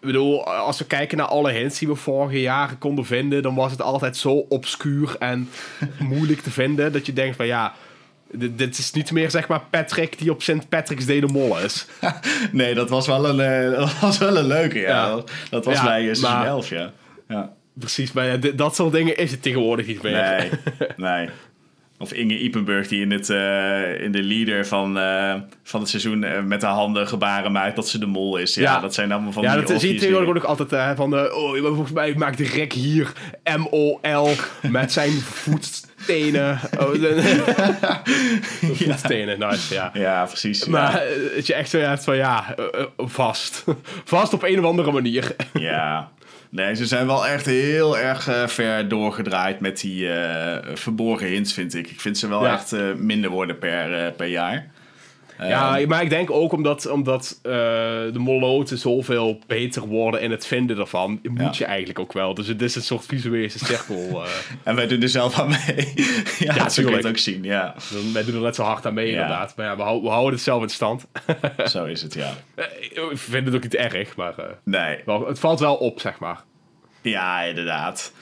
ik 0.00 0.06
bedoel, 0.06 0.46
als 0.46 0.78
we 0.78 0.84
kijken 0.84 1.18
naar 1.18 1.26
alle 1.26 1.50
hints 1.52 1.78
die 1.78 1.88
we 1.88 1.94
vorige 1.94 2.40
jaren 2.40 2.78
konden 2.78 3.04
vinden, 3.06 3.42
dan 3.42 3.54
was 3.54 3.70
het 3.70 3.82
altijd 3.82 4.16
zo 4.16 4.32
obscuur 4.48 5.16
en 5.18 5.48
moeilijk 5.98 6.40
te 6.40 6.50
vinden 6.50 6.92
dat 6.92 7.06
je 7.06 7.12
denkt 7.12 7.36
van 7.36 7.46
ja, 7.46 7.72
dit, 8.36 8.78
is 8.78 8.92
niet 8.92 9.12
meer 9.12 9.30
zeg 9.30 9.48
maar 9.48 9.60
Patrick 9.70 10.18
die 10.18 10.30
op 10.30 10.42
St. 10.42 10.68
Patrick's 10.68 11.06
Day 11.06 11.20
de 11.20 11.26
mol 11.26 11.58
is. 11.60 11.86
Nee, 12.52 12.74
dat 12.74 12.88
was 12.88 13.06
wel 13.06 13.28
een, 13.28 13.40
eh, 13.40 13.70
dat 13.78 13.98
was 14.00 14.18
wel 14.18 14.36
een 14.36 14.46
leuke, 14.46 14.78
ja. 14.78 15.06
Ja. 15.06 15.22
Dat, 15.50 15.64
was 15.64 15.74
Ja, 15.76 15.84
bij 15.84 16.02
uh, 16.04 16.22
maar- 16.22 16.46
11, 16.46 16.68
ja. 16.68 16.92
ja. 17.28 17.52
Precies, 17.78 18.12
maar 18.12 18.26
ja, 18.26 18.36
dat 18.54 18.74
soort 18.74 18.92
dingen 18.92 19.16
is 19.16 19.30
het 19.30 19.42
tegenwoordig 19.42 19.86
niet 19.86 20.02
meer. 20.02 20.12
Nee, 20.12 20.50
nee. 20.96 21.28
Of 21.98 22.12
Inge 22.12 22.38
Ipenburg 22.38 22.88
die 22.88 23.00
in, 23.00 23.10
het, 23.10 23.30
eh, 23.30 24.00
in 24.02 24.12
de 24.12 24.22
leader 24.22 24.66
van, 24.66 24.98
eh, 24.98 25.34
van 25.62 25.80
het 25.80 25.88
seizoen 25.88 26.24
eh, 26.24 26.42
met 26.42 26.62
haar 26.62 26.72
handen 26.72 27.08
gebaren 27.08 27.52
maakt 27.52 27.76
dat 27.76 27.88
ze 27.88 27.98
de 27.98 28.06
mol 28.06 28.36
is. 28.36 28.54
Ja, 28.54 28.62
Ja. 28.62 28.80
dat 28.80 28.94
zijn 28.94 29.12
allemaal 29.12 29.32
van 29.32 29.42
Ja, 29.42 29.56
die 29.56 29.64
dat 29.64 29.80
zie 29.80 29.92
je 29.92 29.98
tegenwoordig 30.00 30.42
ook 30.46 30.58
altijd 30.58 30.96
van 30.96 31.14
oh, 31.14 31.56
volgens 31.56 31.92
mij 31.92 32.14
maakt 32.14 32.38
de 32.38 32.44
rek 32.46 32.72
hier 32.72 33.12
M-O-L 33.56 34.28
met 34.70 34.92
zijn 34.92 35.12
voetstenen. 36.04 36.60
Oh, 36.78 36.92
de 37.00 38.74
voetstenen, 38.74 39.38
nice, 39.38 39.74
ja. 39.74 39.90
Ja, 39.92 40.24
precies. 40.24 40.64
Maar 40.64 40.92
ja. 40.92 41.00
eh, 41.00 41.34
dat 41.34 41.46
je 41.46 41.54
echt 41.54 41.70
zo 41.70 41.78
hebt 41.78 42.04
van 42.04 42.16
ja, 42.16 42.54
eh, 42.56 42.80
eh, 42.80 42.86
vast. 42.96 43.64
vast 44.04 44.32
op 44.32 44.42
een 44.42 44.58
of 44.58 44.64
andere 44.64 44.92
manier. 44.92 45.36
ja. 45.54 46.12
Nee, 46.50 46.74
ze 46.74 46.86
zijn 46.86 47.06
wel 47.06 47.26
echt 47.26 47.46
heel 47.46 47.98
erg 47.98 48.28
ver 48.46 48.88
doorgedraaid 48.88 49.60
met 49.60 49.80
die 49.80 50.08
verborgen 50.74 51.26
hints, 51.26 51.52
vind 51.52 51.74
ik. 51.74 51.90
Ik 51.90 52.00
vind 52.00 52.18
ze 52.18 52.28
wel 52.28 52.44
Ja. 52.44 52.52
echt 52.52 52.72
minder 52.96 53.30
worden 53.30 53.58
per, 53.58 54.12
per 54.12 54.26
jaar. 54.26 54.70
Ja, 55.38 55.78
Ehm, 55.78 55.88
maar 55.88 56.02
ik 56.02 56.10
denk 56.10 56.30
ook 56.30 56.52
omdat, 56.52 56.86
omdat 56.88 57.38
eh, 57.42 57.52
de 57.52 58.18
moloten 58.18 58.78
zoveel 58.78 59.38
beter 59.46 59.86
worden 59.86 60.20
in 60.20 60.30
het 60.30 60.46
vinden 60.46 60.78
ervan, 60.78 61.20
moet 61.22 61.40
Ja. 61.40 61.50
je 61.52 61.64
eigenlijk 61.64 61.98
ook 61.98 62.12
wel. 62.12 62.34
Dus 62.34 62.46
het 62.46 62.62
is 62.62 62.74
een 62.74 62.82
soort 62.82 63.06
visuele 63.06 63.48
cirkel. 63.48 63.96
eh. 64.24 64.30
En 64.62 64.74
wij 64.74 64.86
doen 64.86 65.02
er 65.02 65.08
zelf 65.08 65.38
aan 65.38 65.48
mee. 65.48 65.92
ja, 66.38 66.54
ja 66.54 66.68
zo 66.68 66.82
kun 66.82 66.90
je 66.90 66.96
het 66.96 67.06
ook 67.06 67.18
zien. 67.18 67.42
Ja, 67.44 67.74
wij 68.12 68.24
doen 68.24 68.34
er 68.34 68.40
net 68.40 68.54
zo 68.54 68.62
hard 68.62 68.86
aan 68.86 68.94
mee, 68.94 69.06
Ja. 69.06 69.12
inderdaad. 69.12 69.56
Maar 69.56 69.66
ja, 69.66 69.76
we, 69.76 69.82
hou- 69.82 70.02
we 70.02 70.08
houden 70.08 70.32
het 70.32 70.42
zelf 70.42 70.62
in 70.62 70.68
stand. 70.68 71.06
zo 71.66 71.84
is 71.84 72.02
het, 72.02 72.14
ja. 72.14 72.30
Eh, 72.54 72.64
ik 73.10 73.18
vind 73.18 73.46
het 73.46 73.54
ook 73.54 73.62
niet 73.62 73.74
erg, 73.74 74.16
maar 74.16 74.38
eh, 74.38 74.44
Nee, 74.64 74.98
wel, 75.04 75.26
het 75.26 75.38
valt 75.38 75.60
wel 75.60 75.74
op, 75.74 76.00
zeg 76.00 76.18
maar. 76.18 76.40
Ja, 77.02 77.40
inderdaad. 77.42 78.12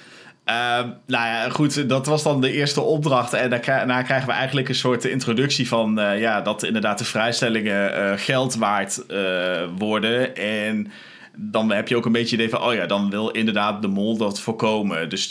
Ehm, 0.52 0.88
nou 1.06 1.26
ja, 1.26 1.48
goed, 1.48 1.88
dat 1.88 2.06
was 2.06 2.22
dan 2.22 2.40
de 2.40 2.52
eerste 2.52 2.80
opdracht. 2.80 3.32
En 3.32 3.50
daarna 3.50 4.02
krijgen 4.02 4.28
we 4.28 4.34
eigenlijk 4.34 4.68
een 4.68 4.74
soort 4.74 5.04
introductie 5.04 5.68
van... 5.68 5.98
eh, 5.98 6.20
ja, 6.20 6.40
dat 6.40 6.62
inderdaad 6.62 6.98
de 6.98 7.04
vrijstellingen 7.04 7.94
eh, 7.94 8.12
geld 8.16 8.54
waard 8.54 9.06
eh, 9.06 9.62
worden. 9.78 10.36
En 10.36 10.92
dan 11.36 11.72
heb 11.72 11.88
je 11.88 11.96
ook 11.96 12.06
een 12.06 12.12
beetje 12.12 12.36
het 12.36 12.44
idee 12.44 12.58
van... 12.58 12.68
oh 12.68 12.74
ja, 12.74 12.86
dan 12.86 13.10
wil 13.10 13.30
inderdaad 13.30 13.82
de 13.82 13.88
mol 13.88 14.16
dat 14.16 14.40
voorkomen. 14.40 15.08
Dus 15.08 15.26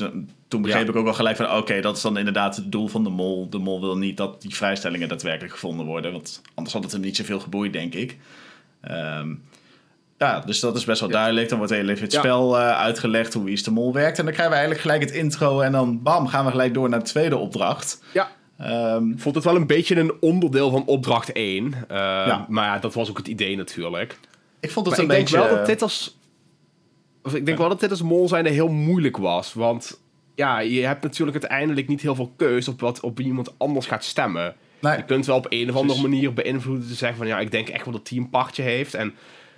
toen 0.47 0.61
begreep 0.61 0.83
Ja. 0.83 0.89
ik 0.89 0.95
ook 0.95 1.03
wel 1.03 1.13
gelijk 1.13 1.37
van... 1.37 1.55
oké, 1.55 1.81
dat 1.81 1.95
is 1.95 2.01
dan 2.01 2.17
inderdaad 2.17 2.55
het 2.55 2.71
doel 2.71 2.87
van 2.87 3.03
de 3.03 3.09
mol. 3.09 3.49
De 3.49 3.57
mol 3.57 3.81
wil 3.81 3.97
niet 3.97 4.17
dat 4.17 4.41
die 4.41 4.55
vrijstellingen 4.55 5.07
daadwerkelijk 5.07 5.53
gevonden 5.53 5.85
worden. 5.85 6.11
Want 6.11 6.41
anders 6.53 6.73
had 6.73 6.83
het 6.83 6.91
hem 6.91 7.01
niet 7.01 7.15
zoveel 7.15 7.39
geboeid, 7.39 7.73
denk 7.73 7.93
ik. 7.93 8.17
Ehm, 8.81 9.33
ja, 10.27 10.39
dus 10.39 10.59
dat 10.59 10.75
is 10.75 10.85
best 10.85 10.99
wel 10.99 11.09
duidelijk. 11.09 11.49
Dan 11.49 11.57
wordt 11.57 11.73
heel 11.73 11.89
even 11.89 12.03
het 12.03 12.11
Ja. 12.13 12.19
spel 12.19 12.57
eh, 12.59 12.69
uitgelegd 12.79 13.33
hoe 13.33 13.43
Wie 13.43 13.53
is 13.53 13.63
de 13.63 13.71
Mol 13.71 13.93
werkt. 13.93 14.17
En 14.19 14.23
dan 14.25 14.33
krijgen 14.33 14.55
we 14.55 14.59
eigenlijk 14.61 14.81
gelijk 14.81 15.01
het 15.01 15.11
intro. 15.11 15.59
En 15.61 15.71
dan 15.71 16.01
bam, 16.01 16.27
gaan 16.27 16.45
we 16.45 16.51
gelijk 16.51 16.73
door 16.73 16.89
naar 16.89 16.99
de 16.99 17.05
tweede 17.05 17.37
opdracht. 17.37 18.03
Ja. 18.13 18.31
Ehm, 18.57 19.09
Ik 19.11 19.19
vond 19.19 19.35
het 19.35 19.43
wel 19.43 19.55
een 19.55 19.67
beetje 19.67 19.95
een 19.95 20.13
onderdeel 20.19 20.69
van 20.69 20.85
opdracht 20.85 21.29
1. 21.33 21.73
eh, 21.87 21.97
Ja. 21.97 22.45
Maar 22.49 22.65
ja, 22.65 22.79
dat 22.79 22.93
was 22.93 23.09
ook 23.09 23.17
het 23.17 23.27
idee 23.27 23.55
natuurlijk. 23.57 24.19
ik 24.59 24.71
vond 24.71 24.85
het 24.85 24.95
Maar 24.95 25.05
een 25.05 25.11
ik 25.11 25.17
denk 25.17 25.29
beetje... 25.29 25.47
wel 25.47 25.57
dat 25.57 25.65
dit 25.65 25.81
als... 25.81 26.17
Of 27.23 27.35
ik 27.35 27.45
denk 27.45 27.57
wel 27.57 27.69
dat 27.69 27.79
dit 27.79 27.89
als 27.89 28.01
mol 28.01 28.27
zijnde 28.27 28.49
heel 28.49 28.67
moeilijk 28.67 29.17
was. 29.17 29.53
Want 29.53 30.01
ja, 30.35 30.59
je 30.59 30.81
hebt 30.85 31.03
natuurlijk 31.03 31.37
uiteindelijk 31.41 31.87
niet 31.87 32.01
heel 32.01 32.15
veel 32.15 32.33
keus 32.37 32.67
op 32.67 32.79
wat 32.81 32.99
op 32.99 33.17
wie 33.17 33.25
iemand 33.25 33.53
anders 33.57 33.85
gaat 33.85 34.03
stemmen. 34.03 34.55
Nee. 34.79 34.97
Je 34.97 35.03
kunt 35.03 35.25
wel 35.25 35.35
op 35.37 35.45
een 35.49 35.69
of 35.69 35.75
andere 35.75 36.01
manier 36.01 36.33
beïnvloeden 36.33 36.87
te 36.87 36.93
zeggen 36.93 37.17
van 37.17 37.27
ja, 37.27 37.39
ik 37.39 37.51
denk 37.51 37.69
echt 37.69 37.85
wel 37.85 37.93
dat 37.93 38.09
een 38.09 38.29
partje 38.29 38.63
heeft. 38.63 38.93
En 38.93 39.13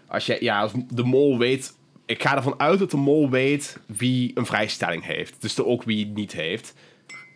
als 0.07 0.25
je, 0.25 0.37
ja, 0.39 0.61
als 0.61 0.71
de 0.89 1.03
mol 1.03 1.37
weet, 1.37 1.73
ik 2.05 2.21
ga 2.21 2.35
ervan 2.35 2.59
uit 2.59 2.79
dat 2.79 2.91
de 2.91 2.97
mol 2.97 3.29
weet 3.29 3.77
wie 3.85 4.31
een 4.33 4.45
vrijstelling 4.45 5.05
heeft. 5.05 5.41
Dus 5.41 5.57
er 5.57 5.65
ook 5.65 5.83
wie 5.83 6.05
het 6.05 6.15
niet 6.15 6.31
heeft. 6.31 6.73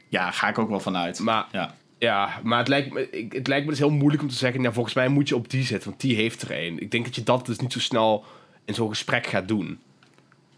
Ja, 0.09 0.31
ga 0.31 0.47
ik 0.47 0.57
ook 0.57 0.69
wel 0.69 0.79
vanuit. 0.79 1.19
Maar 1.19 1.45
ja. 1.51 1.75
ja, 1.97 2.39
maar 2.43 2.59
het 2.59 2.67
lijkt, 2.67 2.93
me, 2.93 3.27
het 3.29 3.47
lijkt 3.47 3.65
me 3.65 3.71
dus 3.71 3.79
heel 3.79 3.89
moeilijk 3.89 4.21
om 4.23 4.29
te 4.29 4.35
zeggen, 4.35 4.61
ja, 4.61 4.71
volgens 4.71 4.95
mij 4.95 5.07
moet 5.07 5.27
je 5.27 5.35
op 5.35 5.49
die 5.49 5.63
zetten, 5.63 5.89
want 5.89 6.01
die 6.01 6.15
heeft 6.15 6.41
er 6.41 6.65
een. 6.65 6.79
Ik 6.79 6.91
denk 6.91 7.05
dat 7.05 7.15
je 7.15 7.23
dat 7.23 7.45
dus 7.45 7.59
niet 7.59 7.73
zo 7.73 7.79
snel 7.79 8.25
in 8.65 8.73
zo'n 8.73 8.89
gesprek 8.89 9.27
gaat 9.27 9.47
doen. 9.47 9.79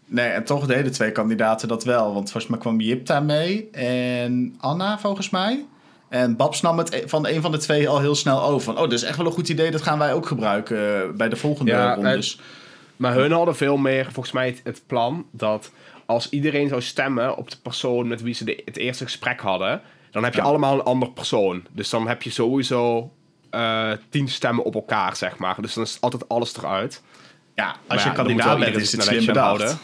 Nee, 0.06 0.28
en 0.28 0.44
toch 0.44 0.66
deden 0.66 0.92
twee 0.92 1.12
kandidaten 1.12 1.68
dat 1.68 1.84
wel. 1.84 2.14
Want 2.14 2.30
volgens 2.30 2.52
mij 2.52 2.60
kwam 2.60 2.80
Jipta 2.80 3.20
mee 3.20 3.70
en 3.70 4.54
Anna 4.58 4.98
volgens 4.98 5.30
mij. 5.30 5.64
En 6.10 6.36
Babs 6.36 6.60
nam 6.60 6.78
het 6.78 6.92
e- 6.92 7.02
van 7.08 7.26
een 7.26 7.40
van 7.42 7.50
de 7.50 7.58
twee 7.58 7.88
al 7.88 8.00
heel 8.00 8.14
snel 8.14 8.42
over. 8.42 8.60
Van, 8.60 8.74
oh, 8.74 8.80
dat 8.80 8.92
is 8.92 9.02
echt 9.02 9.16
wel 9.16 9.26
een 9.26 9.32
goed 9.32 9.48
idee. 9.48 9.70
Dat 9.70 9.82
gaan 9.82 9.98
wij 9.98 10.12
ook 10.14 10.26
gebruiken 10.26 11.02
eh, 11.02 11.10
bij 11.16 11.28
de 11.28 11.36
volgende 11.36 11.70
Ja, 11.70 11.94
rondes. 11.94 12.40
Maar 12.96 13.14
hun 13.14 13.32
hadden 13.32 13.56
veel 13.56 13.76
meer, 13.76 14.04
volgens 14.04 14.32
mij, 14.32 14.46
het, 14.46 14.60
het 14.64 14.82
plan 14.86 15.26
dat 15.30 15.70
als 16.06 16.28
iedereen 16.28 16.68
zou 16.68 16.82
stemmen 16.82 17.36
op 17.36 17.50
de 17.50 17.56
persoon 17.62 18.08
met 18.08 18.22
wie 18.22 18.34
ze 18.34 18.44
de, 18.44 18.62
het 18.64 18.76
eerste 18.76 19.04
gesprek 19.04 19.40
hadden, 19.40 19.80
dan 20.10 20.24
heb 20.24 20.34
je 20.34 20.40
Ja. 20.40 20.46
allemaal 20.46 20.74
een 20.74 20.82
ander 20.82 21.10
persoon. 21.10 21.64
Dus 21.72 21.90
dan 21.90 22.08
heb 22.08 22.22
je 22.22 22.30
sowieso 22.30 23.10
eh, 23.50 23.90
tien 24.08 24.28
stemmen 24.28 24.64
op 24.64 24.74
elkaar, 24.74 25.16
zeg 25.16 25.38
maar. 25.38 25.56
Dus 25.60 25.74
dan 25.74 25.84
is 25.84 25.96
altijd 26.00 26.28
alles 26.28 26.56
eruit. 26.56 27.02
ja, 27.54 27.76
als 27.86 28.02
ja, 28.02 28.10
je 28.10 28.16
dan 28.16 28.24
kandidaat 28.26 28.58
bent, 28.58 28.76
is 28.76 28.92
het 28.92 29.02
slim 29.02 29.26
bedacht. 29.26 29.46
houden. 29.46 29.78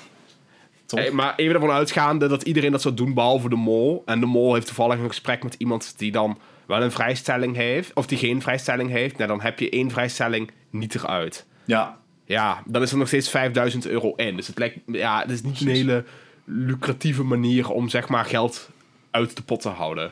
Hey, 0.86 1.10
maar 1.10 1.32
even 1.36 1.54
ervan 1.54 1.70
uitgaande 1.70 2.26
dat 2.26 2.42
iedereen 2.42 2.72
dat 2.72 2.82
zou 2.82 2.94
doen, 2.94 3.14
behalve 3.14 3.48
de 3.48 3.56
mol. 3.56 4.02
En 4.06 4.20
de 4.20 4.26
mol 4.26 4.54
heeft 4.54 4.66
toevallig 4.66 4.98
een 4.98 5.08
gesprek 5.08 5.42
met 5.42 5.54
iemand 5.58 5.94
die 5.96 6.12
dan 6.12 6.38
wel 6.66 6.82
een 6.82 6.92
vrijstelling 6.92 7.56
heeft, 7.56 7.90
of 7.94 8.06
die 8.06 8.18
geen 8.18 8.42
vrijstelling 8.42 8.90
heeft. 8.90 9.16
Nou, 9.16 9.28
dan 9.28 9.40
heb 9.40 9.58
je 9.58 9.70
één 9.70 9.90
vrijstelling 9.90 10.50
niet 10.70 10.94
eruit. 10.94 11.46
Ja, 11.64 11.98
Ja, 12.24 12.62
dan 12.66 12.82
is 12.82 12.92
er 12.92 12.98
nog 12.98 13.06
steeds 13.08 13.30
5000 13.30 13.86
euro 13.86 14.12
in. 14.16 14.36
Dus 14.36 14.46
het 14.46 14.58
lijkt, 14.58 14.78
ja, 14.86 15.20
het 15.20 15.30
is 15.30 15.42
niet 15.42 15.60
een 15.60 15.68
hele 15.68 16.04
lucratieve 16.44 17.22
manier 17.22 17.70
om 17.70 17.88
zeg 17.88 18.08
maar 18.08 18.24
geld 18.24 18.68
uit 19.10 19.36
de 19.36 19.42
pot 19.42 19.60
te 19.60 19.68
houden. 19.68 20.10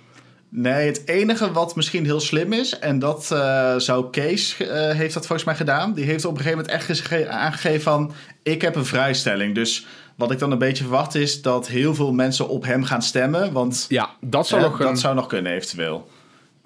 Nee, 0.49 0.87
het 0.87 1.03
enige 1.09 1.53
wat 1.53 1.77
misschien 1.77 2.05
heel 2.05 2.21
slim 2.21 2.53
is, 2.53 2.79
en 2.79 2.99
dat 2.99 3.31
eh, 3.33 3.77
zou 3.77 4.11
Kees, 4.11 4.57
eh, 4.61 4.91
heeft 4.91 5.15
dat 5.15 5.27
volgens 5.27 5.45
mij 5.47 5.55
gedaan. 5.57 5.93
Die 5.95 6.05
heeft 6.05 6.25
op 6.25 6.31
een 6.31 6.37
gegeven 6.37 6.59
moment 6.59 6.75
echt 6.75 7.01
gege- 7.01 7.29
aangegeven 7.29 7.81
van, 7.83 8.13
ik 8.43 8.63
heb 8.63 8.75
een 8.75 8.85
vrijstelling. 8.85 9.55
Dus 9.55 9.87
wat 10.15 10.31
ik 10.31 10.39
dan 10.39 10.51
een 10.51 10.59
beetje 10.59 10.85
verwacht 10.85 11.15
is 11.15 11.43
dat 11.43 11.69
heel 11.69 11.95
veel 11.95 12.13
mensen 12.13 12.49
op 12.49 12.65
hem 12.65 12.85
gaan 12.85 13.03
stemmen. 13.03 13.53
Want 13.53 13.87
Ja, 13.89 14.11
dat 14.21 14.47
zou, 14.47 14.63
nog 14.63 14.79
een, 14.79 14.87
dat 14.87 14.99
zou 14.99 15.15
nog 15.15 15.27
kunnen 15.27 15.53
eventueel. 15.53 16.09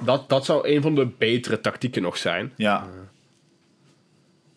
dat, 0.02 0.28
dat 0.28 0.44
zou 0.44 0.68
een 0.68 0.82
van 0.82 0.94
de 0.94 1.06
betere 1.18 1.60
tactieken 1.60 2.02
nog 2.02 2.16
zijn. 2.16 2.52
Ja. 2.56 2.86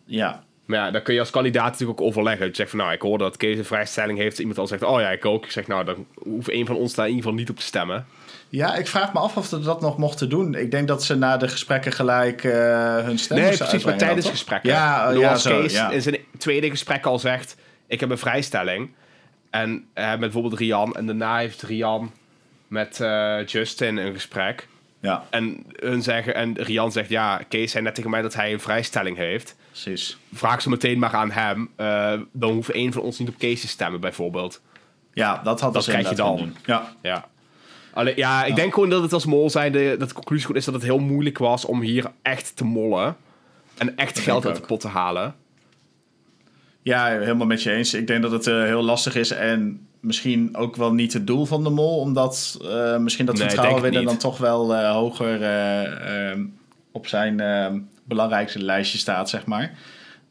Ja. 0.04 0.44
Maar 0.64 0.78
ja, 0.78 0.90
dan 0.90 1.02
kun 1.02 1.14
je 1.14 1.20
als 1.20 1.30
kandidaat 1.30 1.70
natuurlijk 1.70 2.00
ook 2.00 2.06
overleggen. 2.06 2.46
Je 2.46 2.54
zegt 2.54 2.70
van, 2.70 2.78
nou, 2.78 2.92
ik 2.92 3.02
hoor 3.02 3.18
dat 3.18 3.36
Kees 3.36 3.58
een 3.58 3.64
vrijstelling 3.64 4.18
heeft. 4.18 4.38
Iemand 4.38 4.58
al 4.58 4.66
zegt, 4.66 4.82
oh 4.82 5.00
ja, 5.00 5.10
ik 5.10 5.24
ook. 5.24 5.44
Ik 5.44 5.50
zeg, 5.50 5.66
nou, 5.66 5.84
dan 5.84 6.06
hoeft 6.14 6.50
een 6.50 6.66
van 6.66 6.76
ons 6.76 6.94
daar 6.94 7.06
in 7.06 7.10
ieder 7.10 7.24
geval 7.24 7.40
niet 7.40 7.50
op 7.50 7.56
te 7.56 7.64
stemmen. 7.64 8.06
Ja, 8.48 8.74
ik 8.74 8.86
vraag 8.86 9.12
me 9.12 9.18
af 9.18 9.36
of 9.36 9.46
ze 9.46 9.60
dat 9.60 9.80
nog 9.80 9.98
mochten 9.98 10.28
doen. 10.28 10.54
Ik 10.54 10.70
denk 10.70 10.88
dat 10.88 11.04
ze 11.04 11.16
na 11.16 11.36
de 11.36 11.48
gesprekken 11.48 11.92
gelijk 11.92 12.44
eh, 12.44 12.52
hun 12.96 13.18
stem 13.18 13.38
Nee, 13.38 13.56
precies, 13.56 13.84
maar 13.84 13.98
tijdens 13.98 14.28
gesprekken. 14.28 14.70
Ja, 14.70 15.10
ja, 15.10 15.30
als 15.30 15.42
zo, 15.42 15.60
Kees 15.60 15.72
ja. 15.72 15.90
in 15.90 16.02
zijn 16.02 16.16
tweede 16.38 16.70
gesprek 16.70 17.06
al 17.06 17.18
zegt, 17.18 17.56
ik 17.92 18.00
heb 18.00 18.10
een 18.10 18.18
vrijstelling. 18.18 18.90
En 19.50 19.84
eh, 19.92 20.08
met 20.10 20.20
bijvoorbeeld 20.20 20.58
Rian. 20.58 20.94
En 20.94 21.06
daarna 21.06 21.38
heeft 21.38 21.62
Rian 21.62 22.12
met 22.66 23.00
eh, 23.00 23.46
Justin 23.46 23.96
een 23.96 24.12
gesprek. 24.12 24.68
Ja, 25.00 25.24
En, 25.30 25.64
hun 25.76 26.02
zeggen, 26.02 26.34
en 26.34 26.54
Rian 26.56 26.92
zegt, 26.92 27.08
ja, 27.08 27.40
Kees 27.48 27.70
zei 27.70 27.84
net 27.84 27.94
tegen 27.94 28.10
mij 28.10 28.22
dat 28.22 28.34
hij 28.34 28.52
een 28.52 28.60
vrijstelling 28.60 29.16
heeft. 29.16 29.56
precies. 29.70 30.18
Vraag 30.32 30.62
ze 30.62 30.68
meteen 30.68 30.98
maar 30.98 31.14
aan 31.14 31.30
hem. 31.30 31.70
Eh, 31.76 32.20
dan 32.32 32.52
hoeft 32.52 32.70
één 32.70 32.92
van 32.92 33.02
ons 33.02 33.18
niet 33.18 33.28
op 33.28 33.38
Kees 33.38 33.60
te 33.60 33.68
stemmen, 33.68 34.00
bijvoorbeeld. 34.00 34.60
Ja, 35.12 35.40
dat 35.44 35.60
had 35.60 35.74
Dat 35.74 35.84
ze 35.84 35.90
krijg 35.90 36.08
je 36.08 36.14
dan. 36.14 36.56
Ja, 36.64 36.96
Ja. 37.02 37.30
Alleen, 37.92 38.16
ja, 38.16 38.44
ik 38.44 38.54
denk 38.54 38.74
gewoon 38.74 38.90
dat 38.90 39.02
het 39.02 39.12
als 39.12 39.24
mol 39.24 39.50
zijn, 39.50 39.72
de, 39.72 39.96
dat 39.98 40.08
de 40.08 40.14
conclusie 40.14 40.54
is 40.54 40.64
dat 40.64 40.74
het 40.74 40.82
heel 40.82 40.98
moeilijk 40.98 41.38
was 41.38 41.64
om 41.64 41.80
hier 41.80 42.10
echt 42.22 42.56
te 42.56 42.64
mollen. 42.64 43.16
En 43.78 43.96
echt 43.96 44.18
geld 44.18 44.46
uit 44.46 44.56
de 44.56 44.62
pot 44.62 44.80
te 44.80 44.88
halen. 44.88 45.34
Ja, 46.82 47.06
helemaal 47.06 47.46
met 47.46 47.62
je 47.62 47.72
eens. 47.72 47.94
Ik 47.94 48.06
denk 48.06 48.22
dat 48.22 48.30
het 48.30 48.46
eh, 48.46 48.62
heel 48.62 48.82
lastig 48.82 49.14
is 49.14 49.30
en 49.30 49.86
misschien 50.02 50.56
ook 50.56 50.76
wel 50.76 50.92
niet 50.92 51.12
het 51.12 51.26
doel 51.26 51.44
van 51.44 51.64
de 51.64 51.70
mol, 51.70 51.98
omdat 51.98 52.58
eh, 52.62 52.98
misschien 52.98 53.26
dat 53.26 53.36
Nee, 53.36 53.48
vertrouwen 53.48 53.82
winnen 53.82 54.04
dan 54.04 54.16
toch 54.16 54.38
wel 54.38 54.74
eh, 54.74 54.92
hoger 54.92 55.42
eh, 55.42 56.30
ehm, 56.30 56.44
op 56.92 57.06
zijn 57.06 57.40
ehm, 57.40 57.80
belangrijkste 58.04 58.62
lijstje 58.62 58.98
staat, 58.98 59.28
zeg 59.28 59.46
maar. 59.46 59.78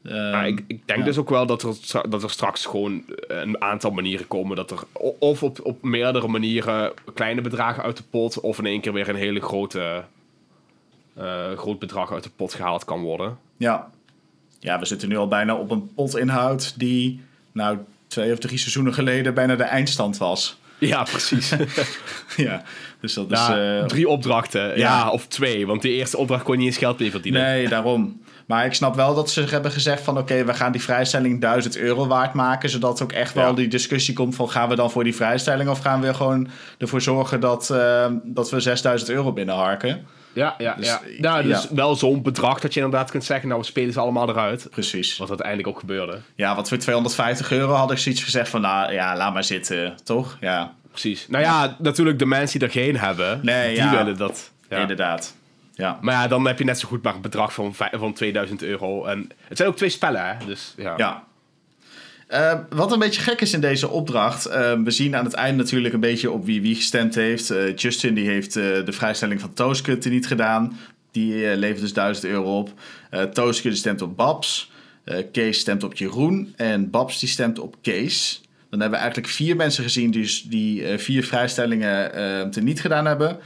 Ehm, 0.04 0.44
ik, 0.44 0.64
ik 0.68 0.88
denk 0.88 1.00
ja. 1.00 1.06
dus 1.06 1.18
ook 1.18 1.30
wel 1.30 1.46
dat 1.46 1.64
er, 1.64 2.10
dat 2.10 2.24
er 2.24 2.30
straks 2.30 2.66
gewoon 2.66 3.04
een 3.28 3.62
aantal 3.62 3.92
manieren 3.92 4.28
komen. 4.28 4.56
Dat 4.56 4.72
er 4.72 4.84
of 5.20 5.44
op, 5.44 5.60
op 5.64 5.84
meerdere 5.84 6.28
manieren 6.28 6.94
kleine 7.14 7.42
bedragen 7.42 7.84
uit 7.84 7.98
de 7.98 8.04
pot, 8.10 8.40
of 8.40 8.58
in 8.58 8.66
één 8.66 8.82
keer 8.82 8.94
weer 8.94 9.10
een 9.10 9.16
hele 9.16 9.42
grote 9.42 10.04
groot 11.56 11.80
bedrag 11.80 12.12
uit 12.14 12.24
de 12.24 12.30
pot 12.36 12.54
gehaald 12.54 12.86
kan 12.86 13.02
worden. 13.02 13.38
Ja. 13.58 13.90
Ja, 14.62 14.80
we 14.80 14.86
zitten 14.86 15.10
nu 15.10 15.18
al 15.18 15.28
bijna 15.28 15.56
op 15.56 15.72
een 15.72 15.94
potinhoud 15.94 16.74
die, 16.80 17.22
nou, 17.52 17.78
twee 18.08 18.32
of 18.32 18.40
drie 18.40 18.58
seizoenen 18.58 18.94
geleden 18.94 19.34
bijna 19.34 19.56
de 19.56 19.64
eindstand 19.64 20.18
was. 20.18 20.60
Ja, 20.78 21.04
precies. 21.04 21.54
ja, 22.38 22.62
dus 23.00 23.14
dat 23.14 23.32
is... 23.32 23.48
Eh, 23.48 23.86
drie 23.86 24.08
opdrachten. 24.08 24.68
Ja. 24.68 24.76
ja. 24.76 25.10
of 25.10 25.28
twee. 25.28 25.68
Want 25.68 25.82
de 25.82 25.90
eerste 25.90 26.18
opdracht 26.18 26.44
kon 26.44 26.54
je 26.54 26.60
niet 26.60 26.68
eens 26.68 26.78
geld 26.78 27.00
meer 27.00 27.12
verdienen. 27.12 27.42
Nee, 27.42 27.68
daarom. 27.68 28.22
Maar 28.46 28.66
ik 28.66 28.74
snap 28.74 28.96
wel 28.96 29.16
dat 29.16 29.30
ze 29.30 29.42
hebben 29.42 29.72
gezegd 29.72 30.02
van... 30.04 30.18
oké, 30.18 30.46
we 30.46 30.54
gaan 30.54 30.72
die 30.72 30.82
vrijstelling 30.82 31.42
1000 31.42 31.78
euro 31.78 32.08
waard 32.08 32.34
maken... 32.34 32.70
zodat 32.70 33.02
ook 33.02 33.12
echt 33.12 33.34
wel 33.34 33.56
die 33.56 33.68
discussie 33.68 34.14
komt 34.14 34.36
van... 34.36 34.50
gaan 34.50 34.70
we 34.70 34.76
dan 34.76 34.92
voor 34.92 35.04
die 35.04 35.16
vrijstelling... 35.16 35.70
of 35.70 35.80
gaan 35.80 36.02
we 36.02 36.14
gewoon 36.14 36.48
ervoor 36.78 37.02
zorgen 37.02 37.40
dat, 37.40 37.70
eh, 37.70 38.06
dat 38.24 38.50
we 38.50 38.60
6000 38.60 39.10
euro 39.10 39.34
binnenharken? 39.34 40.06
Ja, 40.34 40.56
ja, 40.58 40.74
Dus, 40.74 40.86
ja. 40.86 41.02
ik- 41.06 41.20
Nou, 41.20 41.44
dus 41.44 41.64
ja. 41.64 41.76
wel 41.76 41.96
zo'n 41.96 42.22
bedrag 42.22 42.60
dat 42.60 42.74
je 42.74 42.82
inderdaad 42.82 43.12
kunt 43.12 43.24
zeggen... 43.24 43.48
nou, 43.48 43.60
we 43.62 43.66
spelen 43.68 43.94
ze 43.94 44.00
allemaal 44.00 44.30
eruit. 44.30 44.68
Precies. 44.72 45.18
Wat 45.18 45.30
uiteindelijk 45.30 45.68
ook 45.68 45.80
gebeurde. 45.80 46.20
Ja, 46.36 46.56
want 46.56 46.68
voor 46.68 46.78
250 46.78 47.52
euro 47.52 47.74
had 47.74 47.92
ik 47.92 47.98
zoiets 47.98 48.24
gezegd 48.24 48.50
van... 48.50 48.62
nou 48.62 48.94
ja, 48.94 49.18
laat 49.18 49.34
maar 49.34 49.44
zitten, 49.44 49.96
toch? 50.04 50.38
Ja, 50.40 50.74
Precies. 50.90 51.28
Nou 51.28 51.44
ja, 51.44 51.76
natuurlijk 51.80 52.20
de 52.20 52.26
mensen 52.26 52.60
die 52.60 52.68
er 52.68 52.74
geen 52.74 52.98
hebben... 52.98 53.40
Nee, 53.44 53.68
die 53.74 53.84
ja. 53.84 53.92
willen 53.92 54.18
dat. 54.18 54.52
Ja. 54.70 54.78
inderdaad. 54.78 55.36
Ja. 55.74 55.98
Maar 56.02 56.14
ja, 56.14 56.28
dan 56.28 56.48
heb 56.48 56.58
je 56.58 56.64
net 56.64 56.80
zo 56.80 56.88
goed 56.88 57.04
maar 57.04 57.16
een 57.16 57.22
bedrag 57.22 57.54
van, 57.54 57.76
van 57.92 58.14
2000 58.14 58.64
euro. 58.64 59.06
En 59.06 59.30
het 59.48 59.58
zijn 59.58 59.70
ook 59.70 59.76
twee 59.76 59.90
spellen, 59.90 60.26
hè? 60.28 60.46
Dus 60.46 60.74
ja. 60.78 60.94
Ja. 60.98 61.24
Uh, 62.32 62.54
wat 62.70 62.92
een 62.92 63.00
beetje 63.00 63.22
gek 63.22 63.42
is 63.42 63.54
in 63.54 63.62
deze 63.62 63.90
opdracht. 63.90 64.48
Uh, 64.48 64.74
we 64.84 64.92
zien 64.92 65.16
aan 65.16 65.26
het 65.26 65.34
einde 65.34 65.64
natuurlijk 65.64 65.94
een 65.94 66.00
beetje 66.00 66.32
op 66.32 66.46
wie 66.46 66.62
wie 66.62 66.76
gestemd 66.76 67.16
heeft. 67.16 67.52
Uh, 67.52 67.76
Justin 67.76 68.14
die 68.14 68.28
heeft 68.28 68.54
de 68.54 68.84
vrijstelling 68.88 69.42
van 69.42 69.54
Tooske 69.54 69.98
niet 70.04 70.28
gedaan. 70.28 70.78
Die 71.12 71.58
levert 71.58 71.82
dus 71.82 71.94
1000 71.94 72.26
euro 72.26 72.58
op. 72.58 72.74
Uh, 73.12 73.52
die 73.62 73.76
stemt 73.76 74.02
op 74.02 74.18
Babs. 74.18 74.72
Kees 75.32 75.60
stemt 75.60 75.84
op 75.84 75.96
Jeroen. 75.96 76.54
En 76.56 76.90
Babs 76.90 77.20
die 77.20 77.30
stemt 77.30 77.60
op 77.60 77.76
Kees. 77.82 78.42
Dan 78.70 78.80
hebben 78.80 78.98
we 78.98 79.04
eigenlijk 79.04 79.34
vier 79.34 79.56
mensen 79.56 79.84
gezien 79.84 80.12
die, 80.12 80.42
die 80.50 80.98
vier 80.98 81.24
vrijstellingen 81.24 82.50
niet 82.62 82.82
gedaan 82.82 83.06
hebben. 83.06 83.38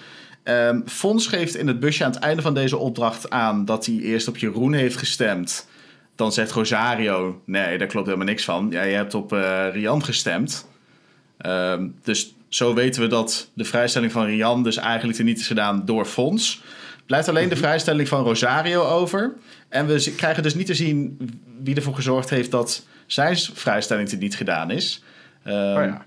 Fons 0.86 1.28
geeft 1.28 1.56
in 1.56 1.68
het 1.68 1.80
busje 1.80 2.04
aan 2.04 2.12
het 2.12 2.20
einde 2.20 2.42
van 2.42 2.54
deze 2.54 2.78
opdracht 2.78 3.30
aan 3.30 3.66
dat 3.66 3.86
hij 3.86 3.96
eerst 3.96 4.28
op 4.28 4.38
Jeroen 4.38 4.74
heeft 4.74 4.98
gestemd. 4.98 5.68
Dan 6.16 6.32
zegt 6.32 6.52
Rosario: 6.52 7.42
Nee, 7.46 7.78
daar 7.78 7.88
klopt 7.88 8.06
helemaal 8.06 8.28
niks 8.28 8.44
van. 8.44 8.68
Ja, 8.72 8.84
je 8.84 8.96
hebt 8.96 9.14
op 9.14 9.34
uh, 9.34 9.68
Rian 9.72 10.04
gestemd. 10.04 10.68
Um, 11.46 11.96
dus 12.04 12.34
zo 12.48 12.74
weten 12.74 13.02
we 13.02 13.08
dat 13.08 13.50
de 13.54 13.66
vrijstelling 13.66 14.12
van 14.12 14.26
Rian 14.26 14.64
dus 14.64 14.78
eigenlijk 14.78 15.18
er 15.18 15.24
niet 15.24 15.40
is 15.40 15.48
gedaan 15.48 15.86
door 15.86 16.06
Fons. 16.06 16.64
Blijft 17.06 17.28
alleen 17.28 17.50
de 17.50 17.56
mhm. 17.56 17.64
vrijstelling 17.64 18.08
van 18.08 18.24
Rosario 18.24 18.84
over. 18.84 19.34
En 19.70 19.88
we 19.88 20.14
krijgen 20.16 20.44
dus 20.44 20.56
niet 20.56 20.66
te 20.66 20.74
zien 20.74 21.18
wie 21.64 21.76
ervoor 21.76 21.96
gezorgd 21.96 22.30
heeft 22.30 22.52
dat 22.52 22.86
zijn 23.06 23.38
vrijstelling 23.38 24.12
er 24.12 24.18
niet 24.18 24.36
gedaan 24.36 24.72
is. 24.72 25.04
Um, 25.48 25.54
oh 25.54 25.84
ja. 25.84 26.06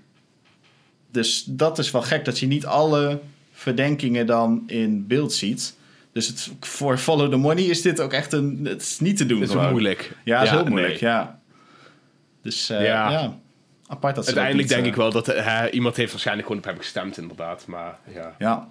Dus 1.11 1.43
dat 1.47 1.79
is 1.79 1.91
wel 1.91 2.01
gek 2.01 2.25
dat 2.25 2.39
je 2.39 2.47
niet 2.47 2.65
alle 2.65 3.19
verdenkingen 3.51 4.25
dan 4.25 4.63
in 4.67 5.07
beeld 5.07 5.33
ziet. 5.33 5.75
Dus 6.11 6.27
het, 6.27 6.51
voor 6.59 6.97
Follow 6.97 7.31
the 7.31 7.37
Money 7.37 7.63
is 7.63 7.81
dit 7.81 7.99
ook 7.99 8.13
echt 8.13 8.33
een. 8.33 8.59
Het 8.63 8.81
is 8.81 8.99
niet 8.99 9.17
te 9.17 9.25
doen. 9.25 9.41
Het 9.41 9.49
is 9.49 9.55
moeilijk. 9.55 10.15
Ja, 10.23 10.39
het 10.39 10.47
is 10.47 10.53
heel 10.53 10.65
moeilijk, 10.65 10.95
ja. 10.95 11.39
Dus 12.41 12.69
uh, 12.69 12.85
ja. 12.85 13.11
ja. 13.11 13.33
Apart 13.87 14.15
dat 14.15 14.23
ze 14.23 14.29
Uiteindelijk 14.29 14.69
denk 14.69 14.85
ik 14.85 14.95
wel 14.95 15.11
dat 15.11 15.29
uh, 15.29 15.63
iemand 15.71 15.95
heeft 15.95 16.11
waarschijnlijk 16.11 16.47
gewoon 16.47 16.63
op 16.63 16.69
hem 16.69 16.77
gestemd, 16.77 17.17
inderdaad. 17.17 17.65
Maar 17.65 17.97
ja. 18.13 18.35
Ja. 18.37 18.67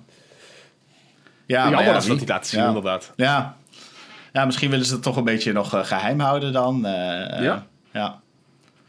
Ja, 1.46 1.62
jammer 1.62 1.84
ja, 1.84 1.92
dat 1.92 2.02
ze 2.02 2.08
dat 2.08 2.18
niet 2.18 2.28
laten 2.28 2.50
zien, 2.50 2.64
inderdaad. 2.64 3.12
Ja. 3.16 3.56
ja, 4.32 4.44
misschien 4.44 4.70
willen 4.70 4.86
ze 4.86 4.92
het 4.92 5.02
toch 5.02 5.16
een 5.16 5.24
beetje 5.24 5.52
nog 5.52 5.74
uh, 5.74 5.84
geheim 5.84 6.20
houden 6.20 6.52
dan. 6.52 6.80
ja. 7.40 7.66
Ja. 7.92 8.20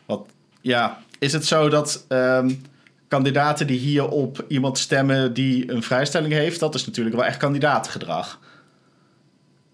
Wat, 0.06 0.30
ja, 0.62 0.98
is 1.20 1.34
het 1.34 1.46
zo 1.46 1.70
dat. 1.70 2.06
Um, 2.10 2.62
kandidaten 3.10 3.68
die 3.68 3.80
hier 3.80 4.10
op 4.10 4.46
iemand 4.48 4.78
stemmen 4.78 5.34
die 5.34 5.72
een 5.72 5.84
vrijstelling 5.84 6.34
heeft, 6.34 6.60
dat 6.60 6.76
is 6.76 6.86
natuurlijk 6.86 7.16
wel 7.16 7.26
echt 7.26 7.38
kandidaatgedrag. 7.38 8.40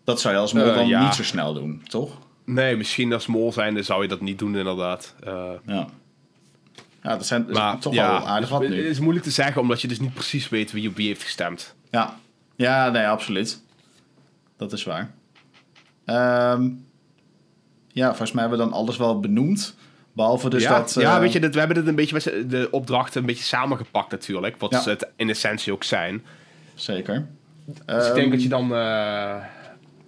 Dat 0.04 0.21
zou 0.21 0.34
je 0.34 0.39
als 0.39 0.54
mol 0.54 0.67
uh, 0.67 0.76
dan 0.76 1.04
niet 1.04 1.13
zo 1.13 1.24
snel 1.24 1.54
doen, 1.54 1.84
toch? 1.88 2.17
Nee, 2.45 2.76
misschien 2.76 3.13
als 3.13 3.28
mol 3.28 3.54
zijnde 3.54 3.84
zou 3.84 4.02
je 4.02 4.08
dat 4.08 4.21
niet 4.21 4.39
doen, 4.39 4.56
inderdaad. 4.56 5.15
Uh, 5.28 5.52
ja. 5.65 5.88
Ja, 7.04 7.17
dat 7.17 7.26
zijn 7.26 7.45
maar, 7.52 7.80
toch 7.80 7.93
ja, 7.93 8.12
wel 8.12 8.28
aardig 8.28 8.50
wat 8.50 8.62
nu. 8.62 8.76
Het 8.76 8.86
is 8.86 9.00
moeilijk 9.00 9.26
te 9.26 9.32
zeggen, 9.32 9.62
omdat 9.62 9.82
je 9.82 9.88
dus 9.88 10.00
niet 10.00 10.13
precies 10.13 10.50
weet 10.50 10.71
wie 10.71 10.89
op 10.89 10.95
wie 10.95 11.08
heeft 11.08 11.24
gestemd. 11.24 11.76
Ja, 11.91 12.17
ja 12.56 12.89
nee, 12.89 13.08
absoluut. 13.08 13.62
Dat 14.58 14.74
is 14.74 14.84
waar. 14.84 15.12
Um, 16.06 16.86
ja, 17.88 18.08
volgens 18.08 18.32
mij 18.32 18.41
hebben 18.41 18.60
we 18.60 18.65
dan 18.65 18.74
alles 18.74 18.98
wel 18.98 19.19
benoemd. 19.19 19.76
Behalve 20.15 20.49
dus 20.49 20.63
ja, 20.63 20.78
dat... 20.78 20.93
Ja, 20.93 21.15
uh, 21.15 21.19
weet 21.19 21.32
je, 21.32 21.39
we 21.39 21.60
hebben 21.60 21.78
het 21.78 21.88
een 21.88 21.95
beetje 21.95 22.47
de 22.47 22.67
opdrachten 22.71 23.19
een 23.19 23.25
beetje 23.28 23.43
samengepakt 23.43 24.12
natuurlijk. 24.12 24.56
Wat 24.58 24.75
ze 24.75 24.89
het 24.89 25.08
in 25.15 25.30
essentie 25.30 25.73
ook 25.73 25.84
zijn. 25.84 26.23
Zeker. 26.75 27.28
Dus 27.86 28.08
ik 28.08 28.13
denk 28.13 28.32
dat 28.32 28.43
je 28.43 28.49
dan 28.49 28.71
uh, 28.71 29.36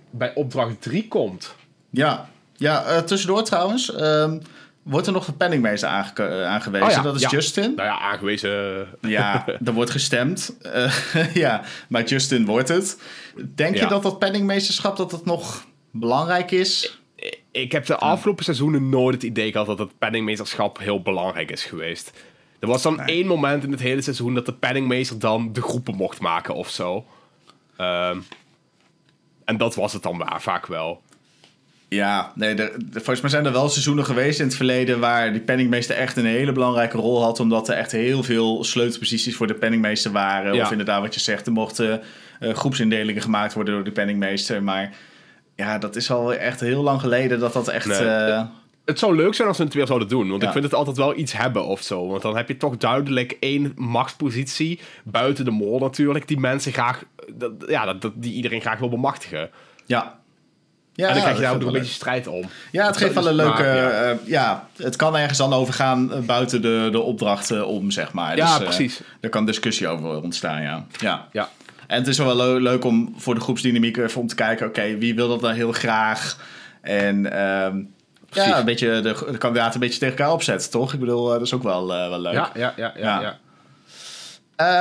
bij 0.10 0.34
opdracht 0.34 0.82
3 0.82 1.08
komt. 1.08 1.56
Ja, 1.90 2.30
ja 2.56 2.86
uh, 2.86 2.98
tussendoor 2.98 3.44
trouwens. 3.44 4.02
Um, 4.02 4.42
wordt 4.84 5.08
er 5.08 5.14
nog 5.14 5.26
de 5.26 5.34
penningmeester 5.34 5.90
aange 5.90 6.46
aangewezen? 6.46 6.88
Oh 6.88 6.94
ja, 6.94 7.02
dat 7.02 7.16
is. 7.16 7.30
Justin. 7.30 7.74
Nou 7.76 7.88
ja, 7.88 8.00
aangewezen. 8.00 8.88
Ja, 9.02 9.46
er 9.66 9.74
wordt 9.74 9.92
gestemd. 9.92 10.58
ja, 11.34 11.62
maar 11.90 12.04
Justin 12.04 12.46
wordt 12.46 12.68
het. 12.68 13.02
Denk 13.56 13.76
je 13.76 13.88
dat 13.88 14.04
dat 14.04 14.20
penningmeesterschap 14.20 14.98
dat 14.98 15.12
het 15.12 15.26
nog 15.26 15.66
belangrijk 15.92 16.52
is? 16.52 17.00
Ik 17.52 17.72
heb 17.72 17.86
de 17.86 17.96
afgelopen 17.96 18.44
seizoenen 18.44 18.90
nooit 18.90 19.16
het 19.16 19.24
idee 19.24 19.52
gehad 19.52 19.68
dat 19.68 19.80
het 19.80 19.98
penningmeesterschap 19.98 20.78
heel 20.78 21.02
belangrijk 21.02 21.52
is 21.52 21.64
geweest. 21.64 22.12
Er 22.60 22.68
was 22.68 22.82
dan 22.82 23.00
één 23.00 23.28
moment 23.28 23.64
in 23.64 23.72
het 23.72 23.80
hele 23.80 24.02
seizoen 24.02 24.34
dat 24.34 24.46
de 24.46 24.54
penningmeester 24.54 25.20
dan 25.20 25.54
de 25.54 25.62
groepen 25.62 25.96
mocht 25.96 26.20
maken 26.20 26.56
of 26.56 26.70
zo. 26.70 27.06
Um, 27.82 28.24
en 29.46 29.58
dat 29.58 29.76
was 29.76 29.94
het 29.94 30.04
dan 30.04 30.18
waar, 30.18 30.42
vaak 30.42 30.66
wel. 30.66 31.02
Ja, 31.90 32.32
nee, 32.36 32.54
de, 32.54 32.72
volgens 32.92 33.22
mij 33.22 33.30
zijn 33.30 33.46
er 33.46 33.52
wel 33.52 33.70
seizoenen 33.70 34.06
geweest 34.06 34.40
in 34.40 34.46
het 34.46 34.56
verleden 34.56 35.00
waar 35.00 35.32
die 35.32 35.42
penningmeester 35.42 35.96
echt 35.96 36.18
een 36.18 36.26
hele 36.26 36.52
belangrijke 36.52 36.98
rol 36.98 37.24
had, 37.24 37.40
omdat 37.40 37.70
er 37.70 37.76
echt 37.76 37.92
heel 37.92 38.24
veel 38.24 38.64
sleutelposities 38.64 39.36
voor 39.36 39.48
de 39.48 39.54
penningmeester 39.54 40.12
waren. 40.12 40.54
Ja. 40.54 40.64
Of 40.64 40.72
inderdaad, 40.72 41.02
wat 41.02 41.14
je 41.14 41.20
zegt, 41.20 41.46
er 41.46 41.52
mochten 41.52 42.02
uh, 42.40 42.54
groepsindelingen 42.54 43.22
gemaakt 43.22 43.54
worden 43.54 43.74
door 43.74 43.84
de 43.84 43.92
penningmeester. 43.92 44.64
Maar 44.64 44.96
ja, 45.58 45.78
dat 45.78 45.96
is 45.96 46.12
al 46.12 46.34
echt 46.34 46.60
heel 46.60 46.84
lang 46.84 47.02
geleden 47.02 47.40
dat 47.40 47.54
dat 47.54 47.68
echt... 47.68 48.00
Eh, 48.00 48.42
het 48.86 49.00
zou 49.00 49.16
leuk 49.16 49.34
zijn 49.34 49.48
als 49.48 49.58
we 49.58 49.64
het 49.64 49.74
weer 49.74 49.88
zouden 49.88 50.08
doen. 50.08 50.30
Want 50.30 50.44
ik 50.44 50.52
vind 50.52 50.64
het 50.64 50.74
altijd 50.74 50.98
wel 50.98 51.18
iets 51.18 51.34
hebben 51.34 51.66
of 51.66 51.82
zo. 51.82 52.08
Want 52.08 52.22
dan 52.22 52.38
heb 52.38 52.48
je 52.48 52.58
toch 52.58 52.78
duidelijk 52.78 53.38
één 53.40 53.72
machtspositie. 53.76 54.80
Buiten 55.04 55.46
de 55.46 55.52
mol 55.52 55.80
natuurlijk. 55.80 56.28
Die 56.28 56.40
mensen 56.40 56.74
graag... 56.74 57.04
Dat, 57.34 57.52
ja, 57.68 57.94
dat, 57.94 58.12
die 58.16 58.34
iedereen 58.34 58.62
graag 58.62 58.80
wil 58.80 58.90
bemachtigen. 58.90 59.50
Ja. 59.86 60.20
Ja, 60.94 61.08
en 61.08 61.14
dan 61.14 61.22
krijg 61.22 61.38
je 61.38 61.44
daar 61.44 61.54
ook 61.54 61.62
een 61.62 61.72
beetje 61.72 61.94
strijd 61.94 62.28
om. 62.28 62.44
Ja, 62.72 62.86
het 62.86 62.98
geeft 62.98 63.14
wel 63.14 63.28
een 63.28 63.36
leuke... 63.36 63.64
ja. 63.64 64.12
Uh, 64.12 64.18
ja. 64.26 64.68
het 64.76 64.96
kan 64.96 65.18
ergens 65.18 65.38
dan 65.38 65.54
overgaan 65.54 66.12
uh, 66.14 66.20
buiten 66.20 66.62
de, 66.62 66.90
de 66.92 67.02
opdrachten 67.02 67.68
om, 67.68 67.92
zeg 67.92 68.14
maar. 68.14 68.36
Ja, 68.36 68.58
dus, 68.58 68.68
precies. 68.68 69.02
Er 69.20 69.30
kan 69.30 69.46
discussie 69.46 69.88
over 69.88 70.22
ontstaan, 70.22 70.62
ja. 70.62 70.86
Ja. 71.00 71.28
ja. 71.32 71.50
En 71.88 71.98
het 71.98 72.08
is 72.08 72.18
wel 72.18 72.60
leuk 72.60 72.86
om 72.86 73.14
voor 73.18 73.36
de 73.36 73.42
groepsdynamiek 73.42 73.98
even 73.98 74.22
om 74.22 74.28
te 74.28 74.36
kijken... 74.36 74.68
oké, 74.68 74.98
wie 74.98 75.16
wil 75.16 75.28
dat 75.28 75.40
dan 75.40 75.54
heel 75.54 75.72
graag? 75.72 76.38
En 76.82 77.42
um, 77.42 77.94
ja, 78.30 78.60
een 78.60 78.66
beetje 78.66 79.02
de, 79.02 79.16
de 79.32 79.38
kandidaten 79.38 79.74
een 79.74 79.80
beetje 79.80 80.00
tegen 80.00 80.18
elkaar 80.18 80.34
opzetten, 80.34 80.70
toch? 80.70 80.94
Ik 80.94 81.00
bedoel, 81.00 81.26
uh, 81.26 81.32
dat 81.32 81.42
is 81.42 81.54
ook 81.54 81.64
wel, 81.64 81.94
uh, 81.94 82.10
wel 82.10 82.20
leuk. 82.20 82.34
Ja, 82.34 82.52
ja, 82.56 82.74
ja, 82.76 82.94
ja. 82.98 83.22
ja. 83.22 83.38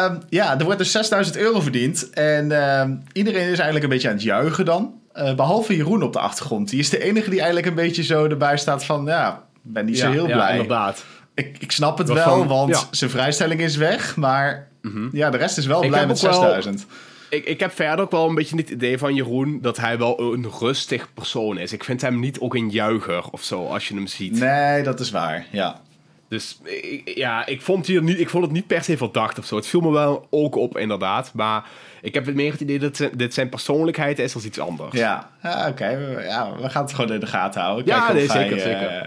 Um, 0.04 0.22
ja, 0.28 0.58
er 0.58 0.64
wordt 0.64 0.78
dus 0.78 0.90
6000 0.90 1.36
euro 1.36 1.60
verdiend. 1.60 2.10
En 2.10 2.50
uh, 2.50 2.84
iedereen 3.12 3.48
is 3.48 3.58
eigenlijk 3.58 3.82
een 3.82 3.88
beetje 3.88 4.08
aan 4.08 4.14
het 4.14 4.22
juichen 4.22 4.64
dan. 4.64 4.94
Uh, 5.14 5.34
behalve 5.34 5.76
Jeroen 5.76 6.02
op 6.02 6.12
de 6.12 6.18
achtergrond. 6.18 6.68
Die 6.68 6.78
is 6.78 6.90
de 6.90 7.02
enige 7.02 7.30
die 7.30 7.38
eigenlijk 7.38 7.68
een 7.68 7.74
beetje 7.74 8.02
zo 8.02 8.26
erbij 8.26 8.56
staat 8.56 8.84
van... 8.84 9.04
Ja, 9.04 9.42
ben 9.62 9.84
niet 9.84 9.98
zo 9.98 10.10
heel 10.10 10.24
blij. 10.24 10.36
Ja, 10.36 10.48
inderdaad. 10.48 11.04
Ik, 11.34 11.56
ik 11.58 11.72
snap 11.72 11.98
het 11.98 12.08
wel, 12.08 12.46
want 12.46 12.88
zijn 12.90 13.10
vrijstelling 13.10 13.60
is 13.60 13.76
weg. 13.76 14.16
Maar 14.16 14.68
Mhm. 14.86 15.08
Ja, 15.12 15.30
de 15.30 15.36
rest 15.36 15.58
is 15.58 15.66
wel 15.66 15.86
blij 15.86 16.06
met 16.06 16.18
6000. 16.18 16.86
ik, 17.28 17.44
ik 17.44 17.60
heb 17.60 17.72
verder 17.72 18.04
ook 18.04 18.10
wel 18.10 18.28
een 18.28 18.34
beetje 18.34 18.56
het 18.56 18.70
idee 18.70 18.98
van 18.98 19.14
Jeroen 19.14 19.58
dat 19.62 19.76
hij 19.76 19.98
wel 19.98 20.20
een 20.20 20.50
rustig 20.60 21.08
persoon 21.14 21.58
is. 21.58 21.72
Ik 21.72 21.84
vind 21.84 22.00
hem 22.00 22.20
niet 22.20 22.40
ook 22.40 22.54
een 22.54 22.70
juicher 22.70 23.30
of 23.30 23.42
zo 23.42 23.66
als 23.66 23.88
je 23.88 23.94
hem 23.94 24.06
ziet. 24.06 24.38
Nee, 24.38 24.82
dat 24.82 25.00
is 25.00 25.10
waar, 25.10 25.46
ja. 25.50 25.80
Dus 26.28 26.60
ja, 27.04 27.46
ik 27.46 27.62
vond, 27.62 27.86
hier 27.86 28.02
niet, 28.02 28.20
ik 28.20 28.28
vond 28.28 28.44
het 28.44 28.52
niet 28.52 28.66
per 28.66 28.84
se 28.84 28.96
verdacht 28.96 29.38
of 29.38 29.46
zo. 29.46 29.56
Het 29.56 29.66
viel 29.66 29.80
me 29.80 29.90
wel 29.90 30.26
ook 30.30 30.54
op, 30.54 30.78
inderdaad. 30.78 31.30
Maar 31.34 31.64
ik 32.02 32.14
heb 32.14 32.26
het 32.26 32.34
meer 32.34 32.52
het 32.52 32.60
idee 32.60 32.78
dat 32.78 33.08
dit 33.16 33.34
zijn 33.34 33.48
persoonlijkheid 33.48 34.18
is 34.18 34.34
als 34.34 34.44
iets 34.44 34.58
anders. 34.58 34.92
Ja, 34.92 35.30
ja 35.42 35.68
oké. 35.68 35.88
Ja, 36.24 36.56
we 36.60 36.68
gaan 36.68 36.82
het 36.84 36.94
gewoon 36.94 37.12
in 37.12 37.20
de 37.20 37.26
gaten 37.26 37.60
houden. 37.60 37.86
ja, 37.86 38.12
nee, 38.12 38.30
zeker, 38.30 38.60
zeker. 38.60 39.06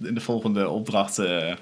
Uh, 0.00 0.08
in 0.08 0.14
de 0.14 0.20
volgende 0.20 0.68
opdracht... 0.68 1.18
Uh, 1.18 1.52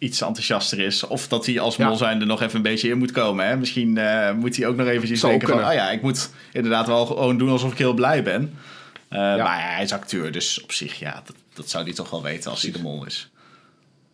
iets 0.00 0.20
enthousiaster 0.20 0.78
is. 0.78 1.06
Of 1.06 1.28
dat 1.28 1.46
hij 1.46 1.60
als 1.60 1.76
mol 1.76 1.96
zijnde 1.96 2.24
nog 2.24 2.42
even 2.42 2.56
een 2.56 2.62
beetje 2.62 2.88
in 2.88 2.98
moet 2.98 3.12
komen. 3.12 3.46
Hè? 3.46 3.56
Misschien 3.56 3.96
uh, 3.96 4.32
moet 4.32 4.56
hij 4.56 4.66
ook 4.66 4.76
nog 4.76 4.86
eventjes 4.86 5.20
denken 5.20 5.48
van... 5.48 5.64
Oh 5.64 5.72
ja, 5.72 5.90
ik 5.90 6.02
moet 6.02 6.30
inderdaad 6.52 6.86
wel 6.86 7.06
gewoon 7.06 7.38
doen 7.38 7.48
alsof 7.48 7.72
ik 7.72 7.78
heel 7.78 7.94
blij 7.94 8.22
ben. 8.22 8.42
Uh, 8.42 9.18
ja. 9.18 9.36
Maar 9.36 9.74
hij 9.74 9.82
is 9.82 9.92
acteur, 9.92 10.32
dus 10.32 10.62
op 10.62 10.72
zich, 10.72 10.98
ja, 10.98 11.22
dat, 11.24 11.36
dat 11.54 11.70
zou 11.70 11.84
hij 11.84 11.92
toch 11.92 12.10
wel 12.10 12.22
weten 12.22 12.50
als 12.50 12.62
hij 12.62 12.72
de 12.72 12.82
mol 12.82 13.06
is. 13.06 13.30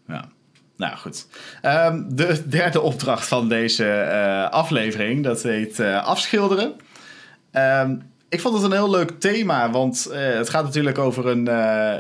Ja. 0.09 0.29
Nou 0.77 0.97
goed. 0.97 1.27
Um, 1.63 2.17
de 2.17 2.49
derde 2.49 2.81
opdracht 2.81 3.29
van 3.29 3.49
deze 3.49 3.85
uh, 3.85 4.51
aflevering, 4.51 5.25
dat 5.25 5.43
heet 5.43 5.81
afschilderen. 5.81 6.75
Um, 7.53 8.03
ik 8.29 8.41
vond 8.41 8.55
het 8.55 8.65
een 8.65 8.73
heel 8.73 8.91
leuk 8.91 9.21
thema, 9.21 9.71
want 9.71 10.09
het 10.13 10.49
gaat 10.49 10.65
natuurlijk 10.65 10.99
over 10.99 11.27
een, 11.27 11.47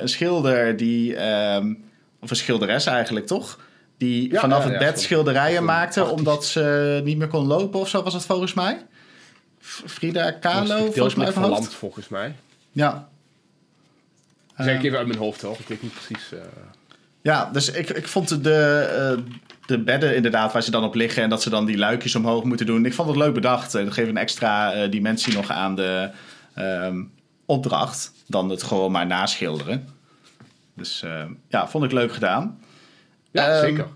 een 0.03 0.09
schilder 0.09 0.77
die... 0.77 1.27
Um, 1.55 1.85
of 2.20 2.31
een 2.31 2.37
schilderes 2.37 2.87
eigenlijk, 2.87 3.27
toch? 3.27 3.59
Die 3.98 4.38
vanaf 4.38 4.64
het 4.64 4.78
bed 4.78 5.00
schilderijen 5.00 5.64
maakte 5.64 6.04
omdat 6.04 6.44
ze 6.44 7.00
niet 7.04 7.18
meer 7.18 7.28
kon 7.28 7.46
lopen 7.46 7.80
of 7.80 7.88
zo 7.88 8.02
was 8.02 8.14
het 8.14 8.24
volgens 8.24 8.54
mij. 8.54 8.87
Frida 9.61 10.30
Kahlo, 10.30 10.92
volgens 10.92 11.14
mij. 11.14 11.32
Verlamd, 11.32 11.74
volgens 11.74 12.09
mij. 12.09 12.35
Ja. 12.72 13.09
Zeg 14.56 14.76
ik 14.78 14.85
even 14.85 14.98
uit 14.98 15.06
mijn 15.06 15.18
hoofd 15.18 15.42
hoor. 15.42 15.56
Ik 15.59 15.68
weet 15.68 15.82
niet 15.82 15.92
precies. 15.92 16.32
Uh... 16.32 16.40
Ja, 17.22 17.50
dus 17.52 17.70
ik, 17.70 17.90
ik 17.90 18.09
vond 18.09 18.44
de, 18.44 19.16
uh, 19.18 19.32
de 19.66 19.78
bedden 19.78 20.16
inderdaad 20.16 20.52
waar 20.52 20.62
ze 20.62 20.70
dan 20.70 20.85
op 20.85 20.94
liggen 20.94 21.22
en 21.22 21.28
dat 21.28 21.42
ze 21.42 21.50
dan 21.50 21.64
die 21.64 21.78
luikjes 21.78 22.14
omhoog 22.14 22.44
moeten 22.44 22.66
doen. 22.66 22.85
Ik 22.85 22.94
vond 22.94 23.09
het 23.09 23.16
leuk 23.16 23.35
bedacht. 23.35 23.72
Dat 23.72 23.92
geeft 23.92 24.09
een 24.09 24.16
extra 24.16 24.76
uh, 24.76 24.90
dimensie 24.90 25.35
nog 25.35 25.50
aan 25.50 25.74
de 25.74 26.11
um, 26.59 27.12
opdracht 27.46 28.12
dan 28.26 28.50
het 28.50 28.62
gewoon 28.62 28.92
maar 28.92 29.06
naschilderen. 29.06 29.88
Dus 30.74 31.02
eh, 31.02 31.24
ja, 31.48 31.68
vond 31.68 31.85
ik 31.85 31.92
leuk 31.92 32.12
gedaan. 32.12 32.61
Ja, 33.37 33.51
Ehm, 33.53 33.61
zeker. 33.66 33.87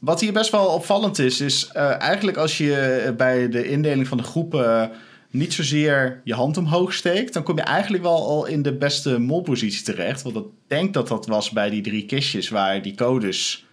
Wat 0.00 0.20
hier 0.20 0.32
best 0.32 0.50
wel 0.50 0.66
opvallend 0.66 1.18
is, 1.18 1.40
is 1.40 1.66
eh, 1.72 2.00
eigenlijk 2.00 2.36
als 2.36 2.58
je 2.58 3.14
bij 3.16 3.48
de 3.48 3.68
indeling 3.68 4.08
van 4.08 4.16
de 4.16 4.22
groepen 4.22 4.90
niet 5.30 5.52
zozeer 5.54 6.20
je 6.24 6.34
hand 6.34 6.56
omhoog 6.56 6.92
steekt, 6.94 7.32
dan 7.32 7.42
kom 7.42 7.56
je 7.56 7.62
eigenlijk 7.62 8.02
wel 8.02 8.26
al 8.28 8.46
in 8.46 8.62
de 8.62 8.72
beste 8.76 9.18
molpositie 9.18 9.84
terecht. 9.84 10.22
Want 10.22 10.36
ik 10.36 10.44
denk 10.66 10.94
dat 10.94 11.08
dat 11.08 11.26
was 11.26 11.50
bij 11.50 11.70
die 11.70 11.82
drie 11.82 12.06
kistjes 12.06 12.48
waar 12.48 12.82
die 12.82 12.94
codes 12.94 13.66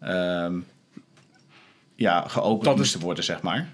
ehm, 0.00 0.54
ja, 1.94 2.24
geopend 2.28 2.64
Dat 2.64 2.72
is- 2.74 2.78
moesten 2.78 3.00
worden, 3.00 3.24
zeg 3.24 3.42
maar. 3.42 3.68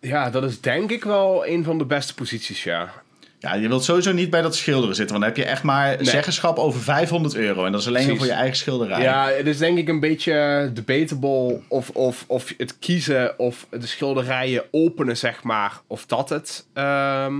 Ja, 0.00 0.30
dat 0.30 0.44
is 0.44 0.60
denk 0.60 0.90
ik 0.90 1.04
wel 1.04 1.46
een 1.46 1.64
van 1.64 1.78
de 1.78 1.84
beste 1.86 2.14
posities, 2.14 2.64
ja. 2.64 2.92
Ja, 3.44 3.54
je 3.54 3.68
wilt 3.68 3.84
sowieso 3.84 4.12
niet 4.12 4.30
bij 4.30 4.42
dat 4.42 4.56
schilderen 4.56 4.94
zitten, 4.96 5.18
want 5.18 5.26
dan 5.26 5.34
heb 5.36 5.44
je 5.46 5.52
echt 5.52 5.62
maar 5.62 5.96
Nee. 5.96 6.04
zeggenschap 6.04 6.58
over 6.58 6.80
500 6.80 7.34
euro. 7.34 7.64
En 7.64 7.72
dat 7.72 7.80
is 7.80 7.86
alleen 7.86 8.06
maar 8.06 8.16
voor 8.16 8.26
je 8.26 8.32
eigen 8.32 8.56
schilderij. 8.56 9.02
Ja, 9.02 9.28
het 9.28 9.46
is 9.46 9.58
denk 9.58 9.78
ik 9.78 9.88
een 9.88 10.00
beetje 10.00 10.70
debatable 10.74 11.60
of, 11.68 11.90
of, 11.90 12.24
of 12.26 12.52
het 12.56 12.78
kiezen 12.78 13.38
of 13.38 13.66
de 13.70 13.86
schilderijen 13.86 14.64
openen, 14.70 15.16
zeg 15.16 15.42
maar, 15.42 15.80
of 15.86 16.06
dat 16.06 16.28
het 16.28 16.66
ehm, 16.72 17.34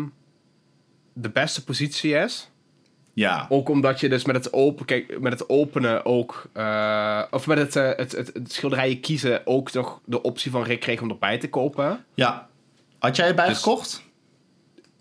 de 1.12 1.28
beste 1.30 1.64
positie 1.64 2.12
is. 2.14 2.50
ja. 3.12 3.46
Ook 3.48 3.68
omdat 3.68 4.00
je 4.00 4.08
dus 4.08 4.24
met 4.24 4.36
het, 4.36 4.52
open, 4.52 4.86
kijk, 4.86 5.20
met 5.20 5.32
het 5.32 5.48
openen 5.48 6.04
ook, 6.04 6.48
eh, 6.52 7.22
of 7.30 7.46
met 7.46 7.58
het, 7.58 7.76
eh, 7.76 7.90
het, 7.96 8.12
het, 8.12 8.30
het 8.34 8.52
schilderijen 8.52 9.00
kiezen 9.00 9.40
ook 9.46 9.72
nog 9.72 10.00
de 10.04 10.22
optie 10.22 10.50
van 10.50 10.62
Rick 10.62 10.80
kreeg 10.80 11.00
om 11.00 11.10
erbij 11.10 11.38
te 11.38 11.48
kopen. 11.48 12.04
ja. 12.14 12.48
Had 12.98 13.16
jij 13.16 13.28
erbij 13.28 13.48
Dus- 13.48 13.56
gekocht? 13.58 14.02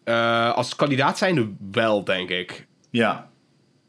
Eh, 0.04 0.54
als 0.54 0.76
kandidaat 0.76 1.18
zijnde 1.18 1.50
wel, 1.72 2.04
denk 2.04 2.30
ik. 2.30 2.68
Ja. 2.90 3.28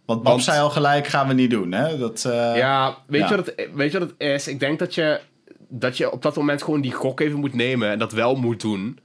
Want 0.06 0.22
Want- 0.22 0.42
zei 0.44 0.60
al 0.60 0.70
gelijk, 0.70 1.06
gaan 1.06 1.28
we 1.28 1.34
niet 1.34 1.50
doen. 1.50 1.72
Hè? 1.72 1.98
Dat, 1.98 2.24
eh, 2.24 2.56
Ja, 2.56 2.96
weet, 3.06 3.20
ja. 3.20 3.28
Je 3.28 3.36
wat 3.36 3.46
het, 3.46 3.68
weet 3.74 3.92
je 3.92 3.98
wat 3.98 4.08
het 4.08 4.20
is? 4.20 4.48
Ik 4.48 4.60
denk 4.60 4.78
dat 4.78 4.94
je, 4.94 5.20
dat 5.68 5.96
je 5.96 6.12
op 6.12 6.22
dat 6.22 6.36
moment 6.36 6.62
gewoon 6.62 6.80
die 6.80 6.92
gok 6.92 7.20
even 7.20 7.38
moet 7.38 7.54
nemen 7.54 7.90
en 7.90 7.98
dat 7.98 8.12
wel 8.12 8.34
moet 8.34 8.60
doen. 8.60 8.98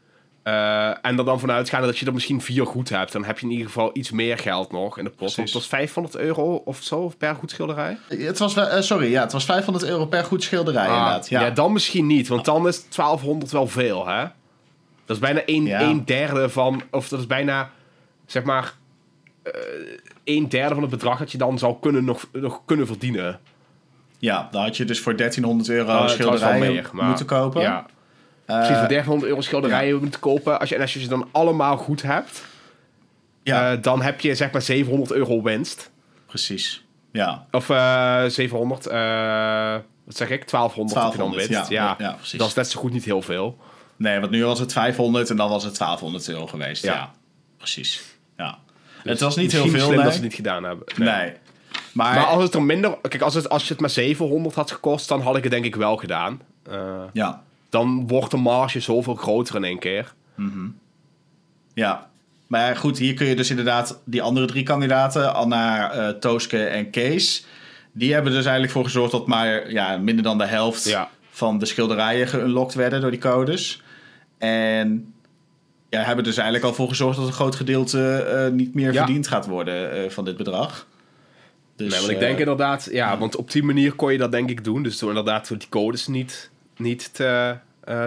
Eh, 0.44 0.88
en 0.88 1.18
er 1.18 1.26
dan 1.26 1.40
vanuit 1.40 1.70
gaan 1.70 1.82
dat 1.82 1.98
je 1.98 2.06
er 2.06 2.14
misschien 2.14 2.42
vier 2.42 2.66
goed 2.66 2.90
hebt. 2.90 3.12
Dan 3.12 3.24
heb 3.24 3.40
je 3.40 3.46
in 3.46 3.52
ieder 3.52 3.66
geval 3.68 3.90
iets 3.94 4.12
meer 4.12 4.38
geld 4.38 4.72
nog 4.72 4.98
in 4.98 5.04
de 5.04 5.10
Precies. 5.10 5.36
het 5.38 5.54
was 5.54 5.68
500 5.68 6.18
euro 6.18 6.56
of 6.66 6.84
zo 6.84 7.12
per 7.18 7.36
goed 7.36 7.52
schilderij. 7.52 7.98
Het 8.08 8.38
was, 8.40 8.56
sorry, 8.80 9.12
ja, 9.12 9.22
het 9.22 9.32
was 9.32 9.46
500 9.46 9.86
euro 9.86 10.06
per 10.06 10.24
goed 10.24 10.44
schilderij 10.44 10.88
Ah, 10.88 10.94
inderdaad. 10.98 11.30
Ja. 11.30 11.42
ja. 11.42 11.50
dan 11.50 11.74
misschien 11.74 12.08
niet, 12.08 12.28
want 12.28 12.46
dan 12.46 12.68
is 12.68 12.90
1200 12.90 13.52
wel 13.52 13.68
veel, 13.68 14.08
hè? 14.08 14.26
Dat 15.10 15.18
is 15.18 15.24
bijna 15.24 15.42
een, 15.46 15.66
Ja. 15.66 15.82
een 15.82 16.06
derde 16.06 16.50
van, 16.50 16.82
of 16.92 17.10
dat 17.10 17.20
is 17.20 17.28
bijna, 17.28 17.70
zeg 18.26 18.44
maar, 18.44 18.74
eh, 19.44 19.52
een 20.24 20.50
derde 20.50 20.74
van 20.74 20.84
het 20.84 20.92
bedrag 20.92 21.20
dat 21.20 21.32
je 21.32 21.38
dan 21.38 21.60
zou 21.60 21.76
kunnen 21.82 22.04
nog, 22.06 22.26
nog 22.32 22.62
kunnen 22.66 22.88
verdienen. 22.88 23.40
ja, 24.20 24.48
dan 24.52 24.64
had 24.64 24.78
je 24.78 24.86
dus 24.86 25.00
voor 25.00 25.16
1300 25.16 25.70
euro 25.70 26.04
Uh, 26.04 26.08
schilderijen 26.08 26.74
meer, 26.74 26.90
maar- 26.94 27.06
moeten 27.08 27.26
kopen. 27.26 27.62
Ja. 27.62 27.86
Eh, 28.46 28.56
Precies, 28.58 28.78
voor 28.78 28.88
1300 28.88 29.30
euro 29.32 29.42
schilderijen 29.42 30.00
moeten 30.00 30.20
kopen. 30.20 30.60
Als 30.60 30.70
je, 30.70 30.76
en 30.76 30.82
als 30.82 30.94
je 30.94 31.00
ze 31.00 31.08
dan 31.08 31.28
allemaal 31.32 31.78
goed 31.78 32.02
hebt, 32.02 32.46
ja, 33.44 33.72
eh, 33.72 33.82
dan 33.82 34.02
heb 34.02 34.22
je 34.22 34.36
zeg 34.36 34.52
maar 34.52 34.62
700 34.62 35.12
euro 35.12 35.42
winst. 35.42 35.92
precies. 36.26 36.86
Ja, 37.12 37.46
Of 37.52 37.70
eh 37.70 38.24
700, 38.26 38.86
eh, 38.88 39.76
wat 40.06 40.16
zeg 40.16 40.30
ik? 40.30 40.48
1200, 40.48 41.00
heb 41.04 41.12
je 41.12 41.18
dan 41.18 41.28
1200, 41.28 41.48
winst. 41.48 41.70
ja, 41.70 41.96
Ja, 41.98 42.06
ja, 42.08 42.14
precies. 42.14 42.40
Dat 42.40 42.48
is 42.48 42.54
net 42.54 42.70
zo 42.70 42.80
goed 42.80 42.92
niet 42.92 43.06
heel 43.06 43.22
veel. 43.22 43.58
Nee, 44.00 44.20
want 44.20 44.32
nu 44.32 44.46
was 44.46 44.60
het 44.60 44.72
500 44.74 45.30
en 45.30 45.36
dan 45.36 45.50
was 45.50 45.64
het 45.64 45.78
1200 45.78 46.30
euro 46.30 46.48
geweest. 46.48 46.84
Ja, 46.84 46.94
Ja. 46.94 47.12
precies. 47.58 48.02
Ja. 48.38 48.58
Dus 49.04 49.12
het 49.12 49.20
was 49.20 49.36
niet 49.36 49.52
heel 49.52 49.68
veel, 49.68 49.80
slim 49.80 49.96
nee. 49.96 49.98
dat 50.04 50.08
ze 50.08 50.14
het 50.14 50.22
niet 50.22 50.34
gedaan 50.34 50.64
hebben. 50.64 50.88
Nee. 50.98 51.34
Maar, 51.92 52.14
Maar 52.16 52.26
als 52.26 52.44
het 52.44 52.54
er 52.54 52.62
minder... 52.64 52.98
Kijk, 53.02 53.22
als, 53.22 53.34
het, 53.34 53.50
als 53.50 53.64
je 53.64 53.70
het 53.72 53.80
maar 53.82 53.90
700 53.90 54.56
had 54.56 54.72
gekost, 54.72 55.08
dan 55.08 55.22
had 55.22 55.36
ik 55.38 55.44
het 55.44 55.52
denk 55.52 55.66
ik 55.66 55.76
wel 55.76 55.98
gedaan. 55.98 56.42
Eh, 56.64 57.02
ja, 57.14 57.44
dan 57.70 58.08
wordt 58.08 58.32
de 58.32 58.38
marge 58.38 58.80
zoveel 58.80 59.16
groter 59.16 59.56
in 59.56 59.64
één 59.64 59.80
keer. 59.80 60.14
ja. 61.74 62.08
Maar 62.48 62.78
goed, 62.78 62.98
hier 62.98 63.14
kun 63.14 63.28
je 63.28 63.36
dus 63.36 63.50
inderdaad 63.50 64.00
die 64.06 64.22
andere 64.22 64.46
drie 64.46 64.64
kandidaten, 64.64 65.34
Anna, 65.34 65.92
eh 65.92 66.10
Tooske 66.10 66.66
en 66.66 66.90
Kees, 66.90 67.46
die 67.92 68.14
hebben 68.14 68.32
dus 68.32 68.44
eigenlijk 68.44 68.74
voor 68.74 68.84
gezorgd 68.84 69.12
dat 69.12 69.28
maar 69.28 69.72
ja, 69.72 69.98
minder 69.98 70.24
dan 70.24 70.38
de 70.38 70.46
helft 70.46 70.84
Ja. 70.86 71.10
van 71.30 71.58
de 71.60 71.66
schilderijen 71.66 72.28
geunlocked 72.28 72.74
werden 72.74 73.02
door 73.02 73.12
die 73.12 73.20
codes. 73.20 73.82
En 74.40 75.14
ja, 75.90 76.02
hebben 76.04 76.24
dus 76.24 76.38
eigenlijk 76.38 76.66
al 76.68 76.74
voor 76.74 76.88
gezorgd 76.88 77.18
dat 77.18 77.28
een 77.28 77.34
groot 77.34 77.56
gedeelte 77.56 78.16
eh, 78.24 78.52
niet 78.52 78.74
meer 78.76 78.94
Ja. 78.94 79.04
verdiend 79.06 79.28
gaat 79.28 79.46
worden 79.48 79.92
eh, 80.04 80.10
van 80.10 80.26
dit 80.26 80.38
bedrag. 80.38 80.88
Dus, 81.76 81.90
nee, 81.90 82.00
want 82.00 82.12
ik 82.12 82.18
eh, 82.18 82.22
denk 82.28 82.40
inderdaad... 82.40 82.88
Ja, 82.92 83.18
want 83.18 83.36
op 83.36 83.52
die 83.52 83.64
manier 83.64 83.94
kon 83.94 84.12
je 84.12 84.18
dat 84.18 84.32
denk 84.32 84.50
ik 84.50 84.64
doen. 84.64 84.84
Dus 84.84 84.98
door 85.00 85.10
inderdaad 85.10 85.48
door 85.48 85.58
die 85.58 85.70
codes 85.70 86.08
niet, 86.08 86.50
niet 86.78 87.14
te, 87.14 87.56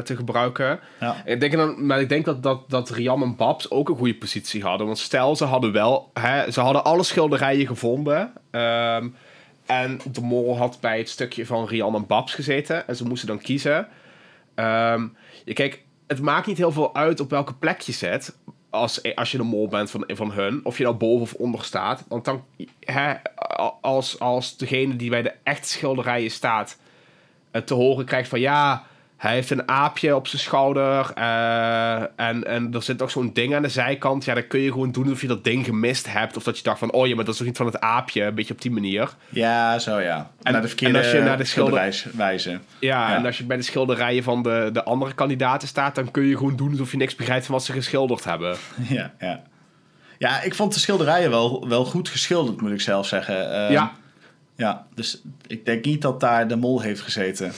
te 0.05 0.17
gebruiken. 0.17 0.81
ja. 1.01 1.23
Ik 1.25 1.41
denk 1.41 1.53
dan, 1.53 1.87
maar 1.87 2.01
ik 2.01 2.09
denk 2.09 2.25
dat, 2.25 2.43
dat, 2.43 2.71
dat 2.71 2.91
Riam 2.91 3.23
en 3.23 3.37
Babs 3.37 3.71
ook 3.71 3.89
een 3.89 3.97
goede 3.97 4.15
positie 4.15 4.63
hadden. 4.63 4.87
Want 4.87 4.99
stel, 4.99 5.37
ze 5.37 5.45
hadden 5.45 5.73
wel... 5.73 6.11
Hè, 6.15 6.51
ze 6.51 6.61
hadden 6.61 6.85
alle 6.85 7.03
schilderijen 7.03 7.67
gevonden. 7.67 8.33
ehm, 8.51 9.09
en 9.67 10.01
de 10.13 10.21
mol 10.21 10.59
had 10.59 10.79
bij 10.81 10.99
het 10.99 11.09
stukje 11.09 11.47
van 11.47 11.67
Rian 11.67 11.95
en 11.95 12.07
Babs 12.07 12.35
gezeten. 12.35 12.89
En 12.89 12.97
ze 12.97 13.05
moesten 13.05 13.29
dan 13.29 13.39
kiezen. 13.41 13.89
Ehm, 14.55 15.07
je, 15.45 15.53
kijk, 15.53 15.83
het 16.13 16.23
maakt 16.23 16.47
niet 16.47 16.59
heel 16.59 16.73
veel 16.73 16.95
uit 16.95 17.21
op 17.21 17.31
welke 17.31 17.55
plek 17.55 17.81
je 17.81 17.93
zet. 17.93 18.37
Als, 18.71 19.15
als 19.15 19.31
je 19.31 19.37
de 19.37 19.43
mol 19.43 19.69
bent 19.69 19.91
van, 19.91 20.05
van 20.07 20.33
hun. 20.33 20.61
Of 20.65 20.79
je 20.79 20.85
nou 20.85 20.97
boven 20.97 21.23
of 21.23 21.35
onder 21.35 21.65
staat. 21.65 22.05
Want 22.09 22.25
dan... 22.25 22.45
Hè, 22.81 23.15
als, 23.81 24.19
als 24.19 24.57
degene 24.57 24.97
die 24.97 25.11
bij 25.11 25.23
de 25.23 25.35
echte 25.43 25.69
schilderijen 25.69 26.31
staat... 26.31 26.79
te 27.65 27.75
horen 27.75 28.05
krijgt 28.05 28.29
van... 28.29 28.41
Ja, 28.41 28.87
hij 29.23 29.35
heeft 29.35 29.51
een 29.51 29.69
aapje 29.69 30.17
op 30.17 30.27
zijn 30.27 30.43
schouder. 30.43 31.11
eh, 31.15 32.01
en, 32.17 32.45
en 32.47 32.75
er 32.75 32.83
zit 32.83 32.99
nog 32.99 33.11
zo'n 33.11 33.31
ding 33.33 33.55
aan 33.55 33.63
de 33.63 33.69
zijkant. 33.69 34.25
Ja, 34.25 34.35
dan 34.35 34.47
kun 34.47 34.61
je 34.61 34.73
gewoon 34.73 34.93
doen 34.93 35.05
alsof 35.05 35.21
je 35.21 35.27
dat 35.27 35.45
ding 35.45 35.65
gemist 35.65 36.13
hebt. 36.13 36.37
Of 36.37 36.43
dat 36.43 36.57
je 36.57 36.63
dacht 36.63 36.79
van... 36.79 36.93
Oh 36.93 37.07
ja, 37.07 37.15
maar 37.15 37.25
dat 37.25 37.33
is 37.33 37.39
toch 37.39 37.47
niet 37.47 37.57
van 37.57 37.67
het 37.67 37.81
aapje? 37.81 38.23
Een 38.23 38.35
beetje 38.35 38.55
op 38.55 38.63
die 38.63 38.71
manier. 38.71 39.15
ja, 39.29 39.79
zo 39.79 40.01
ja. 40.01 40.31
En- 40.43 40.53
naar 40.53 40.63
de 40.63 40.69
verkeerde 40.69 40.99
en 40.99 41.05
als 41.05 41.13
je 41.13 41.21
naar 41.21 41.37
de 41.37 41.45
schilder- 41.45 41.93
schilderij 41.93 42.27
wijzen. 42.27 42.63
Ja, 42.79 43.11
Ja. 43.11 43.17
en 43.17 43.27
als 43.27 43.39
je 43.39 43.45
bij 43.45 43.57
de 43.57 43.63
schilderijen 43.63 44.23
van 44.23 44.43
de, 44.43 44.71
de 44.73 44.85
andere 44.85 45.13
kandidaten 45.15 45.69
staat... 45.69 45.95
dan 45.95 46.11
kun 46.11 46.23
je 46.25 46.37
gewoon 46.37 46.57
doen 46.57 46.71
alsof 46.71 46.91
je 46.91 46.97
niks 46.97 47.15
begrijpt 47.15 47.47
van 47.47 47.55
wat 47.55 47.65
ze 47.65 47.73
geschilderd 47.73 48.25
hebben. 48.25 48.57
Ja, 48.89 49.13
ja. 49.19 49.43
Ja, 50.19 50.43
ik 50.43 50.55
vond 50.55 50.75
de 50.75 50.81
schilderijen 50.81 51.31
wel, 51.31 51.69
wel 51.69 51.85
goed 51.85 52.09
geschilderd, 52.09 52.61
moet 52.61 52.71
ik 52.71 52.81
zelf 52.81 53.07
zeggen. 53.07 53.53
Ehm, 53.55 53.73
Ja. 53.73 53.93
Ja, 54.57 54.87
dus 54.95 55.23
ik 55.47 55.65
denk 55.65 55.85
niet 55.85 56.03
dat 56.03 56.21
daar 56.21 56.49
de 56.49 56.57
mol 56.57 56.81
heeft 56.81 57.01
gezeten. 57.01 57.53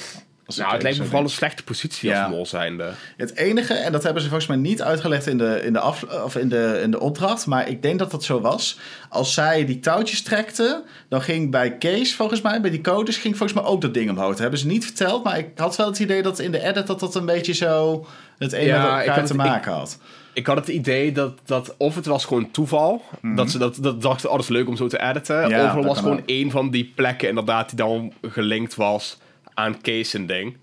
Nou, 0.56 0.72
het 0.72 0.82
lijkt 0.82 0.98
me 0.98 1.04
vooral 1.04 1.22
een 1.22 1.28
slechte 1.30 1.64
positie 1.64 2.08
Ja. 2.08 2.22
als 2.24 2.32
mol 2.32 2.46
zijnde. 2.46 2.90
Het 3.16 3.36
enige, 3.36 3.74
en 3.74 3.92
dat 3.92 4.02
hebben 4.02 4.22
ze 4.22 4.28
volgens 4.28 4.48
mij 4.48 4.58
niet 4.58 4.82
uitgelegd 4.82 5.26
in 5.26 5.38
de, 5.38 5.60
in 5.64 5.72
de, 5.72 5.78
af, 5.78 6.02
of 6.02 6.36
in 6.36 6.48
de, 6.48 6.80
in 6.82 6.90
de 6.90 7.00
opdracht, 7.00 7.46
maar 7.46 7.68
ik 7.68 7.82
denk 7.82 7.98
dat 7.98 8.10
dat 8.10 8.24
zo 8.24 8.40
was. 8.40 8.78
Als 9.08 9.34
zij 9.34 9.64
die 9.64 9.80
touwtjes 9.80 10.22
trekte, 10.22 10.82
dan 11.08 11.22
ging 11.22 11.50
bij 11.50 11.76
Kees, 11.76 12.14
volgens 12.14 12.40
mij, 12.40 12.60
bij 12.60 12.70
die 12.70 12.80
codes, 12.80 13.16
ging 13.16 13.36
volgens 13.36 13.60
mij 13.60 13.68
ook 13.70 13.80
dat 13.80 13.94
ding 13.94 14.10
omhoog. 14.10 14.28
Dat 14.28 14.38
hebben 14.38 14.58
ze 14.58 14.66
niet 14.66 14.84
verteld, 14.84 15.24
maar 15.24 15.38
ik 15.38 15.48
had 15.56 15.76
wel 15.76 15.86
het 15.86 15.98
idee 15.98 16.22
dat 16.22 16.38
in 16.38 16.52
de 16.52 16.62
edit 16.62 16.86
dat 16.86 17.00
dat 17.00 17.14
een 17.14 17.26
beetje 17.26 17.52
zo 17.52 18.06
het 18.38 18.52
ene 18.52 18.66
Ja, 18.66 18.96
met 18.96 19.06
ik 19.06 19.12
te 19.12 19.20
het- 19.20 19.32
maken 19.34 19.72
had. 19.72 19.98
Ik 20.32 20.46
had 20.46 20.56
het 20.56 20.68
idee 20.68 21.12
dat, 21.12 21.38
dat 21.44 21.74
of 21.76 21.94
het 21.94 22.06
was 22.06 22.24
gewoon 22.24 22.50
toeval. 22.50 23.02
Dat 23.22 23.50
ze 23.50 23.58
dat, 23.58 23.76
dat 23.80 24.02
dachten, 24.02 24.28
oh, 24.30 24.34
dat 24.34 24.44
is 24.44 24.50
leuk 24.50 24.68
om 24.68 24.76
zo 24.76 24.86
te 24.86 25.00
editen. 25.02 25.40
Mhm. 25.40 25.50
Ja, 25.50 25.62
of 25.64 25.68
er 25.70 25.74
dat 25.76 25.84
was 25.84 25.98
gewoon 25.98 26.22
één 26.26 26.50
van 26.50 26.70
die 26.70 26.92
plekken 26.94 27.28
inderdaad 27.28 27.68
die 27.68 27.76
dan 27.78 28.12
gelinkt 28.22 28.74
was 28.74 29.18
aan 29.54 29.80
Kees 29.80 30.14
en 30.14 30.26
ding. 30.26 30.56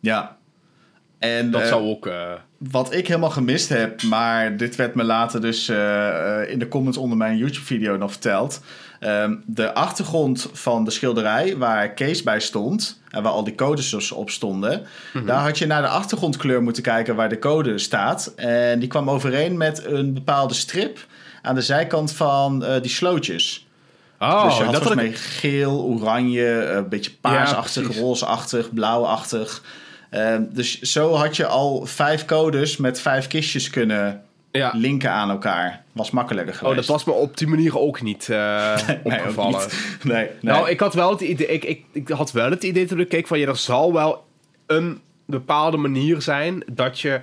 Ja. 0.00 0.36
En, 1.18 1.50
Dat 1.50 1.60
eh, 1.60 1.66
zou 1.68 1.88
ook... 1.88 2.06
eh, 2.06 2.32
Wat 2.58 2.94
ik 2.94 3.08
helemaal 3.08 3.30
gemist 3.30 3.68
heb, 3.68 4.02
maar 4.02 4.56
dit 4.56 4.76
werd 4.76 4.94
me 4.94 5.04
later 5.04 5.40
dus 5.40 5.68
eh, 5.68 6.38
in 6.46 6.58
de 6.58 6.68
comments 6.68 6.98
onder 6.98 7.16
mijn 7.18 7.36
YouTube-video 7.36 7.96
nog 7.96 8.10
verteld. 8.10 8.60
Ehm, 9.00 9.34
de 9.46 9.74
achtergrond 9.74 10.48
van 10.52 10.84
de 10.84 10.90
schilderij 10.90 11.56
waar 11.56 11.92
Kees 11.92 12.22
bij 12.22 12.40
stond 12.40 13.02
en 13.10 13.22
waar 13.22 13.32
al 13.32 13.44
die 13.44 13.54
codes 13.54 13.90
dus 13.90 14.12
op 14.12 14.30
stonden, 14.30 14.86
daar 15.26 15.40
had 15.40 15.58
je 15.58 15.66
naar 15.66 15.82
de 15.82 15.88
achtergrondkleur 15.88 16.62
moeten 16.62 16.82
kijken 16.82 17.14
waar 17.14 17.28
de 17.28 17.38
code 17.38 17.78
staat. 17.78 18.32
En 18.36 18.78
die 18.78 18.88
kwam 18.88 19.10
overeen 19.10 19.56
met 19.56 19.84
een 19.84 20.14
bepaalde 20.14 20.54
strip 20.54 21.06
aan 21.42 21.54
de 21.54 21.62
zijkant 21.62 22.12
van 22.12 22.64
die 22.82 22.90
slootjes. 22.90 23.66
Oh, 24.22 24.44
dus 24.44 24.56
je 24.56 24.62
had 24.64 24.72
dat 24.72 24.82
volgens 24.82 25.02
mij 25.08 25.12
geel, 25.12 25.82
oranje, 25.82 26.58
eh, 26.60 26.76
een 26.76 26.88
beetje 26.88 27.10
paarsachtig, 27.20 27.98
rozeachtig, 27.98 28.72
blauwachtig. 28.72 29.62
Ehm, 30.10 30.42
dus 30.50 30.80
zo 30.80 31.14
had 31.14 31.36
je 31.36 31.46
al 31.46 31.86
vijf 31.86 32.24
codes 32.24 32.76
met 32.76 33.00
vijf 33.00 33.26
kistjes 33.26 33.70
kunnen 33.70 34.22
Ja. 34.52 34.70
linken 34.74 35.10
aan 35.10 35.30
elkaar. 35.30 35.82
Was 35.92 36.10
makkelijker 36.10 36.54
geweest. 36.54 36.70
Oh, 36.72 36.76
dat 36.86 36.86
was 36.86 37.04
me 37.04 37.12
op 37.12 37.36
die 37.36 37.46
manier 37.48 37.78
ook 37.78 38.02
niet 38.02 38.28
eh, 38.28 38.76
Nee, 38.86 38.98
ook 39.02 39.12
opgevallen. 39.12 39.60
niet. 39.60 39.78
Nee, 40.02 40.14
nee. 40.40 40.54
Nou, 40.54 40.68
ik 40.70 40.80
had 40.80 40.94
wel 40.94 41.10
het 41.10 41.20
idee, 41.20 41.46
ik, 41.46 41.64
ik, 41.64 41.84
ik 41.92 42.08
had 42.08 42.32
wel 42.32 42.50
het 42.50 42.62
idee 42.62 42.84
toen 42.86 43.00
ik 43.00 43.08
keek 43.08 43.26
van, 43.26 43.38
ja, 43.38 43.46
er 43.48 43.56
zal 43.56 43.92
wel 43.92 44.24
een 44.66 45.00
bepaalde 45.26 45.76
manier 45.76 46.22
zijn 46.22 46.62
dat 46.72 47.00
je 47.00 47.20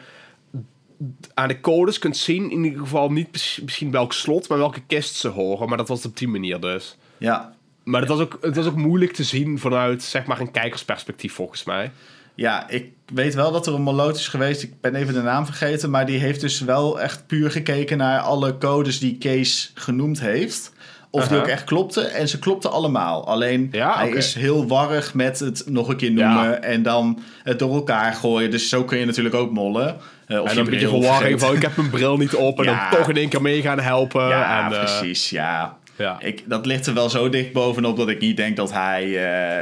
aan 1.33 1.47
de 1.47 1.59
codes 1.59 1.99
kunt 1.99 2.17
zien, 2.17 2.51
in 2.51 2.63
ieder 2.63 2.79
geval 2.79 3.12
niet 3.12 3.59
misschien 3.62 3.91
welk 3.91 4.13
slot, 4.13 4.49
maar 4.49 4.57
welke 4.57 4.81
kist 4.88 5.15
ze 5.15 5.27
horen. 5.27 5.67
Maar 5.67 5.77
dat 5.77 5.88
was 5.88 6.05
op 6.05 6.17
die 6.17 6.27
manier 6.27 6.59
dus. 6.59 6.97
Ja, 7.17 7.53
Maar 7.83 8.01
het 8.01 8.09
was, 8.09 8.19
ook, 8.19 8.38
het 8.41 8.55
was 8.55 8.65
ook 8.65 8.75
moeilijk 8.75 9.13
te 9.13 9.23
zien 9.23 9.59
vanuit 9.59 10.03
zeg 10.03 10.25
maar 10.25 10.39
een 10.39 10.51
kijkersperspectief 10.51 11.33
volgens 11.33 11.63
mij. 11.63 11.91
Ja, 12.35 12.69
ik 12.69 12.91
weet 13.13 13.33
wel 13.33 13.51
dat 13.51 13.67
er 13.67 13.73
een 13.73 13.81
moloot 13.81 14.15
is 14.15 14.27
geweest. 14.27 14.63
Ik 14.63 14.81
ben 14.81 14.95
even 14.95 15.13
de 15.13 15.21
naam 15.21 15.45
vergeten. 15.45 15.89
Maar 15.89 16.05
die 16.05 16.19
heeft 16.19 16.41
dus 16.41 16.59
wel 16.59 17.01
echt 17.01 17.27
puur 17.27 17.51
gekeken 17.51 17.97
naar 17.97 18.19
alle 18.19 18.57
codes 18.57 18.99
die 18.99 19.17
Kees 19.17 19.71
genoemd 19.73 20.19
heeft. 20.19 20.73
Of 21.11 21.27
die 21.27 21.37
ook 21.37 21.47
echt 21.47 21.63
klopten. 21.63 22.11
En 22.13 22.27
ze 22.29 22.39
klopten 22.39 22.71
allemaal. 22.71 23.27
Alleen 23.27 23.67
Ja, 23.71 23.97
hij 23.97 24.09
is 24.09 24.33
heel 24.33 24.67
warrig 24.67 25.13
met 25.13 25.39
het 25.39 25.63
nog 25.65 25.87
een 25.87 25.97
keer 25.97 26.11
noemen. 26.11 26.43
Ja. 26.43 26.59
En 26.59 26.83
dan 26.83 27.19
het 27.43 27.59
door 27.59 27.73
elkaar 27.75 28.13
gooien. 28.13 28.51
Dus 28.51 28.69
zo 28.69 28.83
kun 28.83 28.97
je 28.97 29.05
natuurlijk 29.05 29.35
ook 29.35 29.51
mollen. 29.51 29.97
Eh, 30.27 30.41
of 30.41 30.49
en 30.49 30.55
dan 30.55 30.63
een 30.65 30.71
beetje 30.71 30.87
verwarring 30.87 31.39
van 31.39 31.55
ik 31.55 31.61
heb 31.61 31.75
mijn 31.77 31.89
bril 31.89 32.17
niet 32.17 32.35
op 32.35 32.57
en 32.59 32.63
Ja. 32.71 32.89
dan 32.89 32.99
toch 32.99 33.09
in 33.09 33.17
één 33.17 33.29
keer 33.29 33.41
mee 33.41 33.61
gaan 33.61 33.79
helpen. 33.79 34.27
Ja, 34.27 34.65
en, 34.65 34.73
eh, 34.73 34.79
precies. 34.79 35.29
Ja. 35.29 35.77
ja. 35.95 36.17
Ik, 36.19 36.43
dat 36.45 36.65
ligt 36.65 36.85
er 36.87 36.93
wel 36.93 37.09
zo 37.09 37.29
dicht 37.29 37.51
bovenop 37.53 37.97
dat 37.97 38.09
ik 38.09 38.19
niet 38.19 38.37
denk 38.37 38.55
dat 38.55 38.73
hij 38.73 39.03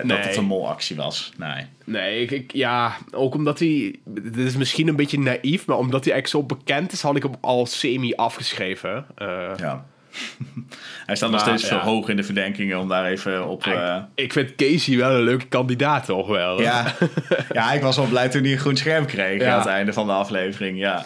eh, 0.02 0.08
dat 0.10 0.18
het 0.26 0.36
een 0.36 0.44
molactie 0.46 0.96
was. 0.96 1.32
Nee. 1.38 1.66
Nee, 1.86 2.22
ik, 2.22 2.32
ik- 2.32 2.54
ja, 2.54 2.98
ook 3.12 3.34
omdat 3.36 3.60
hij... 3.60 3.96
Dit 4.06 4.38
is 4.38 4.56
misschien 4.58 4.88
een 4.88 4.96
beetje 4.96 5.20
naïef, 5.20 5.66
maar 5.66 5.78
omdat 5.78 6.04
hij 6.04 6.14
eigenlijk 6.14 6.50
zo 6.50 6.56
bekend 6.58 6.92
is, 6.92 7.02
had 7.02 7.16
ik 7.16 7.24
hem 7.24 7.36
al 7.42 7.66
semi 7.66 8.14
afgeschreven. 8.16 9.06
Ja. 9.58 9.86
hij 11.06 11.16
staat 11.16 11.32
nog 11.32 11.40
steeds 11.40 11.70
ja. 11.70 11.80
hoog 11.80 12.10
in 12.10 12.16
de 12.16 12.24
verdenkingen 12.24 12.80
om 12.80 12.88
daar 12.88 13.06
even 13.06 13.48
op... 13.48 13.66
ik, 13.66 13.74
eh, 13.74 13.98
ik 14.16 14.34
vind 14.34 14.56
Casey 14.56 14.98
wel 14.98 15.12
een 15.12 15.22
leuke 15.24 15.46
kandidaat, 15.48 16.06
toch 16.06 16.28
wel? 16.28 16.62
Ja. 16.62 16.94
ja, 17.54 17.72
ik 17.72 17.82
was 17.82 17.96
wel 17.96 18.06
blij 18.06 18.30
toen 18.30 18.44
hij 18.44 18.52
een 18.52 18.58
groen 18.58 18.78
scherm 18.78 19.06
kreeg 19.06 19.42
Ja. 19.42 19.52
aan 19.54 19.60
het 19.60 19.68
einde 19.68 19.94
van 19.94 20.06
de 20.06 20.14
aflevering. 20.14 20.78
Ja, 20.78 21.06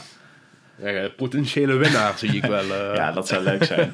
Ja, 0.84 1.10
potentiële 1.18 1.74
winnaar 1.76 2.14
zie 2.18 2.36
ik 2.36 2.46
wel. 2.46 2.64
eh. 2.76 2.96
ja 2.96 3.12
dat 3.12 3.28
zou 3.28 3.44
leuk 3.44 3.64
zijn. 3.64 3.94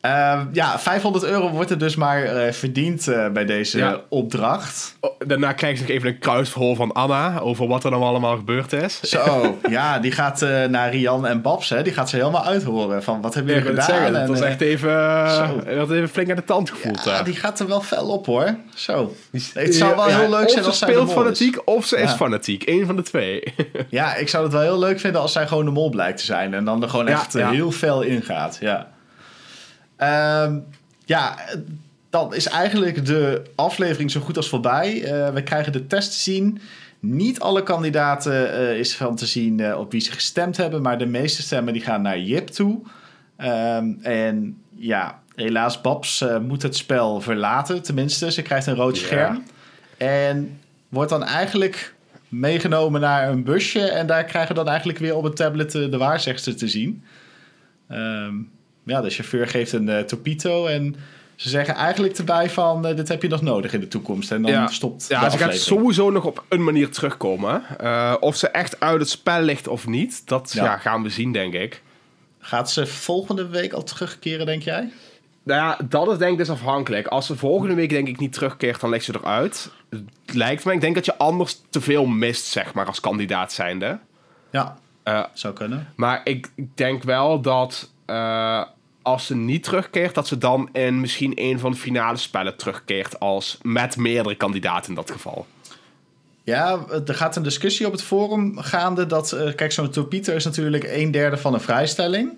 Ehm, 0.00 0.46
ja, 0.52 0.78
500 0.78 1.24
euro 1.24 1.50
wordt 1.50 1.70
er 1.70 1.78
dus 1.78 1.96
maar 1.96 2.22
eh, 2.22 2.52
verdiend 2.52 3.08
eh, 3.08 3.28
bij 3.28 3.44
deze 3.44 3.78
Ja. 3.78 4.00
opdracht. 4.08 4.96
Oh, 5.00 5.10
daarna 5.26 5.52
krijg 5.52 5.80
nog 5.80 5.88
even 5.88 6.08
een 6.08 6.18
kruisverhoor 6.18 6.76
van 6.76 6.92
Anna 6.92 7.38
over 7.40 7.66
wat 7.68 7.84
er 7.84 7.90
dan 7.90 8.02
allemaal 8.02 8.36
gebeurd 8.36 8.72
is. 8.72 9.00
Zo, 9.00 9.58
ja, 9.70 9.98
die 9.98 10.12
gaat 10.12 10.42
eh, 10.42 10.64
naar 10.64 10.90
Rian 10.90 11.26
en 11.26 11.42
Babs, 11.42 11.68
hè. 11.68 11.82
Die 11.82 11.92
gaat 11.92 12.08
ze 12.10 12.16
helemaal 12.16 12.44
uithoren 12.44 13.02
van 13.02 13.20
wat 13.20 13.34
hebben 13.34 13.52
Ja, 13.52 13.58
ik 13.58 13.64
jullie 13.66 13.80
het 13.80 13.90
gedaan? 13.90 14.02
zeggen, 14.10 14.20
dat 14.20 14.28
was 14.36 14.40
En, 14.46 14.46
echt 14.52 14.60
even, 14.60 14.92
had 15.78 15.90
even 15.90 16.08
flink 16.08 16.30
aan 16.30 16.36
de 16.36 16.44
tand 16.44 16.70
gevoeld. 16.70 17.04
ja, 17.04 17.10
daar. 17.10 17.24
die 17.24 17.36
gaat 17.36 17.60
er 17.60 17.66
wel 17.68 17.80
fel 17.80 18.08
op, 18.08 18.26
hoor. 18.26 18.56
Zo. 18.74 19.14
Het 19.54 19.74
zou 19.74 19.96
wel 19.96 20.08
Ja, 20.08 20.18
heel 20.18 20.30
leuk 20.30 20.44
of 20.44 20.50
zijn 20.50 20.62
ze 20.62 20.68
als 20.68 20.78
zij 20.78 20.88
de 20.88 20.94
speelt 20.94 21.12
fanatiek 21.12 21.60
of 21.64 21.86
ze 21.86 21.96
is 21.96 22.10
Ja. 22.10 22.16
fanatiek. 22.16 22.62
Eén 22.68 22.86
van 22.86 22.96
de 22.96 23.02
twee. 23.02 23.42
Ja, 23.88 24.14
ik 24.14 24.28
zou 24.28 24.44
het 24.44 24.52
wel 24.52 24.62
heel 24.62 24.78
leuk 24.78 25.00
vinden 25.00 25.20
als 25.20 25.32
zij 25.32 25.46
gewoon 25.46 25.64
de 25.64 25.70
mol 25.70 25.90
blijkt 25.90 26.18
te 26.18 26.24
zijn. 26.24 26.54
En 26.54 26.64
dan 26.64 26.82
er 26.82 26.88
gewoon 26.88 27.06
Ja, 27.06 27.12
echt 27.12 27.32
ja. 27.32 27.50
heel 27.50 27.70
fel 27.70 28.02
ingaat. 28.02 28.56
Ja. 28.60 28.86
Ehm, 29.98 30.58
ja, 31.04 31.38
dan 32.10 32.34
is 32.34 32.46
eigenlijk 32.46 33.06
de 33.06 33.42
aflevering 33.54 34.10
zo 34.10 34.20
goed 34.20 34.36
als 34.36 34.48
voorbij. 34.48 35.02
Eh, 35.04 35.32
we 35.32 35.42
krijgen 35.42 35.72
de 35.72 35.86
test 35.86 36.12
te 36.12 36.18
zien. 36.18 36.60
Niet 37.00 37.40
alle 37.40 37.62
kandidaten 37.62 38.52
eh, 38.52 38.78
is 38.78 38.96
van 38.96 39.16
te 39.16 39.26
zien 39.26 39.60
eh, 39.60 39.78
op 39.78 39.92
wie 39.92 40.00
ze 40.00 40.12
gestemd 40.12 40.56
hebben. 40.56 40.82
Maar 40.82 40.98
de 40.98 41.06
meeste 41.06 41.42
stemmen 41.42 41.72
die 41.72 41.82
gaan 41.82 42.02
naar 42.02 42.18
Jip 42.18 42.46
toe. 42.46 42.80
Ehm, 43.36 43.92
en 44.02 44.62
ja, 44.76 45.20
helaas, 45.34 45.80
Babs 45.80 46.24
moet 46.46 46.62
het 46.62 46.76
spel 46.76 47.20
verlaten. 47.20 47.82
Tenminste, 47.82 48.32
ze 48.32 48.42
krijgt 48.42 48.66
een 48.66 48.74
rood 48.74 48.96
scherm. 48.96 49.42
En 49.96 50.60
wordt 50.88 51.10
dan 51.10 51.24
eigenlijk 51.24 51.94
meegenomen 52.28 53.00
naar 53.00 53.28
een 53.28 53.44
busje. 53.44 53.80
En 53.80 54.06
daar 54.06 54.24
krijgen 54.24 54.50
we 54.50 54.60
dan 54.60 54.68
eigenlijk 54.68 54.98
weer 54.98 55.16
op 55.16 55.24
een 55.24 55.34
tablet 55.34 55.72
de 55.72 55.96
waarzegster 55.96 56.56
te 56.56 56.68
zien. 56.68 57.04
Ehm, 57.88 58.34
ja, 58.88 59.00
de 59.00 59.10
chauffeur 59.10 59.46
geeft 59.48 59.72
een 59.72 59.88
eh, 59.88 60.00
topito. 60.04 60.66
En 60.66 60.96
ze 61.36 61.48
zeggen 61.48 61.74
eigenlijk 61.74 62.18
erbij 62.18 62.50
van... 62.50 62.86
eh, 62.86 62.96
dit 62.96 63.08
heb 63.08 63.22
je 63.22 63.28
nog 63.28 63.42
nodig 63.42 63.72
in 63.72 63.80
de 63.80 63.88
toekomst. 63.88 64.32
En 64.32 64.42
dan 64.42 64.50
Ja. 64.50 64.66
stopt 64.66 65.06
Ja, 65.08 65.24
de 65.24 65.30
ze 65.30 65.38
gaat 65.38 65.54
sowieso 65.54 66.10
nog 66.10 66.24
op 66.24 66.44
een 66.48 66.64
manier 66.64 66.90
terugkomen. 66.90 67.62
Eh, 67.78 68.14
of 68.20 68.36
ze 68.36 68.48
echt 68.48 68.80
uit 68.80 69.00
het 69.00 69.08
spel 69.08 69.40
ligt 69.40 69.68
of 69.68 69.86
niet, 69.86 70.28
dat 70.28 70.52
Ja. 70.54 70.64
ja. 70.64 70.76
gaan 70.76 71.02
we 71.02 71.08
zien, 71.08 71.32
denk 71.32 71.54
ik. 71.54 71.82
Gaat 72.40 72.70
ze 72.70 72.86
volgende 72.86 73.48
week 73.48 73.72
al 73.72 73.82
terugkeren, 73.82 74.46
denk 74.46 74.62
jij? 74.62 74.92
Nou 75.42 75.60
ja, 75.60 75.78
dat 75.88 76.10
is 76.12 76.18
denk 76.18 76.32
ik 76.32 76.38
dus 76.38 76.50
afhankelijk. 76.50 77.06
Als 77.06 77.26
ze 77.26 77.36
volgende 77.36 77.74
week 77.74 77.90
denk 77.90 78.08
ik 78.08 78.18
niet 78.18 78.32
terugkeert, 78.32 78.80
dan 78.80 78.90
ligt 78.90 79.04
ze 79.04 79.14
eruit. 79.22 79.70
Het 79.90 80.34
lijkt 80.34 80.64
me, 80.64 80.72
ik 80.72 80.80
denk 80.80 80.94
dat 80.94 81.04
je 81.04 81.16
anders 81.18 81.62
te 81.70 81.80
veel 81.80 82.06
mist, 82.06 82.44
zeg 82.44 82.74
maar, 82.74 82.86
als 82.86 83.00
kandidaat 83.00 83.52
zijnde. 83.52 83.98
Ja, 84.50 84.76
zou 85.32 85.54
kunnen. 85.54 85.88
maar 85.96 86.20
ik 86.24 86.50
denk 86.74 87.02
wel 87.02 87.40
dat 87.40 87.90
als 89.08 89.26
ze 89.26 89.36
niet 89.36 89.62
terugkeert, 89.62 90.14
dat 90.14 90.26
ze 90.28 90.38
dan 90.38 90.68
in 90.72 91.00
misschien 91.00 91.32
een 91.34 91.58
van 91.58 91.70
de 91.70 91.76
finale 91.76 92.16
spellen 92.16 92.56
terugkeert 92.56 93.20
als 93.20 93.58
met 93.62 93.96
meerdere 93.96 94.34
kandidaten 94.34 94.88
in 94.88 94.94
dat 94.94 95.10
geval. 95.10 95.46
Ja, 96.44 96.78
er 97.06 97.14
gaat 97.14 97.36
een 97.36 97.42
discussie 97.42 97.86
op 97.86 97.92
het 97.92 98.02
forum 98.02 98.58
gaande 98.58 99.06
dat... 99.06 99.32
eh, 99.32 99.54
kijk, 99.54 99.72
zo'n 99.72 99.90
topito 99.90 100.32
is 100.34 100.44
natuurlijk 100.44 100.84
een 100.88 101.10
derde 101.10 101.36
van 101.36 101.54
een 101.54 101.60
vrijstelling. 101.60 102.32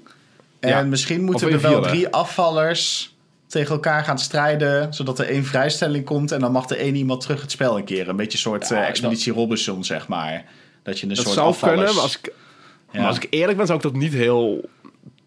En 0.61 0.68
Ja, 0.68 0.83
misschien 0.83 1.22
moeten 1.24 1.46
een 1.46 1.52
er 1.52 1.61
wel 1.61 1.83
drie 1.83 2.09
afvallers 2.09 3.14
tegen 3.46 3.74
elkaar 3.74 4.04
gaan 4.04 4.18
strijden... 4.18 4.94
zodat 4.94 5.18
er 5.18 5.26
één 5.26 5.44
vrijstelling 5.44 6.04
komt 6.04 6.33
en 6.33 6.40
dan 6.40 6.52
mag 6.52 6.68
er 6.68 6.76
één 6.78 6.94
iemand 6.94 7.20
terug 7.20 7.40
het 7.40 7.50
spel 7.50 7.76
een 7.78 7.85
keer. 7.85 8.09
Een 8.09 8.16
beetje 8.16 8.33
een 8.33 8.38
soort 8.38 8.68
Ja, 8.68 8.83
eh, 8.83 8.88
Expeditie 8.88 9.33
Robinson, 9.33 9.85
zeg 9.85 10.09
maar. 10.09 10.44
Dat 10.83 10.98
je 10.98 11.02
een 11.06 11.14
Dat 11.14 11.22
soort 11.24 11.35
zou 11.35 11.48
afvallers... 11.48 11.76
kunnen, 11.76 11.94
maar 11.94 12.02
als 12.02 12.18
ik, 12.18 12.33
Ja. 12.92 12.98
maar 12.98 13.09
als 13.09 13.16
ik 13.16 13.26
eerlijk 13.30 13.56
ben, 13.56 13.66
zou 13.66 13.78
ik 13.78 13.85
dat 13.85 13.94
niet 13.94 14.12
heel... 14.12 14.68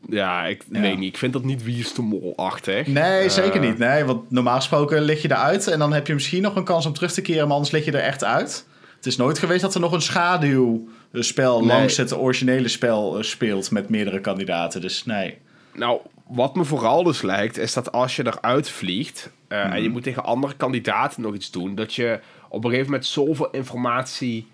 Ja, 0.09 0.45
ik 0.45 0.63
Ja. 0.71 0.79
weet 0.81 0.97
niet. 0.97 1.09
Ik 1.09 1.17
vind 1.17 1.33
dat 1.33 1.43
niet 1.43 1.63
wie 1.63 1.79
is 1.79 1.93
de 1.93 2.01
mol-achtig. 2.01 2.87
Nee, 2.87 3.23
Eh, 3.23 3.29
zeker 3.29 3.59
niet. 3.59 3.77
Nee, 3.77 4.03
want 4.03 4.31
normaal 4.31 4.55
gesproken 4.55 5.01
lig 5.01 5.21
je 5.21 5.31
eruit 5.31 5.67
en 5.67 5.79
dan 5.79 5.93
heb 5.93 6.07
je 6.07 6.13
misschien 6.13 6.41
nog 6.41 6.55
een 6.55 6.63
kans 6.63 6.85
om 6.85 6.93
terug 6.93 7.11
te 7.11 7.21
keren, 7.21 7.43
maar 7.47 7.53
anders 7.55 7.71
lig 7.73 7.85
je 7.85 7.91
er 7.91 7.99
echt 7.99 8.23
uit. 8.23 8.65
Het 8.95 9.05
is 9.05 9.17
nooit 9.17 9.39
geweest 9.39 9.61
dat 9.61 9.73
er 9.73 9.79
nog 9.79 9.91
een 9.91 10.01
schaduwspel 10.01 11.59
Nee. 11.59 11.67
langs 11.67 11.97
het 11.97 12.17
originele 12.17 12.67
spel 12.67 13.17
eh, 13.17 13.23
speelt 13.23 13.71
met 13.71 13.89
meerdere 13.89 14.21
kandidaten. 14.21 14.81
Dus 14.81 15.05
nee. 15.05 15.37
Nou, 15.73 15.99
wat 16.27 16.55
me 16.55 16.63
vooral 16.63 17.03
dus 17.03 17.21
lijkt, 17.21 17.57
is 17.57 17.73
dat 17.73 17.91
als 17.91 18.15
je 18.15 18.25
eruit 18.27 18.69
vliegt... 18.69 19.29
eh, 19.47 19.73
en 19.73 19.83
je 19.83 19.89
moet 19.89 20.03
tegen 20.03 20.23
andere 20.23 20.53
kandidaten 20.55 21.21
nog 21.21 21.33
iets 21.33 21.51
doen... 21.51 21.75
dat 21.75 21.93
je 21.93 22.19
op 22.49 22.63
een 22.63 22.69
gegeven 22.69 22.91
moment 22.91 23.09
zoveel 23.09 23.49
informatie 23.51 24.47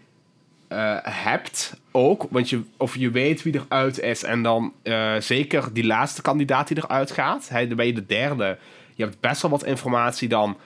hebt 1.03 1.73
ook. 1.99 2.27
Want 2.29 2.49
je, 2.49 2.61
of 2.77 2.95
je 2.95 3.11
weet 3.11 3.43
wie 3.43 3.55
eruit 3.55 3.99
is 3.99 4.23
en 4.23 4.43
dan 4.43 4.73
eh, 4.81 5.15
zeker 5.19 5.73
die 5.73 5.85
laatste 5.85 6.21
kandidaat 6.21 6.67
die 6.67 6.77
eruit 6.77 7.11
gaat... 7.11 7.49
Hè, 7.49 7.67
dan 7.67 7.77
ben 7.77 7.85
je 7.85 7.93
de 7.93 8.05
derde. 8.05 8.57
Je 8.95 9.03
hebt 9.03 9.19
best 9.19 9.41
wel 9.41 9.51
wat 9.51 9.65
informatie 9.65 10.27
dan... 10.27 10.57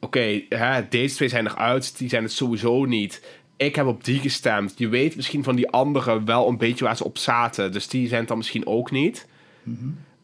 Oké, 0.00 0.42
deze 0.88 1.14
twee 1.14 1.28
zijn 1.28 1.46
eruit, 1.46 1.98
die 1.98 2.08
zijn 2.08 2.22
het 2.22 2.32
sowieso 2.32 2.84
niet... 2.84 3.40
Ik 3.56 3.76
heb 3.76 3.86
op 3.86 4.04
die 4.04 4.20
gestemd. 4.20 4.74
Je 4.76 4.88
weet 4.88 5.16
misschien 5.16 5.44
van 5.44 5.56
die 5.56 5.70
anderen 5.70 6.24
wel 6.24 6.48
een 6.48 6.56
beetje 6.56 6.84
waar 6.84 6.96
ze 6.96 7.04
op 7.04 7.18
zaten. 7.18 7.72
Dus 7.72 7.88
die 7.88 8.08
zijn 8.08 8.20
het 8.20 8.28
dan 8.28 8.36
misschien 8.36 8.66
ook 8.66 8.90
niet. 8.90 9.26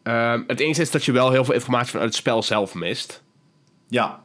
Ehm, 0.03 0.41
het 0.47 0.59
enige 0.59 0.81
is 0.81 0.91
dat 0.91 1.05
je 1.05 1.11
wel 1.11 1.31
heel 1.31 1.45
veel 1.45 1.53
informatie 1.53 1.91
vanuit 1.91 2.09
het 2.09 2.17
spel 2.17 2.43
zelf 2.43 2.73
mist. 2.73 3.23
Ja, 3.87 4.23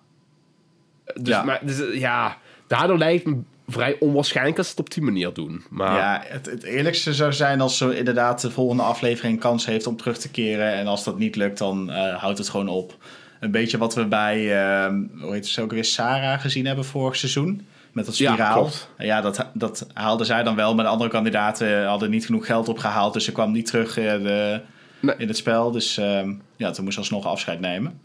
Dus, 1.15 1.29
Ja. 1.29 1.43
maar, 1.43 1.61
dus, 1.63 1.99
ja, 1.99 2.39
daardoor 2.67 2.99
lijkt 2.99 3.27
me 3.27 3.37
vrij 3.69 3.97
onwaarschijnlijk 4.01 4.57
dat 4.57 4.65
ze 4.65 4.71
het 4.71 4.81
op 4.81 4.91
die 4.95 5.03
manier 5.03 5.33
doen. 5.33 5.65
Maar 5.71 5.97
ja 5.97 6.23
het, 6.27 6.47
het 6.47 6.63
eerlijkste 6.63 7.15
zou 7.15 7.33
zijn 7.33 7.61
als 7.61 7.77
ze 7.79 7.99
inderdaad 7.99 8.41
de 8.41 8.51
volgende 8.51 8.83
aflevering 8.83 9.41
kans 9.41 9.67
heeft 9.67 9.87
om 9.87 9.97
terug 9.97 10.19
te 10.19 10.31
keren. 10.31 10.73
En 10.73 10.87
als 10.87 11.05
dat 11.05 11.19
niet 11.19 11.37
lukt, 11.37 11.59
dan 11.59 11.91
eh, 11.91 12.15
houdt 12.17 12.39
het 12.39 12.49
gewoon 12.49 12.69
op. 12.69 12.97
Een 13.41 13.51
beetje 13.51 13.79
wat 13.79 13.95
we 13.95 14.07
bij, 14.07 14.63
ehm, 14.63 15.03
hoe 15.21 15.33
heet 15.33 15.47
ze 15.47 15.63
ook 15.63 15.71
weer, 15.73 15.85
Sarah 15.85 16.41
gezien 16.41 16.67
hebben 16.67 16.85
vorig 16.85 17.17
seizoen. 17.17 17.67
Met 17.93 18.07
dat 18.07 18.19
Ja, 18.19 18.33
spiraal. 18.33 18.59
klopt. 18.59 18.89
Ja, 18.99 19.21
dat, 19.21 19.47
dat 19.53 19.87
haalde 19.93 20.25
zij 20.25 20.43
dan 20.43 20.57
wel. 20.57 20.75
Maar 20.75 20.85
de 20.85 20.91
andere 20.91 21.11
kandidaten 21.11 21.87
hadden 21.87 22.11
niet 22.11 22.27
genoeg 22.27 22.47
geld 22.47 22.69
opgehaald. 22.69 23.13
Dus 23.13 23.25
ze 23.25 23.33
kwam 23.33 23.53
niet 23.53 23.67
terug 23.67 23.99
eh, 23.99 24.05
de, 24.13 24.61
Nee. 25.01 25.15
in 25.19 25.29
het 25.29 25.37
spel. 25.37 25.71
Dus 25.71 25.97
ehm, 25.99 26.33
ja, 26.57 26.71
toen 26.71 26.83
moest 26.85 26.95
ze 26.97 27.01
alsnog 27.01 27.27
afscheid 27.27 27.61
nemen. 27.61 28.01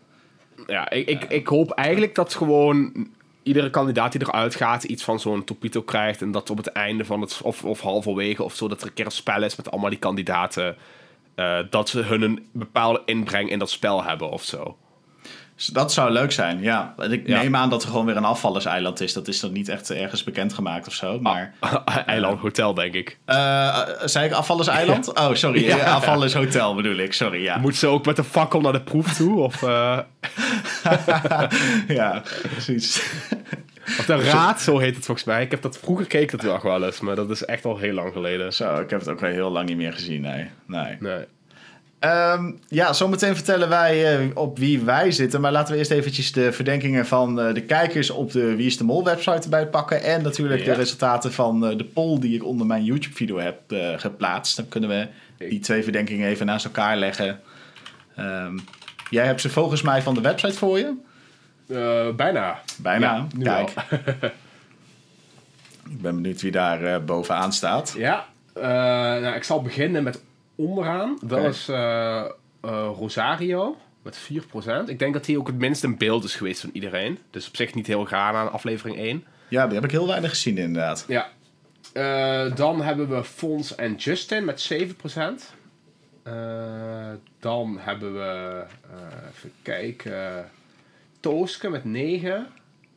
ja, 0.68 0.90
ik, 0.90 1.08
ik, 1.10 1.24
ik 1.24 1.48
hoop 1.48 1.72
eigenlijk 1.72 2.16
dat 2.16 2.34
gewoon 2.36 3.08
iedere 3.50 3.70
kandidaat 3.70 4.12
die 4.12 4.22
eruit 4.22 4.56
gaat 4.56 4.84
iets 4.84 5.04
van 5.04 5.20
zo'n 5.20 5.44
topito 5.44 5.82
krijgt. 5.82 6.22
En 6.22 6.32
dat 6.32 6.50
op 6.50 6.58
het 6.58 6.68
einde 6.68 7.06
van 7.06 7.22
het, 7.22 7.40
of, 7.44 7.64
of 7.64 7.82
halverwege 7.82 8.44
of 8.44 8.56
zo, 8.56 8.68
dat 8.68 8.82
er 8.82 8.88
een 8.88 8.94
keer 8.94 9.06
een 9.06 9.12
spel 9.12 9.44
is 9.44 9.56
met 9.56 9.72
allemaal 9.72 9.90
die 9.90 10.00
kandidaten. 10.00 10.76
eh, 11.36 11.60
dat 11.70 11.90
ze 11.90 12.00
hun 12.02 12.22
een 12.22 12.48
bepaalde 12.52 13.02
inbreng 13.06 13.50
in 13.50 13.60
dat 13.60 13.70
spel 13.70 14.04
hebben 14.04 14.30
of 14.30 14.44
zo. 14.44 14.78
Dus 15.60 15.68
dat 15.68 15.94
zou 15.94 16.12
leuk 16.12 16.32
zijn, 16.32 16.62
ja. 16.62 16.94
Ik 17.10 17.28
Ja. 17.28 17.42
neem 17.42 17.56
aan 17.56 17.70
dat 17.70 17.84
er 17.84 17.90
gewoon 17.90 18.06
weer 18.06 18.18
een 18.18 18.26
afvallerseiland 18.26 19.02
is. 19.02 19.14
Dat 19.14 19.28
is 19.28 19.40
dan 19.40 19.52
niet 19.52 19.70
echt 19.70 19.90
ergens 19.90 20.24
bekendgemaakt 20.24 20.88
of 20.88 20.94
zo. 20.94 21.20
Maar, 21.20 21.54
Eiland 22.06 22.40
Hotel, 22.40 22.74
denk 22.74 22.94
ik. 22.94 23.18
Eh, 23.26 23.80
zei 24.06 24.26
ik 24.26 24.32
afvallerseiland? 24.32 25.14
Oh, 25.20 25.34
sorry. 25.34 25.64
Ja. 25.70 25.78
eh, 25.78 25.96
Afvallershotel 25.96 26.76
bedoel 26.76 26.98
ik, 26.98 27.14
sorry, 27.14 27.44
ja. 27.44 27.58
Moet 27.58 27.76
ze 27.76 27.88
ook 27.88 28.06
met 28.06 28.16
de 28.16 28.24
fakkel 28.24 28.62
naar 28.62 28.72
de 28.74 28.82
proef 28.82 29.14
toe? 29.16 29.40
Of, 29.40 29.62
ja, 31.88 32.22
precies. 32.52 33.04
of 34.00 34.06
de 34.06 34.16
raad, 34.16 34.62
zo 34.62 34.78
heet 34.78 34.96
het 34.96 35.06
volgens 35.06 35.26
mij. 35.28 35.42
Ik 35.44 35.52
heb 35.52 35.62
dat 35.62 35.78
vroeger 35.78 36.04
gekeken 36.06 36.38
dat 36.38 36.52
nog 36.52 36.62
wel 36.62 36.86
eens, 36.86 37.00
maar 37.00 37.16
dat 37.16 37.30
is 37.30 37.46
echt 37.46 37.66
al 37.66 37.78
heel 37.78 37.94
lang 37.94 38.14
geleden. 38.14 38.54
Zo, 38.54 38.76
ik 38.80 38.90
heb 38.90 39.00
het 39.00 39.10
ook 39.10 39.24
al 39.24 39.30
heel 39.30 39.52
lang 39.52 39.68
niet 39.68 39.78
meer 39.78 39.94
gezien, 39.94 40.22
nee. 40.22 40.50
nee. 40.68 40.98
Nee. 41.00 41.26
Ehm, 42.00 42.52
ja, 42.68 42.94
zometeen 42.94 43.36
vertellen 43.36 43.70
wij 43.70 44.20
eh, 44.20 44.28
op 44.34 44.58
wie 44.58 44.80
wij 44.80 45.12
zitten. 45.12 45.42
Maar 45.42 45.52
laten 45.52 45.74
we 45.74 45.80
eerst 45.80 45.92
eventjes 45.92 46.32
de 46.32 46.52
verdenkingen 46.52 47.06
van 47.06 47.40
eh, 47.40 47.54
de 47.54 47.62
kijkers 47.62 48.10
op 48.10 48.32
de 48.32 48.56
Wie 48.56 48.66
is 48.66 48.78
de 48.78 48.84
Mol 48.84 49.04
website 49.04 49.42
erbij 49.44 49.68
pakken. 49.68 50.04
En 50.04 50.24
natuurlijk 50.24 50.66
de 50.66 50.74
resultaten 50.74 51.34
van 51.34 51.66
eh, 51.66 51.78
de 51.78 51.84
poll 51.84 52.20
die 52.20 52.36
ik 52.36 52.46
onder 52.46 52.66
mijn 52.68 52.84
YouTube 52.84 53.16
video 53.16 53.38
heb 53.38 53.60
geplaatst. 53.96 54.56
Dan 54.56 54.68
kunnen 54.68 54.90
we 54.90 55.08
die 55.50 55.60
twee 55.60 55.84
verdenkingen 55.84 56.28
even 56.28 56.46
naast 56.46 56.66
elkaar 56.66 56.98
leggen. 56.98 57.40
Ehm, 58.16 58.58
jij 59.10 59.26
hebt 59.26 59.42
ze 59.42 59.50
volgens 59.50 59.82
mij 59.82 60.02
van 60.02 60.14
de 60.14 60.22
website 60.22 60.58
voor 60.58 60.80
je. 60.80 60.94
Bijna. 62.16 62.60
Bijna. 62.78 63.28
Ja, 63.38 63.64
Kijk, 63.64 63.74
ik 65.92 66.02
ben 66.02 66.16
benieuwd 66.16 66.42
wie 66.42 66.52
daar 66.52 67.04
bovenaan 67.04 67.54
staat. 67.54 67.94
Ja, 67.98 68.26
nou, 68.54 69.36
ik 69.36 69.44
zal 69.44 69.62
beginnen 69.62 70.04
met 70.04 70.22
onderaan. 70.60 71.18
Dat 71.26 71.44
is 71.44 71.70
eh, 71.70 72.20
eh, 72.20 72.30
Rosario 72.98 73.78
met 74.02 74.18
4%. 74.18 74.90
Ik 74.90 75.00
denk 75.00 75.14
dat 75.14 75.26
hij 75.26 75.38
ook 75.38 75.48
het 75.48 75.58
minst 75.58 75.84
in 75.84 75.98
beeld 75.98 76.24
is 76.24 76.36
geweest 76.36 76.62
van 76.62 76.70
iedereen. 76.74 77.20
Dus 77.30 77.48
op 77.48 77.56
zich 77.56 77.74
niet 77.74 77.88
heel 77.88 78.06
gaar 78.06 78.34
aan 78.34 78.52
aflevering 78.52 78.98
1. 78.98 79.24
Ja, 79.48 79.66
die 79.66 79.76
heb 79.76 79.84
ik 79.84 79.92
heel 79.92 80.08
weinig 80.08 80.30
gezien 80.30 80.58
inderdaad. 80.58 81.06
Ja. 81.08 81.30
Eh, 81.94 82.56
dan 82.56 82.82
hebben 82.82 83.10
we 83.10 83.24
Fons 83.24 83.76
en 83.76 83.96
Justin 83.96 84.46
met 84.46 84.62
7%. 84.62 85.54
Eh, 86.24 87.12
dan 87.40 87.80
hebben 87.80 88.14
we, 88.14 88.64
eh, 88.92 89.30
even 89.30 89.52
kijken, 89.62 90.50
Tooske 91.20 91.70
met 91.70 91.86
9. 91.86 92.48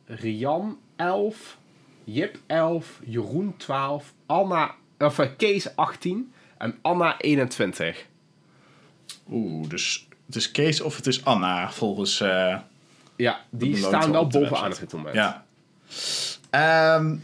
Rian 0.05 0.79
11. 0.95 1.57
Jip 2.03 2.37
11. 2.45 2.99
Jeroen 3.03 3.57
12. 3.57 4.13
Anna, 4.25 4.75
of 4.99 5.19
Kees 5.37 5.75
18. 5.75 6.33
En 6.63 6.75
Anna 6.81 7.19
21. 7.19 8.05
Oeh, 9.31 9.69
dus 9.69 10.07
het 10.25 10.35
is 10.35 10.51
Kees 10.51 10.81
of 10.81 10.95
het 10.95 11.07
is 11.07 11.25
Anna 11.25 11.71
volgens... 11.71 12.21
eh, 12.21 12.57
Ja, 13.15 13.39
die 13.49 13.77
staan 13.77 14.11
wel 14.11 14.27
bovenaan 14.27 14.71
op 14.71 14.79
dit 14.79 14.93
moment. 14.93 15.15
Ja. 15.15 15.45
Ehm, 16.49 17.15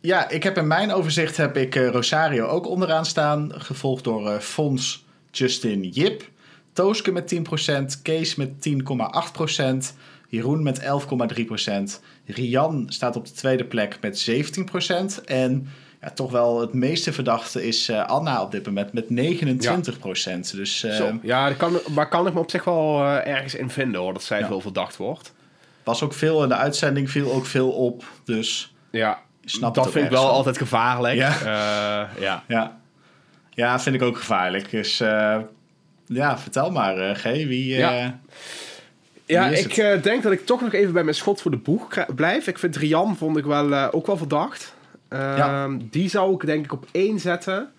ja, 0.00 0.28
ik 0.28 0.42
heb 0.42 0.56
in 0.56 0.66
mijn 0.66 0.92
overzicht 0.92 1.36
heb 1.36 1.56
ik 1.56 1.74
eh, 1.74 1.88
Rosario 1.88 2.46
ook 2.46 2.66
onderaan 2.66 3.06
staan. 3.06 3.52
Gevolgd 3.54 4.04
door 4.04 4.30
eh, 4.30 4.38
Fons, 4.38 5.04
Justin, 5.30 5.88
Jip. 5.88 6.30
Tooske 6.72 7.12
met 7.12 7.34
10%. 7.34 8.02
Kees 8.02 8.34
met 8.34 8.50
10,8%. 8.68 9.96
Jeroen 10.28 10.62
met 10.62 10.80
11,3%. 10.80 10.86
Rian 12.26 12.84
staat 12.88 13.16
op 13.16 13.26
de 13.26 13.32
tweede 13.32 13.64
plek 13.64 13.98
met 14.00 14.30
17%. 15.20 15.24
En 15.24 15.68
ja, 16.02 16.10
toch 16.10 16.30
wel 16.30 16.60
het 16.60 16.72
meeste 16.72 17.12
verdachte 17.12 17.66
is 17.66 17.88
eh, 17.88 18.06
Anna 18.06 18.42
op 18.42 18.50
dit 18.50 18.66
moment 18.66 18.92
met 18.92 19.04
29%. 19.04 20.56
Dus 20.56 20.84
eh, 20.84 20.94
Zo. 20.94 21.18
Ja, 21.22 21.44
daar 21.46 21.54
kan, 21.56 21.80
maar 21.94 22.08
kan 22.08 22.26
ik 22.26 22.34
me 22.34 22.40
op 22.40 22.50
zich 22.50 22.64
wel 22.64 23.04
eh, 23.04 23.32
ergens 23.32 23.54
in 23.54 23.70
vinden 23.70 24.00
hoor, 24.00 24.12
dat 24.12 24.22
zij 24.22 24.38
Ja. 24.38 24.46
veel 24.46 24.60
verdacht 24.60 24.96
wordt. 24.96 25.32
was 25.84 26.02
ook 26.02 26.14
veel 26.14 26.42
in 26.42 26.48
de 26.48 26.54
uitzending, 26.54 27.10
viel 27.10 27.32
ook 27.32 27.46
veel 27.46 27.70
op. 27.70 28.04
Dus 28.24 28.74
Ja, 28.90 29.18
snap 29.44 29.74
dat 29.74 29.90
vind 29.90 30.04
ik 30.04 30.10
wel 30.10 30.28
altijd 30.28 30.58
gevaarlijk. 30.58 31.16
Ja. 31.16 31.30
Eh, 31.30 32.20
ja. 32.22 32.42
Ja. 32.48 32.78
ja, 33.50 33.80
vind 33.80 33.94
ik 33.94 34.02
ook 34.02 34.16
gevaarlijk. 34.16 34.70
Dus 34.70 34.98
ja, 36.06 36.38
vertel 36.38 36.70
maar, 36.70 37.14
G. 37.16 37.22
Wie, 37.22 37.66
Ja. 37.76 38.20
Ja, 39.26 39.48
ik 39.48 39.74
denk 40.02 40.22
dat 40.22 40.32
ik 40.32 40.46
toch 40.46 40.60
nog 40.60 40.72
even 40.72 40.92
bij 40.92 41.02
mijn 41.04 41.16
schot 41.16 41.40
voor 41.40 41.50
de 41.50 41.56
boeg 41.56 41.88
blijf. 42.14 42.46
Ik 42.46 42.58
vind 42.58 42.76
Rian 42.76 43.16
vond 43.16 43.36
ik 43.36 43.44
wel, 43.44 43.92
ook 43.92 44.06
wel 44.06 44.16
verdacht. 44.16 44.74
Ehm, 45.12 45.36
Ja. 45.36 45.68
Die 45.90 46.08
zou 46.08 46.34
ik 46.34 46.46
denk 46.46 46.64
ik 46.64 46.72
op 46.72 46.86
één 46.92 47.20
zetten. 47.20 47.72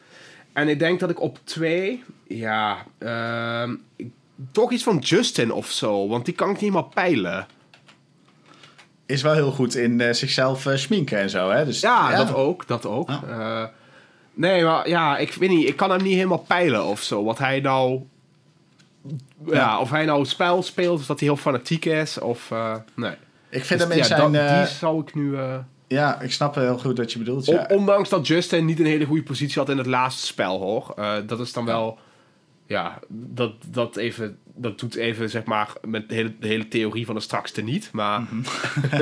En 0.53 0.67
ik 0.67 0.79
denk 0.79 0.99
dat 0.99 1.09
ik 1.09 1.21
op 1.21 1.39
twee, 1.43 2.03
ja, 2.27 2.77
ehm, 2.97 3.75
ik- 3.95 4.11
toch 4.51 4.71
iets 4.71 4.83
van 4.83 4.97
Justin 4.97 5.51
of 5.51 5.67
zo. 5.69 6.07
Want 6.07 6.25
die 6.25 6.33
kan 6.33 6.47
ik 6.47 6.53
niet 6.53 6.61
helemaal 6.61 6.89
peilen. 6.93 7.45
is 9.05 9.21
wel 9.21 9.33
heel 9.33 9.51
goed 9.51 9.75
in 9.75 10.01
eh, 10.01 10.13
zichzelf 10.13 10.65
eh, 10.65 10.75
schminken 10.75 11.17
en 11.19 11.29
zo. 11.29 11.49
Hè? 11.49 11.65
Dus, 11.65 11.79
Ja, 11.79 12.15
dat 12.15 12.33
ook, 12.33 12.67
dat 12.67 12.85
ook. 12.85 13.09
Ja. 13.09 13.21
Eh, 13.29 13.67
nee, 14.33 14.63
maar 14.63 14.89
ja, 14.89 15.17
ik 15.17 15.33
weet 15.33 15.49
niet, 15.49 15.67
ik 15.67 15.75
kan 15.75 15.89
hem 15.91 16.03
niet 16.03 16.13
helemaal 16.15 16.45
peilen 16.47 16.85
of 16.85 17.01
zo. 17.01 17.23
Wat 17.23 17.37
hij 17.37 17.59
nou... 17.59 18.01
Ja, 19.45 19.53
Ja. 19.53 19.79
of 19.79 19.89
hij 19.89 20.05
nou 20.05 20.19
het 20.19 20.29
spel 20.29 20.63
speelt, 20.63 20.99
of 20.99 21.05
dat 21.05 21.19
hij 21.19 21.27
heel 21.27 21.37
fanatiek 21.37 21.85
is, 21.85 22.19
of... 22.19 22.51
eh, 22.51 22.75
nee. 22.95 23.15
Ik 23.49 23.65
vind 23.65 23.79
Dus 23.79 23.79
hem 23.79 23.91
in 23.91 23.97
ja, 23.97 24.03
zijn... 24.03 24.31
dat- 24.31 24.41
eh, 24.41 24.57
die 24.57 24.67
zou 24.67 25.01
ik 25.01 25.15
nu... 25.15 25.35
eh, 25.37 25.55
Ja, 25.93 26.21
ik 26.21 26.31
snap 26.31 26.55
heel 26.55 26.77
goed 26.77 26.97
wat 26.97 27.11
je 27.11 27.19
bedoelt. 27.19 27.45
Ja. 27.45 27.67
ondanks 27.69 28.09
dat 28.09 28.27
Justin 28.27 28.65
niet 28.65 28.79
een 28.79 28.85
hele 28.85 29.05
goede 29.05 29.23
positie 29.23 29.59
had 29.59 29.69
in 29.69 29.77
het 29.77 29.85
laatste 29.85 30.25
spel, 30.25 30.59
hoor. 30.59 30.93
Eh, 30.97 31.13
dat 31.25 31.39
is 31.39 31.53
dan 31.53 31.65
wel... 31.65 31.99
Ja, 32.67 32.99
dat, 33.09 33.53
dat, 33.67 33.97
even, 33.97 34.37
dat 34.55 34.79
doet 34.79 34.95
even, 34.95 35.29
zeg 35.29 35.43
maar, 35.43 35.69
met 35.81 36.09
de 36.09 36.15
hele, 36.15 36.33
de 36.39 36.47
hele 36.47 36.67
theorie 36.67 37.05
van 37.05 37.15
de 37.15 37.21
strakste 37.21 37.61
niet. 37.61 37.89
Maar 37.91 38.21
Mhm. 38.21 38.41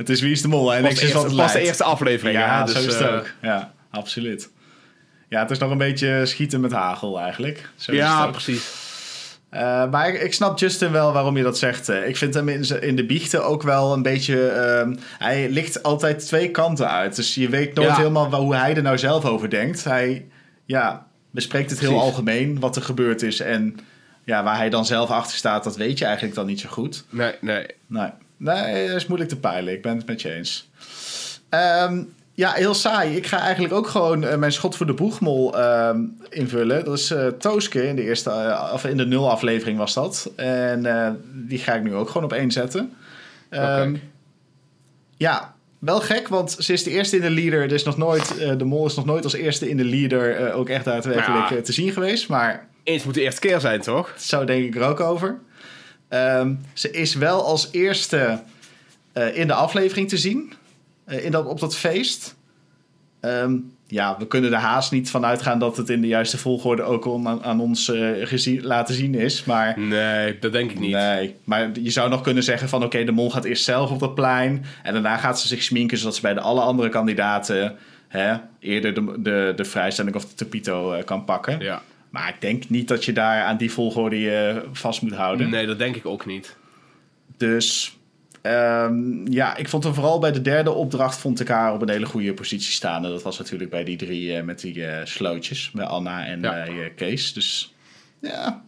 Het 0.00 0.08
is 0.08 0.20
Wie 0.20 0.30
is 0.30 0.42
de 0.42 0.48
Mol 0.48 0.74
en 0.74 0.82
niks 0.82 1.00
de 1.00 1.06
is 1.06 1.12
wat 1.12 1.24
het 1.24 1.36
pas 1.36 1.52
de 1.52 1.60
eerste 1.60 1.84
aflevering. 1.84 2.38
Ja, 2.38 2.64
dus, 2.64 2.74
zo 2.74 2.78
is 2.78 2.86
het 2.86 3.00
eh, 3.00 3.14
ook. 3.14 3.30
Ja, 3.42 3.74
absoluut. 3.90 4.50
Ja, 5.28 5.40
het 5.40 5.50
is 5.50 5.58
nog 5.58 5.70
een 5.70 5.78
beetje 5.78 6.26
schieten 6.26 6.60
met 6.60 6.72
hagel 6.72 7.20
eigenlijk. 7.20 7.70
Zo 7.76 7.92
Ja, 7.92 8.26
precies. 8.26 8.79
Eh, 9.50 9.90
maar 9.90 10.08
ik, 10.08 10.20
ik 10.22 10.32
snap 10.32 10.58
Justin 10.58 10.92
wel 10.92 11.12
waarom 11.12 11.36
je 11.36 11.42
dat 11.42 11.58
zegt. 11.58 11.88
Eh, 11.88 12.08
Ik 12.08 12.16
vind 12.16 12.34
hem 12.34 12.48
in, 12.48 12.96
de 12.96 13.06
biechten 13.06 13.44
ook 13.44 13.62
wel 13.62 13.92
een 13.92 14.02
beetje... 14.02 14.48
ehm, 14.48 14.96
hij 15.18 15.48
ligt 15.50 15.82
altijd 15.82 16.26
twee 16.26 16.50
kanten 16.50 16.90
uit. 16.90 17.16
Dus 17.16 17.34
je 17.34 17.48
weet 17.48 17.74
nooit 17.74 17.88
Ja. 17.88 17.96
helemaal 17.96 18.34
hoe 18.34 18.54
hij 18.54 18.76
er 18.76 18.82
nou 18.82 18.98
zelf 18.98 19.24
over 19.24 19.50
denkt. 19.50 19.84
Hij 19.84 20.26
ja, 20.64 21.06
bespreekt 21.30 21.70
het 21.70 21.80
heel 21.80 22.00
algemeen 22.00 22.60
wat 22.60 22.76
er 22.76 22.82
gebeurd 22.82 23.22
is. 23.22 23.40
En 23.40 23.78
ja, 24.24 24.42
waar 24.42 24.56
hij 24.56 24.70
dan 24.70 24.86
zelf 24.86 25.10
achter 25.10 25.36
staat, 25.36 25.64
dat 25.64 25.76
weet 25.76 25.98
je 25.98 26.04
eigenlijk 26.04 26.34
dan 26.34 26.46
niet 26.46 26.60
zo 26.60 26.68
goed. 26.68 27.04
Nee, 27.10 27.34
nee. 27.40 27.66
Nee, 27.86 28.10
nee 28.36 28.86
dat 28.86 28.96
is 28.96 29.06
moeilijk 29.06 29.30
te 29.30 29.38
peilen. 29.38 29.72
Ik 29.72 29.82
ben 29.82 29.96
het 29.96 30.06
met 30.06 30.22
je 30.22 30.32
eens. 30.34 30.70
Ehm, 31.48 32.02
ja, 32.40 32.52
heel 32.52 32.74
saai. 32.74 33.16
Ik 33.16 33.26
ga 33.26 33.38
eigenlijk 33.38 33.74
ook 33.74 33.86
gewoon 33.86 34.24
eh, 34.24 34.36
mijn 34.36 34.52
schot 34.52 34.76
voor 34.76 34.86
de 34.86 34.92
boegmol 34.94 35.58
ehm, 35.58 36.00
invullen. 36.28 36.84
Dat 36.84 36.98
is 36.98 37.10
eh 37.10 37.26
Tooske 37.26 37.86
in 37.88 37.96
de 37.96 38.02
eerste, 38.02 38.30
eh, 38.30 38.70
of 38.72 38.84
in 38.84 38.96
de 38.96 39.06
nul 39.06 39.30
aflevering 39.30 39.78
was 39.78 39.94
dat. 39.94 40.30
En 40.36 40.82
die 41.32 41.58
ga 41.58 41.74
ik 41.74 41.82
nu 41.82 41.94
ook 41.94 42.06
gewoon 42.08 42.24
op 42.24 42.32
één 42.32 42.50
zetten. 42.50 42.92
Ehm. 43.48 43.96
Ja, 45.16 45.54
wel 45.78 46.00
gek, 46.00 46.28
want 46.28 46.56
ze 46.58 46.72
is 46.72 46.82
de 46.82 46.90
eerste 46.90 47.16
in 47.16 47.22
de 47.22 47.30
leader. 47.30 47.62
Er 47.62 47.72
is 47.72 47.82
nog 47.84 47.96
nooit, 47.96 48.34
de 48.58 48.64
mol 48.64 48.86
is 48.86 48.94
nog 48.94 49.04
nooit 49.04 49.24
als 49.24 49.34
eerste 49.34 49.68
in 49.68 49.76
de 49.76 49.84
leader 49.84 50.52
ook 50.52 50.68
echt 50.68 50.84
daadwerkelijk 50.84 51.48
Ja. 51.50 51.56
eh, 51.56 51.62
te 51.62 51.72
zien 51.72 51.92
geweest. 51.92 52.28
Maar 52.28 52.68
Eens 52.82 53.04
moet 53.04 53.14
de 53.14 53.20
eerste 53.22 53.40
keer 53.40 53.60
zijn, 53.60 53.80
toch? 53.80 54.14
zo 54.18 54.44
denk 54.44 54.64
ik 54.64 54.76
er 54.76 54.88
ook 54.88 55.00
over. 55.00 55.38
Ehm, 56.08 56.54
ze 56.72 56.90
is 56.90 57.14
wel 57.14 57.44
als 57.44 57.68
eerste 57.70 58.40
in 59.32 59.46
de 59.46 59.54
aflevering 59.54 60.08
te 60.08 60.16
zien. 60.16 60.52
Eh, 61.10 61.24
in 61.24 61.30
dat, 61.30 61.46
op 61.46 61.60
dat 61.60 61.76
feest. 61.76 62.36
Ehm, 63.20 63.56
ja, 63.86 64.16
we 64.18 64.26
kunnen 64.26 64.52
er 64.52 64.58
haast 64.58 64.92
niet 64.92 65.10
van 65.10 65.24
uitgaan 65.24 65.58
dat 65.58 65.76
het 65.76 65.88
in 65.88 66.00
de 66.00 66.06
juiste 66.06 66.38
volgorde 66.38 66.82
ook 66.82 67.06
aan, 67.06 67.42
aan 67.42 67.60
ons 67.60 67.90
eh, 67.90 68.10
gezien, 68.22 68.62
laten 68.62 68.94
zien 68.94 69.14
is. 69.14 69.44
Maar 69.44 69.78
Nee, 69.78 70.38
dat 70.38 70.52
denk 70.52 70.70
ik 70.70 70.78
niet. 70.78 70.92
nee, 70.92 71.36
maar 71.44 71.70
je 71.82 71.90
zou 71.90 72.10
nog 72.10 72.20
kunnen 72.20 72.42
zeggen 72.42 72.68
van 72.68 72.84
oké, 72.84 73.04
de 73.04 73.12
mol 73.12 73.30
gaat 73.30 73.44
eerst 73.44 73.64
zelf 73.64 73.90
op 73.90 73.98
dat 73.98 74.14
plein. 74.14 74.64
En 74.82 74.92
daarna 74.92 75.16
gaat 75.16 75.40
ze 75.40 75.46
zich 75.46 75.62
sminken 75.62 75.98
zodat 75.98 76.14
ze 76.14 76.20
bij 76.20 76.34
de 76.34 76.40
alle 76.40 76.60
andere 76.60 76.88
kandidaten 76.88 77.76
hè, 78.08 78.36
eerder 78.58 78.94
de, 78.94 79.14
de, 79.18 79.52
de 79.56 79.64
vrijstelling 79.64 80.16
of 80.16 80.24
de 80.24 80.34
Topito 80.34 80.92
eh, 80.92 81.04
kan 81.04 81.24
pakken. 81.24 81.60
Ja. 81.60 81.82
Maar 82.10 82.28
ik 82.28 82.40
denk 82.40 82.68
niet 82.68 82.88
dat 82.88 83.04
je 83.04 83.12
daar 83.12 83.44
aan 83.44 83.56
die 83.56 83.72
volgorde 83.72 84.20
je 84.20 84.62
vast 84.72 85.02
moet 85.02 85.14
houden. 85.14 85.50
Nee, 85.50 85.66
dat 85.66 85.78
denk 85.78 85.96
ik 85.96 86.06
ook 86.06 86.26
niet. 86.26 86.56
Dus 87.36 87.98
ehm, 88.42 89.26
ja, 89.32 89.56
ik 89.56 89.68
vond 89.68 89.84
hem 89.84 89.94
vooral 89.94 90.18
bij 90.18 90.32
de 90.32 90.42
derde 90.42 90.70
opdracht 90.72 91.18
vond 91.18 91.40
ik 91.40 91.48
haar 91.48 91.72
op 91.74 91.82
een 91.82 91.88
hele 91.88 92.06
goede 92.06 92.34
positie 92.34 92.72
staan. 92.72 93.04
En 93.04 93.10
dat 93.10 93.22
was 93.22 93.38
natuurlijk 93.38 93.70
bij 93.70 93.84
die 93.84 93.96
drie 93.96 94.36
eh, 94.36 94.42
met 94.42 94.60
die 94.60 94.86
eh, 94.86 95.04
slootjes. 95.06 95.70
Bij 95.70 95.84
Anna 95.86 96.24
en 96.26 96.40
Ja. 96.40 96.50
bij 96.50 96.68
eh, 96.68 96.90
Kees. 96.96 97.32
Dus 97.32 97.74
ja, 98.20 98.62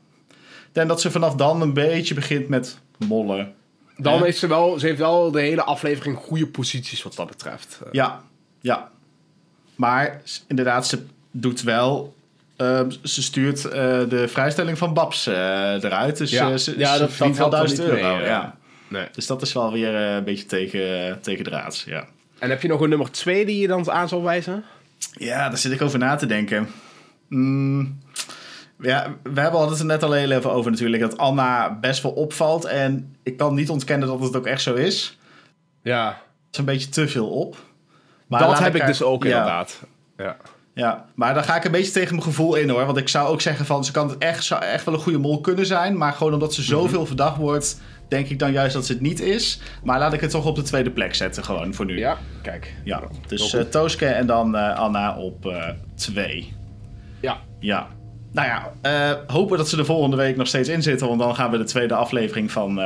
denk 0.73 0.89
dat 0.89 1.01
ze 1.01 1.11
vanaf 1.11 1.35
dan 1.35 1.61
een 1.61 1.73
beetje 1.73 2.15
begint 2.15 2.49
met 2.49 2.79
mollen. 3.07 3.55
Dan 3.97 4.23
heeft 4.23 4.39
ze 4.39 4.47
wel, 4.47 4.79
ze 4.79 4.87
heeft 4.87 4.99
wel 4.99 5.31
de 5.31 5.41
hele 5.41 5.63
aflevering 5.63 6.17
goede 6.17 6.47
posities 6.47 7.03
wat 7.03 7.17
dat 7.17 7.27
betreft. 7.29 7.81
Ja, 7.93 8.23
ja. 8.61 8.91
Maar 9.75 10.21
inderdaad, 10.49 10.87
ze 10.87 11.05
doet 11.31 11.63
wel... 11.63 12.15
ehm, 12.57 12.91
ze 13.03 13.23
stuurt 13.23 13.63
de 13.63 14.25
vrijstelling 14.29 14.79
van 14.79 14.95
Babs 14.95 15.27
eruit. 15.27 16.17
Dus 16.17 16.31
Ja. 16.31 16.57
ze, 16.57 16.79
Ja, 16.79 16.99
dat- 16.99 17.13
verdient 17.13 17.39
wel 17.39 17.51
helpt 17.51 17.67
1000 17.77 17.79
wel 17.89 17.97
niet 17.97 18.05
euro. 18.05 18.17
mee, 18.17 18.27
ja. 18.27 18.57
Nee. 18.93 19.07
Dus 19.13 19.27
dat 19.27 19.43
is 19.43 19.53
wel 19.53 19.73
weer 19.73 19.95
eh, 19.95 20.15
een 20.15 20.25
beetje 20.25 20.47
tegen, 20.47 21.19
tegen 21.21 21.45
draads, 21.45 21.85
ja. 21.85 22.07
En 22.39 22.51
heb 22.51 22.63
je 22.63 22.69
nog 22.69 22.81
een 22.81 22.89
nummer 22.89 23.11
2 23.11 23.47
die 23.47 23.61
je 23.61 23.67
dan 23.67 23.91
aan 23.91 24.09
zal 24.09 24.23
wijzen? 24.23 24.65
Ja, 25.13 25.49
daar 25.49 25.59
zit 25.59 25.73
ik 25.73 25.83
over 25.83 25.99
na 25.99 26.17
te 26.17 26.27
denken. 26.27 26.69
Mm, 27.29 27.99
ja, 28.81 29.17
we 29.23 29.41
hebben 29.41 29.69
het 29.69 29.79
er 29.79 29.85
net 29.85 30.03
al 30.03 30.13
heel 30.13 30.31
even 30.31 30.53
over 30.53 30.71
natuurlijk... 30.71 31.03
dat 31.03 31.19
Anna 31.19 31.79
best 31.81 32.03
wel 32.03 32.13
opvalt. 32.13 32.65
En 32.65 33.17
ik 33.23 33.37
kan 33.37 33.55
niet 33.55 33.71
ontkennen 33.71 34.09
dat 34.09 34.21
het 34.21 34.37
ook 34.37 34.47
echt 34.47 34.63
zo 34.63 34.75
is. 34.75 35.19
Ja, 35.83 36.07
Het 36.07 36.53
is 36.53 36.59
een 36.59 36.65
beetje 36.65 36.89
te 36.89 37.09
veel 37.09 37.29
op. 37.29 37.57
Maar 38.27 38.41
dat 38.41 38.59
heb 38.59 38.75
ik 38.75 38.87
dus 38.87 39.03
ook 39.03 39.25
ja, 39.25 39.31
inderdaad. 39.31 39.81
Ja. 40.17 40.37
Ja, 40.75 41.07
maar 41.15 41.35
dan 41.35 41.45
ga 41.45 41.57
ik 41.57 41.65
een 41.65 41.71
beetje 41.71 41.93
tegen 41.93 42.11
mijn 42.11 42.27
gevoel 42.27 42.55
in 42.55 42.69
hoor. 42.69 42.87
Want 42.87 42.97
ik 42.97 43.09
zou 43.09 43.29
ook 43.29 43.41
zeggen 43.41 43.67
van 43.67 43.85
ze 43.85 43.93
kan 43.93 44.09
het 44.09 44.19
echt, 44.19 44.45
zou 44.45 44.63
echt 44.63 44.85
wel 44.85 44.95
een 44.95 45.01
goede 45.01 45.19
mol 45.19 45.41
kunnen 45.41 45.67
zijn. 45.67 45.97
Maar 45.97 46.13
gewoon 46.13 46.33
omdat 46.33 46.55
ze 46.55 46.63
zoveel 46.63 47.07
verdacht 47.07 47.37
wordt, 47.37 47.81
denk 48.13 48.29
ik 48.29 48.39
dan 48.39 48.53
juist 48.53 48.75
dat 48.75 48.87
ze 48.87 48.93
het 48.93 49.01
niet 49.01 49.21
is. 49.21 49.61
Maar 49.83 49.99
laat 49.99 50.13
ik 50.13 50.21
het 50.21 50.31
toch 50.31 50.47
op 50.47 50.57
de 50.57 50.63
tweede 50.63 50.91
plek 50.91 51.15
zetten 51.15 51.45
gewoon 51.45 51.75
voor 51.75 51.85
nu. 51.85 51.99
Ja, 51.99 52.19
kijk. 52.43 52.75
Ja, 52.85 53.03
dus 53.27 53.57
Tooske 53.71 54.07
en 54.07 54.27
dan 54.27 54.57
eh, 54.57 54.79
Anna 54.79 55.17
op 55.17 55.47
eh, 55.47 55.69
twee. 55.95 56.53
Ja. 57.21 57.41
Ja. 57.59 57.87
Nou 58.33 58.49
ja, 58.49 58.73
hopen 59.27 59.59
dat 59.59 59.69
ze 59.69 59.77
de 59.77 59.85
volgende 59.85 60.17
week 60.17 60.37
nog 60.37 60.47
steeds 60.47 60.69
in 60.69 60.83
zitten. 60.83 61.09
Want 61.09 61.21
dan 61.21 61.35
gaan 61.35 61.51
we 61.51 61.59
de 61.59 61.65
tweede 61.65 61.95
aflevering 61.95 62.51
van 62.51 62.81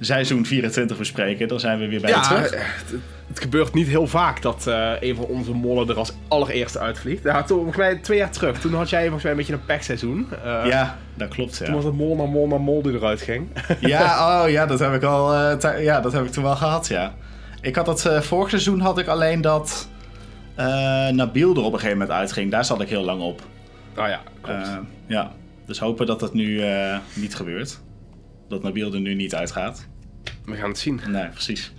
seizoen 0.00 0.46
24 0.46 0.98
bespreken. 0.98 1.48
Dan 1.48 1.60
zijn 1.60 1.78
we 1.78 1.88
weer 1.88 2.00
bij 2.00 2.10
Ja, 2.10 2.20
terug. 2.20 2.50
eh, 2.50 2.60
het, 2.64 2.94
het 3.28 3.40
gebeurt 3.40 3.74
niet 3.74 3.86
heel 3.88 4.06
vaak 4.06 4.42
dat 4.42 4.66
eh, 4.66 4.92
een 5.00 5.16
van 5.16 5.24
onze 5.24 5.52
mollen 5.52 5.88
er 5.88 5.96
als 5.96 6.12
allereerste 6.28 6.78
uitvliegt. 6.78 7.22
Toen, 7.22 7.44
volgens 7.46 7.76
mij 7.76 7.96
twee 7.96 8.18
jaar 8.18 8.30
terug. 8.30 8.60
Toen 8.60 8.74
had 8.74 8.90
jij 8.90 9.00
volgens 9.02 9.22
mij 9.22 9.32
een 9.32 9.38
beetje 9.38 9.52
een 9.52 9.64
pechseizoen. 9.64 10.26
Eh, 10.44 10.60
Ja, 10.66 10.98
dat 11.14 11.28
klopt. 11.28 11.56
Toen 11.56 11.66
Ja, 11.66 11.72
was 11.72 11.84
het 11.84 11.94
mol 11.94 12.16
naar 12.16 12.28
mol 12.28 12.46
naar 12.46 12.60
mol 12.60 12.82
die 12.82 12.92
eruit 12.92 13.22
ging. 13.22 13.48
ja, 13.80 14.42
oh, 14.44 14.50
ja 14.50 14.66
dat 14.66 14.78
heb 14.78 14.94
ik 14.94 15.02
al. 15.02 15.34
eh, 15.34 15.84
ja, 15.84 16.00
dat 16.00 16.12
heb 16.12 16.24
ik 16.24 16.30
toen 16.30 16.42
wel 16.44 16.56
gehad. 16.56 16.88
Ja. 16.88 17.14
Ik 17.60 17.74
had 17.76 17.86
dat 17.86 18.08
vorig 18.24 18.48
seizoen 18.48 18.80
had 18.80 18.98
ik 18.98 19.06
alleen 19.06 19.40
dat 19.40 19.88
Nabil 21.10 21.54
er 21.54 21.62
op 21.62 21.72
een 21.72 21.78
gegeven 21.78 21.98
moment 21.98 22.18
uitging. 22.18 22.50
Daar 22.50 22.64
zat 22.64 22.80
ik 22.80 22.88
heel 22.88 23.04
lang 23.04 23.22
op. 23.22 23.42
Nou 23.96 24.08
ja, 24.08 24.20
klopt. 24.40 24.68
Ja, 25.06 25.32
dus 25.66 25.78
hopen 25.78 26.06
dat 26.06 26.20
dat 26.20 26.34
nu 26.34 26.62
niet 27.14 27.34
gebeurt. 27.34 27.80
Dat 28.48 28.62
Nabil 28.62 28.92
er 28.94 29.00
nu 29.00 29.14
niet 29.14 29.34
uitgaat. 29.34 29.86
We 30.44 30.54
gaan 30.56 30.68
het 30.68 30.78
zien. 30.78 31.00
Nee, 31.08 31.28
precies. 31.28 31.72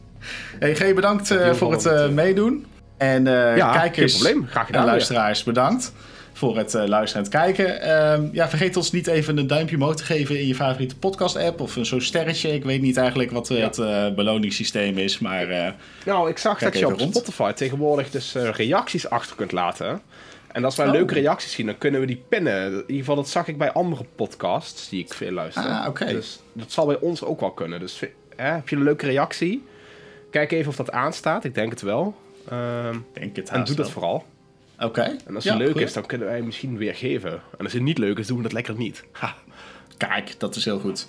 hey, 0.58 0.74
G, 0.74 0.94
bedankt 0.94 1.30
eh, 1.30 1.52
voor 1.52 1.72
het 1.72 1.86
eh, 1.86 2.04
eh, 2.04 2.10
meedoen. 2.10 2.66
En 2.96 3.24
Ja, 3.24 3.72
kijkers 3.72 4.12
geen 4.12 4.22
probleem. 4.22 4.48
Graag 4.50 4.66
gedaan 4.66 4.80
en 4.80 4.86
weer. 4.86 4.96
luisteraars, 4.96 5.42
bedankt 5.42 5.92
voor 6.32 6.56
het 6.56 6.72
luisteren 6.72 7.24
en 7.24 7.30
het 7.30 7.40
kijken. 7.42 7.80
Ehm, 7.80 8.28
ja, 8.32 8.48
vergeet 8.48 8.76
ons 8.76 8.92
niet 8.92 9.06
even 9.06 9.38
een 9.38 9.46
duimpje 9.46 9.76
omhoog 9.76 9.96
te 9.96 10.04
geven 10.04 10.40
in 10.40 10.46
je 10.46 10.54
favoriete 10.54 10.96
podcast-app. 10.96 11.60
Of 11.60 11.76
een 11.76 11.86
zo'n 11.86 12.00
sterretje. 12.00 12.54
Ik 12.54 12.64
weet 12.64 12.80
niet 12.80 12.96
eigenlijk 12.96 13.30
wat 13.30 13.48
Ja. 13.48 13.54
het 13.54 14.14
beloningssysteem 14.14 14.98
is, 14.98 15.18
maar... 15.18 15.74
Nou, 16.04 16.30
ik 16.30 16.38
zag 16.38 16.58
dat 16.58 16.78
je 16.78 16.86
op 16.86 16.98
rond. 16.98 17.14
Spotify 17.14 17.52
tegenwoordig 17.52 18.10
dus 18.10 18.34
reacties 18.34 19.10
achter 19.10 19.36
kunt 19.36 19.52
laten. 19.52 20.00
En 20.56 20.64
als 20.64 20.76
wij 20.76 20.86
Oh. 20.86 20.92
leuke 20.92 21.14
reacties 21.14 21.52
zien, 21.52 21.66
dan 21.66 21.78
kunnen 21.78 22.00
we 22.00 22.06
die 22.06 22.22
pinnen. 22.28 22.66
In 22.72 22.74
ieder 22.80 22.96
geval, 22.96 23.14
dat 23.16 23.28
zag 23.28 23.48
ik 23.48 23.58
bij 23.58 23.72
andere 23.72 24.04
podcasts 24.14 24.88
die 24.88 25.04
ik 25.04 25.14
veel 25.14 25.30
luister. 25.32 25.62
Ah, 25.64 25.88
oké. 25.88 26.04
Dus 26.06 26.40
dat 26.52 26.72
zal 26.72 26.86
bij 26.86 26.98
ons 27.00 27.24
ook 27.24 27.40
wel 27.40 27.50
kunnen. 27.50 27.80
Dus 27.80 28.00
hè, 28.36 28.44
heb 28.50 28.68
je 28.68 28.76
een 28.76 28.82
leuke 28.82 29.06
reactie? 29.06 29.64
Kijk 30.30 30.52
even 30.52 30.68
of 30.68 30.76
dat 30.76 30.90
aanstaat. 30.90 31.44
Ik 31.44 31.54
denk 31.54 31.70
het 31.70 31.80
wel. 31.82 32.14
Ehm, 32.48 32.96
denk 33.12 33.36
het 33.36 33.48
en 33.48 33.64
doe 33.64 33.76
dat 33.76 33.90
vooral. 33.90 34.24
Oké. 34.80 35.16
En 35.26 35.34
als 35.34 35.44
Ja, 35.44 35.50
het 35.52 35.60
leuk 35.62 35.72
goed. 35.72 35.80
is, 35.80 35.92
dan 35.92 36.06
kunnen 36.06 36.26
wij 36.26 36.42
misschien 36.42 36.76
weer 36.76 36.94
geven. 36.94 37.30
En 37.32 37.64
als 37.64 37.72
het 37.72 37.82
niet 37.82 37.98
leuk 37.98 38.18
is, 38.18 38.26
doen 38.26 38.36
we 38.36 38.42
het 38.42 38.52
lekker 38.52 38.74
niet. 38.76 39.04
Ha, 39.12 39.34
kijk, 39.96 40.34
dat 40.40 40.56
is 40.56 40.64
heel 40.64 40.78
goed. 40.78 41.08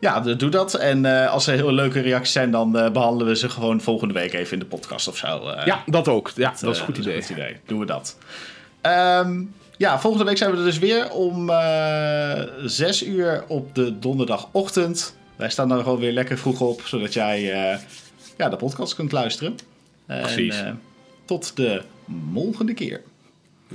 Ja, 0.00 0.20
doe 0.20 0.50
dat. 0.50 0.74
En 0.74 1.04
eh, 1.04 1.30
als 1.30 1.46
er 1.46 1.54
heel 1.54 1.72
leuke 1.72 2.00
reacties 2.00 2.32
zijn, 2.32 2.50
dan 2.50 2.78
eh, 2.78 2.90
behandelen 2.90 3.26
we 3.26 3.36
ze 3.36 3.48
gewoon 3.48 3.80
volgende 3.80 4.14
week 4.14 4.32
even 4.32 4.52
in 4.52 4.58
de 4.58 4.64
podcast 4.66 5.08
of 5.08 5.16
zo. 5.16 5.48
eh. 5.48 5.66
ja, 5.66 5.82
dat 5.86 6.08
ook. 6.08 6.30
Ja, 6.34 6.50
dat 6.50 6.62
is 6.62 6.62
Eh, 6.62 6.68
een 6.78 6.94
goed 6.94 6.98
idee. 6.98 7.20
goed 7.22 7.30
idee. 7.30 7.56
Doen 7.66 7.78
we 7.78 7.86
dat. 7.86 8.18
Ehm, 8.84 9.42
ja, 9.76 10.00
volgende 10.00 10.24
week 10.26 10.36
zijn 10.36 10.50
we 10.50 10.56
er 10.56 10.64
dus 10.64 10.78
weer 10.78 11.10
om 11.10 11.50
eh 11.50 12.42
zes 12.64 13.02
uur 13.06 13.44
op 13.48 13.74
de 13.74 13.98
donderdagochtend. 13.98 15.16
Wij 15.36 15.50
staan 15.50 15.72
er 15.72 15.82
gewoon 15.82 15.98
weer 15.98 16.12
lekker 16.12 16.38
vroeg 16.38 16.60
op, 16.60 16.80
zodat 16.82 17.12
jij 17.12 17.52
eh, 17.52 17.78
ja, 18.36 18.48
de 18.48 18.56
podcast 18.56 18.94
kunt 18.94 19.12
luisteren. 19.12 19.54
En, 20.06 20.20
Precies. 20.22 20.60
eh, 20.60 20.70
tot 21.24 21.56
de 21.56 21.82
volgende 22.32 22.74
keer. 22.74 23.02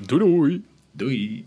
Doei 0.06 0.24
doei. 0.24 0.64
Doei. 0.92 1.46